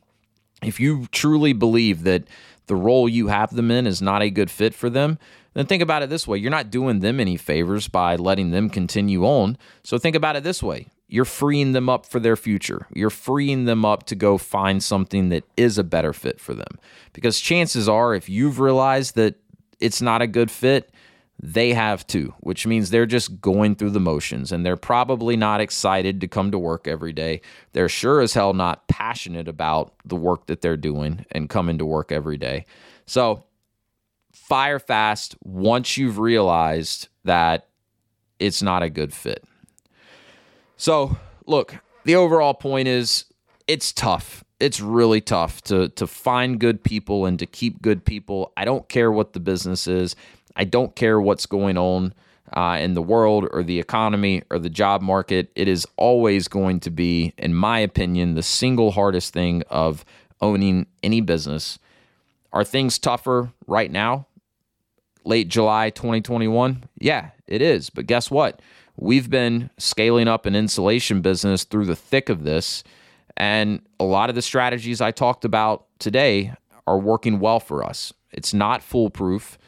if 0.61 0.79
you 0.79 1.07
truly 1.11 1.53
believe 1.53 2.03
that 2.03 2.23
the 2.67 2.75
role 2.75 3.09
you 3.09 3.27
have 3.27 3.55
them 3.55 3.71
in 3.71 3.87
is 3.87 4.01
not 4.01 4.21
a 4.21 4.29
good 4.29 4.51
fit 4.51 4.73
for 4.73 4.89
them, 4.89 5.17
then 5.53 5.65
think 5.65 5.81
about 5.81 6.03
it 6.03 6.09
this 6.09 6.27
way. 6.27 6.37
You're 6.37 6.51
not 6.51 6.69
doing 6.69 6.99
them 6.99 7.19
any 7.19 7.37
favors 7.37 7.87
by 7.87 8.15
letting 8.15 8.51
them 8.51 8.69
continue 8.69 9.25
on. 9.25 9.57
So 9.83 9.97
think 9.97 10.15
about 10.15 10.35
it 10.35 10.43
this 10.43 10.61
way 10.61 10.87
you're 11.07 11.25
freeing 11.25 11.71
them 11.71 11.87
up 11.89 12.05
for 12.05 12.19
their 12.19 12.35
future. 12.35 12.85
You're 12.93 13.09
freeing 13.09 13.65
them 13.65 13.85
up 13.85 14.03
to 14.07 14.15
go 14.15 14.37
find 14.37 14.83
something 14.83 15.29
that 15.29 15.45
is 15.55 15.77
a 15.77 15.83
better 15.83 16.13
fit 16.13 16.39
for 16.39 16.53
them. 16.53 16.79
Because 17.13 17.39
chances 17.39 17.87
are, 17.87 18.13
if 18.13 18.27
you've 18.27 18.59
realized 18.59 19.15
that 19.15 19.35
it's 19.79 20.01
not 20.01 20.21
a 20.21 20.27
good 20.27 20.51
fit, 20.51 20.91
they 21.41 21.73
have 21.73 22.05
too, 22.07 22.33
which 22.39 22.65
means 22.65 22.89
they're 22.89 23.05
just 23.05 23.39
going 23.39 23.75
through 23.75 23.91
the 23.91 23.99
motions 23.99 24.51
and 24.51 24.65
they're 24.65 24.75
probably 24.75 25.37
not 25.37 25.61
excited 25.61 26.19
to 26.19 26.27
come 26.27 26.51
to 26.51 26.59
work 26.59 26.87
every 26.87 27.13
day. 27.13 27.41
They're 27.73 27.89
sure 27.89 28.21
as 28.21 28.33
hell 28.33 28.53
not 28.53 28.87
passionate 28.87 29.47
about 29.47 29.93
the 30.03 30.15
work 30.15 30.47
that 30.47 30.61
they're 30.61 30.77
doing 30.77 31.25
and 31.31 31.49
coming 31.49 31.77
to 31.77 31.85
work 31.85 32.11
every 32.11 32.37
day. 32.37 32.65
So, 33.05 33.43
fire 34.33 34.79
fast 34.79 35.35
once 35.43 35.97
you've 35.97 36.19
realized 36.19 37.09
that 37.23 37.67
it's 38.39 38.61
not 38.61 38.81
a 38.81 38.89
good 38.89 39.13
fit. 39.13 39.43
So, 40.77 41.17
look, 41.45 41.75
the 42.05 42.15
overall 42.15 42.53
point 42.53 42.87
is 42.87 43.25
it's 43.67 43.91
tough. 43.91 44.43
It's 44.59 44.79
really 44.79 45.21
tough 45.21 45.61
to 45.63 45.89
to 45.89 46.07
find 46.07 46.59
good 46.59 46.83
people 46.83 47.25
and 47.25 47.37
to 47.39 47.45
keep 47.45 47.81
good 47.81 48.05
people. 48.05 48.53
I 48.55 48.65
don't 48.65 48.87
care 48.87 49.11
what 49.11 49.33
the 49.33 49.39
business 49.39 49.87
is. 49.87 50.15
I 50.55 50.63
don't 50.63 50.95
care 50.95 51.19
what's 51.19 51.45
going 51.45 51.77
on 51.77 52.13
uh, 52.53 52.77
in 52.79 52.93
the 52.93 53.01
world 53.01 53.47
or 53.51 53.63
the 53.63 53.79
economy 53.79 54.43
or 54.49 54.57
the 54.57 54.69
job 54.69 55.01
market. 55.01 55.51
It 55.55 55.67
is 55.67 55.85
always 55.97 56.47
going 56.47 56.79
to 56.81 56.89
be, 56.89 57.33
in 57.37 57.53
my 57.53 57.79
opinion, 57.79 58.35
the 58.35 58.43
single 58.43 58.91
hardest 58.91 59.33
thing 59.33 59.63
of 59.69 60.05
owning 60.41 60.87
any 61.03 61.21
business. 61.21 61.77
Are 62.53 62.63
things 62.63 62.97
tougher 62.97 63.51
right 63.67 63.91
now? 63.91 64.27
Late 65.25 65.49
July 65.49 65.89
2021? 65.89 66.85
Yeah, 66.99 67.31
it 67.47 67.61
is. 67.61 67.89
But 67.89 68.07
guess 68.07 68.31
what? 68.31 68.61
We've 68.99 69.29
been 69.29 69.69
scaling 69.77 70.27
up 70.27 70.45
an 70.47 70.55
insulation 70.55 71.21
business 71.21 71.63
through 71.63 71.85
the 71.85 71.95
thick 71.95 72.29
of 72.29 72.43
this. 72.43 72.83
And 73.37 73.81
a 73.99 74.03
lot 74.03 74.29
of 74.29 74.35
the 74.35 74.41
strategies 74.41 74.99
I 74.99 75.11
talked 75.11 75.45
about 75.45 75.85
today 75.99 76.53
are 76.87 76.97
working 76.97 77.39
well 77.39 77.59
for 77.59 77.83
us. 77.83 78.11
It's 78.31 78.53
not 78.53 78.81
foolproof, 78.81 79.59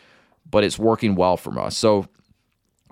but 0.50 0.64
it's 0.64 0.80
working 0.80 1.16
well 1.16 1.38
for 1.38 1.58
us. 1.60 1.78
So, 1.78 2.08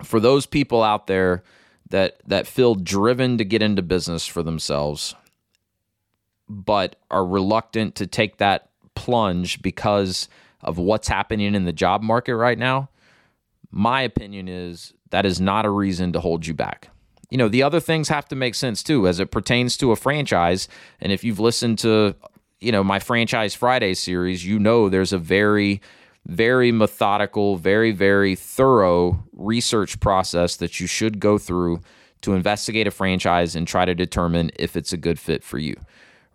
for 0.04 0.20
those 0.20 0.46
people 0.46 0.84
out 0.84 1.08
there 1.08 1.42
that 1.90 2.20
that 2.26 2.46
feel 2.46 2.76
driven 2.76 3.38
to 3.38 3.44
get 3.44 3.62
into 3.62 3.82
business 3.82 4.26
for 4.26 4.44
themselves, 4.44 5.16
but 6.48 6.96
are 7.10 7.26
reluctant 7.26 7.96
to 7.96 8.06
take 8.06 8.36
that 8.36 8.70
plunge 8.94 9.60
because 9.60 10.28
of 10.60 10.78
what's 10.78 11.08
happening 11.08 11.54
in 11.54 11.64
the 11.64 11.72
job 11.72 12.02
market 12.02 12.36
right 12.36 12.58
now, 12.58 12.90
my 13.70 14.02
opinion 14.02 14.48
is 14.48 14.94
that 15.10 15.26
is 15.26 15.40
not 15.40 15.66
a 15.66 15.70
reason 15.70 16.12
to 16.12 16.20
hold 16.20 16.46
you 16.46 16.54
back. 16.54 16.90
You 17.30 17.38
know, 17.38 17.48
the 17.48 17.62
other 17.62 17.80
things 17.80 18.08
have 18.08 18.26
to 18.28 18.36
make 18.36 18.54
sense 18.54 18.82
too 18.82 19.06
as 19.06 19.20
it 19.20 19.30
pertains 19.30 19.76
to 19.78 19.92
a 19.92 19.96
franchise. 19.96 20.68
And 21.00 21.12
if 21.12 21.22
you've 21.24 21.40
listened 21.40 21.78
to, 21.80 22.14
you 22.60 22.72
know, 22.72 22.82
my 22.82 22.98
Franchise 22.98 23.54
Friday 23.54 23.94
series, 23.94 24.46
you 24.46 24.58
know 24.58 24.88
there's 24.88 25.12
a 25.12 25.18
very, 25.18 25.82
very 26.26 26.72
methodical, 26.72 27.56
very, 27.56 27.90
very 27.92 28.34
thorough 28.34 29.22
research 29.32 30.00
process 30.00 30.56
that 30.56 30.80
you 30.80 30.86
should 30.86 31.20
go 31.20 31.36
through 31.36 31.80
to 32.22 32.34
investigate 32.34 32.86
a 32.86 32.90
franchise 32.90 33.54
and 33.54 33.68
try 33.68 33.84
to 33.84 33.94
determine 33.94 34.50
if 34.58 34.74
it's 34.76 34.92
a 34.92 34.96
good 34.96 35.18
fit 35.18 35.44
for 35.44 35.58
you, 35.58 35.76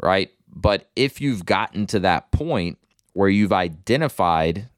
right? 0.01 0.31
But 0.47 0.89
if 0.95 1.19
you've 1.19 1.45
gotten 1.45 1.87
to 1.87 1.99
that 2.01 2.31
point 2.31 2.77
where 3.13 3.29
you've 3.29 3.51
identified 3.51 4.69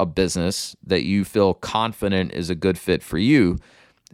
a 0.00 0.06
business 0.06 0.76
that 0.84 1.04
you 1.04 1.24
feel 1.24 1.54
confident 1.54 2.32
is 2.32 2.50
a 2.50 2.54
good 2.54 2.78
fit 2.78 3.02
for 3.02 3.18
you. 3.18 3.58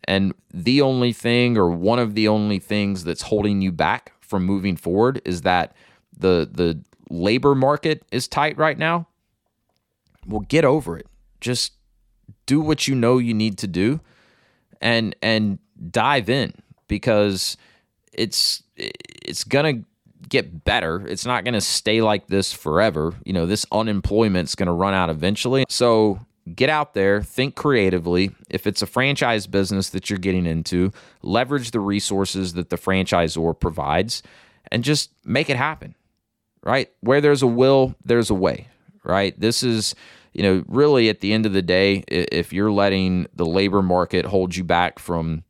And 0.05 0.35
the 0.53 0.81
only 0.81 1.12
thing, 1.12 1.57
or 1.57 1.70
one 1.70 1.99
of 1.99 2.14
the 2.14 2.28
only 2.28 2.59
things 2.59 3.05
that's 3.05 3.22
holding 3.22 3.61
you 3.61 3.72
back 3.72 4.12
from 4.20 4.45
moving 4.45 4.76
forward, 4.76 5.20
is 5.24 5.43
that 5.43 5.74
the 6.16 6.49
the 6.51 6.83
labor 7.11 7.55
market 7.55 8.05
is 8.12 8.28
tight 8.28 8.57
right 8.57 8.78
now. 8.78 9.09
Well, 10.26 10.41
get 10.41 10.64
over 10.64 10.97
it. 10.97 11.07
Just 11.41 11.72
do 12.47 12.61
what 12.61 12.87
you 12.87 12.95
know 12.95 13.18
you 13.18 13.35
need 13.35 13.59
to 13.59 13.66
do, 13.66 14.01
and 14.81 15.14
and 15.22 15.59
dive 15.91 16.31
in 16.31 16.55
because 16.89 17.57
it's 18.12 18.62
it's 18.76 19.45
gonna 19.45 19.83
get 20.31 20.64
better. 20.64 21.07
It's 21.07 21.26
not 21.26 21.45
going 21.45 21.55
to 21.55 21.61
stay 21.61 22.01
like 22.01 22.28
this 22.28 22.53
forever. 22.53 23.12
You 23.24 23.35
know, 23.35 23.45
this 23.45 23.66
unemployment's 23.70 24.55
going 24.55 24.68
to 24.68 24.72
run 24.72 24.95
out 24.95 25.11
eventually. 25.11 25.66
So 25.68 26.20
get 26.55 26.70
out 26.70 26.95
there, 26.95 27.22
think 27.22 27.55
creatively. 27.55 28.31
If 28.49 28.66
it's 28.66 28.81
a 28.81 28.87
franchise 28.87 29.47
business 29.47 29.91
that 29.91 30.09
you're 30.09 30.18
getting 30.18 30.47
into, 30.47 30.93
leverage 31.22 31.72
the 31.72 31.81
resources 31.81 32.55
that 32.55 32.70
the 32.70 32.78
franchisor 32.78 33.61
provides 33.61 34.22
and 34.72 34.83
just 34.83 35.11
make 35.24 35.51
it 35.51 35.57
happen, 35.57 35.95
right? 36.62 36.91
Where 37.01 37.20
there's 37.20 37.43
a 37.43 37.47
will, 37.47 37.95
there's 38.05 38.31
a 38.31 38.35
way, 38.35 38.68
right? 39.05 39.39
This 39.39 39.62
is, 39.62 39.95
you 40.33 40.43
know, 40.43 40.64
really 40.68 41.09
at 41.09 41.20
the 41.20 41.33
end 41.33 41.45
of 41.45 41.53
the 41.53 41.62
day, 41.62 42.05
if 42.09 42.53
you're 42.53 42.72
letting 42.72 43.26
the 43.35 43.47
labor 43.47 43.83
market 43.83 44.26
hold 44.26 44.57
you 44.57 44.64
back 44.64 44.99
from 44.99 45.43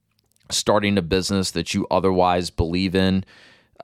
starting 0.50 0.98
a 0.98 1.02
business 1.02 1.50
that 1.52 1.74
you 1.74 1.86
otherwise 1.90 2.50
believe 2.50 2.94
in, 2.94 3.24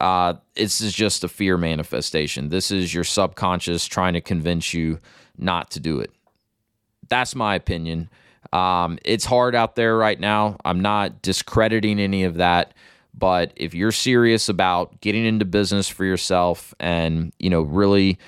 uh, 0.00 0.34
this 0.54 0.80
is 0.80 0.92
just 0.92 1.24
a 1.24 1.28
fear 1.28 1.56
manifestation. 1.56 2.48
This 2.48 2.70
is 2.70 2.92
your 2.92 3.04
subconscious 3.04 3.86
trying 3.86 4.14
to 4.14 4.20
convince 4.20 4.74
you 4.74 4.98
not 5.38 5.70
to 5.72 5.80
do 5.80 6.00
it. 6.00 6.10
That's 7.08 7.34
my 7.34 7.54
opinion. 7.54 8.08
Um, 8.52 8.98
it's 9.04 9.24
hard 9.24 9.54
out 9.54 9.76
there 9.76 9.96
right 9.96 10.18
now. 10.18 10.56
I'm 10.64 10.80
not 10.80 11.22
discrediting 11.22 11.98
any 11.98 12.24
of 12.24 12.36
that, 12.36 12.74
but 13.14 13.52
if 13.56 13.74
you're 13.74 13.92
serious 13.92 14.48
about 14.48 15.00
getting 15.00 15.24
into 15.24 15.44
business 15.44 15.88
for 15.88 16.04
yourself 16.04 16.74
and 16.78 17.32
you 17.38 17.50
know 17.50 17.62
really 17.62 18.18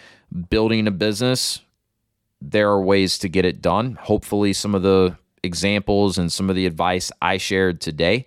building 0.50 0.86
a 0.86 0.90
business, 0.90 1.60
there 2.40 2.68
are 2.70 2.82
ways 2.82 3.18
to 3.18 3.28
get 3.28 3.44
it 3.44 3.62
done. 3.62 3.96
Hopefully, 4.00 4.52
some 4.52 4.74
of 4.74 4.82
the 4.82 5.16
examples 5.42 6.18
and 6.18 6.32
some 6.32 6.50
of 6.50 6.56
the 6.56 6.66
advice 6.66 7.12
I 7.22 7.36
shared 7.36 7.80
today 7.80 8.26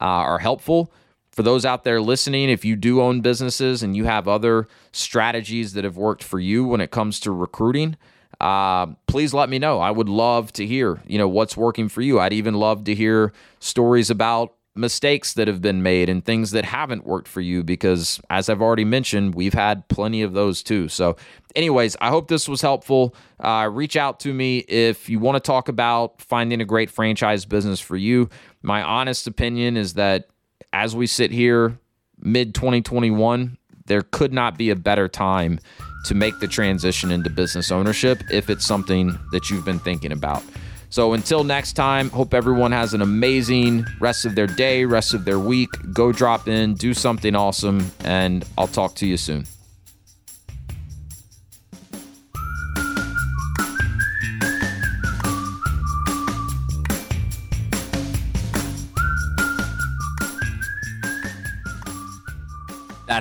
uh, 0.00 0.04
are 0.04 0.38
helpful 0.38 0.92
for 1.32 1.42
those 1.42 1.64
out 1.64 1.84
there 1.84 2.00
listening, 2.00 2.50
if 2.50 2.64
you 2.64 2.76
do 2.76 3.00
own 3.00 3.22
businesses 3.22 3.82
and 3.82 3.96
you 3.96 4.04
have 4.04 4.28
other 4.28 4.68
strategies 4.92 5.72
that 5.72 5.84
have 5.84 5.96
worked 5.96 6.22
for 6.22 6.38
you 6.38 6.64
when 6.64 6.80
it 6.80 6.90
comes 6.90 7.18
to 7.20 7.32
recruiting, 7.32 7.96
uh, 8.40 8.86
please 9.06 9.32
let 9.32 9.48
me 9.48 9.58
know. 9.58 9.80
I 9.80 9.90
would 9.90 10.08
love 10.08 10.52
to 10.54 10.66
hear, 10.66 11.00
you 11.06 11.18
know, 11.18 11.28
what's 11.28 11.56
working 11.56 11.88
for 11.88 12.02
you. 12.02 12.20
I'd 12.20 12.32
even 12.32 12.54
love 12.54 12.84
to 12.84 12.94
hear 12.94 13.32
stories 13.60 14.10
about 14.10 14.54
mistakes 14.74 15.34
that 15.34 15.48
have 15.48 15.60
been 15.60 15.82
made 15.82 16.08
and 16.08 16.24
things 16.24 16.50
that 16.52 16.64
haven't 16.64 17.06
worked 17.06 17.28
for 17.28 17.42
you 17.42 17.62
because 17.62 18.20
as 18.30 18.48
I've 18.48 18.62
already 18.62 18.84
mentioned, 18.84 19.34
we've 19.34 19.52
had 19.52 19.86
plenty 19.88 20.22
of 20.22 20.32
those 20.32 20.62
too. 20.62 20.88
So, 20.88 21.16
anyways, 21.54 21.96
I 22.00 22.08
hope 22.08 22.28
this 22.28 22.48
was 22.48 22.62
helpful. 22.62 23.14
Uh, 23.38 23.68
reach 23.70 23.96
out 23.96 24.20
to 24.20 24.32
me 24.32 24.58
if 24.58 25.08
you 25.08 25.18
want 25.18 25.36
to 25.36 25.40
talk 25.40 25.68
about 25.68 26.20
finding 26.22 26.60
a 26.60 26.64
great 26.64 26.90
franchise 26.90 27.44
business 27.44 27.80
for 27.80 27.96
you. 27.96 28.30
My 28.62 28.82
honest 28.82 29.26
opinion 29.26 29.76
is 29.76 29.94
that 29.94 30.28
as 30.72 30.96
we 30.96 31.06
sit 31.06 31.30
here 31.30 31.78
mid 32.20 32.54
2021, 32.54 33.58
there 33.86 34.02
could 34.02 34.32
not 34.32 34.56
be 34.56 34.70
a 34.70 34.76
better 34.76 35.08
time 35.08 35.58
to 36.06 36.14
make 36.14 36.38
the 36.40 36.48
transition 36.48 37.10
into 37.10 37.30
business 37.30 37.70
ownership 37.70 38.22
if 38.30 38.50
it's 38.50 38.66
something 38.66 39.18
that 39.32 39.50
you've 39.50 39.64
been 39.64 39.78
thinking 39.78 40.12
about. 40.12 40.42
So 40.90 41.14
until 41.14 41.42
next 41.42 41.72
time, 41.72 42.10
hope 42.10 42.34
everyone 42.34 42.72
has 42.72 42.92
an 42.92 43.00
amazing 43.00 43.86
rest 43.98 44.26
of 44.26 44.34
their 44.34 44.46
day, 44.46 44.84
rest 44.84 45.14
of 45.14 45.24
their 45.24 45.38
week. 45.38 45.70
Go 45.92 46.12
drop 46.12 46.48
in, 46.48 46.74
do 46.74 46.92
something 46.92 47.34
awesome, 47.34 47.90
and 48.04 48.44
I'll 48.58 48.66
talk 48.68 48.94
to 48.96 49.06
you 49.06 49.16
soon. 49.16 49.46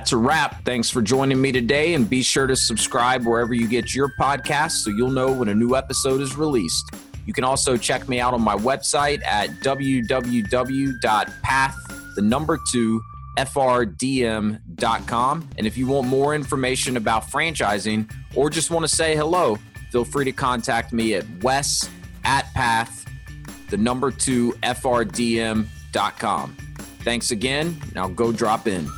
That's 0.02 0.14
a 0.14 0.18
wrap. 0.18 0.66
Thanks 0.66 0.90
for 0.90 1.00
joining 1.00 1.40
me 1.40 1.52
today, 1.52 1.94
and 1.94 2.10
be 2.10 2.24
sure 2.24 2.48
to 2.48 2.56
subscribe 2.56 3.24
wherever 3.24 3.54
you 3.54 3.68
get 3.68 3.94
your 3.94 4.12
podcasts 4.20 4.84
so 4.84 4.90
you'll 4.90 5.12
know 5.12 5.32
when 5.32 5.48
a 5.48 5.54
new 5.54 5.76
episode 5.76 6.22
is 6.22 6.36
released. 6.36 6.90
You 7.28 7.34
can 7.34 7.44
also 7.44 7.78
check 7.78 8.10
me 8.10 8.20
out 8.20 8.34
on 8.34 8.42
my 8.42 8.56
website 8.56 9.24
at 9.24 9.52
www.path, 9.60 10.16
the 12.16 12.22
number 12.24 12.58
two, 12.72 13.00
frdm.com. 13.38 14.60
And 15.60 15.68
if 15.68 15.78
you 15.78 15.86
want 15.86 16.08
more 16.08 16.34
information 16.34 16.98
about 16.98 17.26
franchising 17.26 18.12
or 18.34 18.50
just 18.50 18.72
want 18.72 18.84
to 18.84 18.90
say 18.96 19.16
hello, 19.16 19.60
feel 19.92 20.04
free 20.04 20.26
to 20.26 20.32
contact 20.32 20.94
me 20.94 21.14
at 21.14 21.28
wes 21.44 21.88
at 22.24 22.52
path, 22.56 23.06
the 23.70 23.78
number 23.78 24.10
two, 24.10 24.54
frdm.com. 24.64 25.68
Thanks 27.04 27.30
again. 27.30 27.80
Now 27.94 28.08
go 28.08 28.32
drop 28.32 28.68
in. 28.68 28.90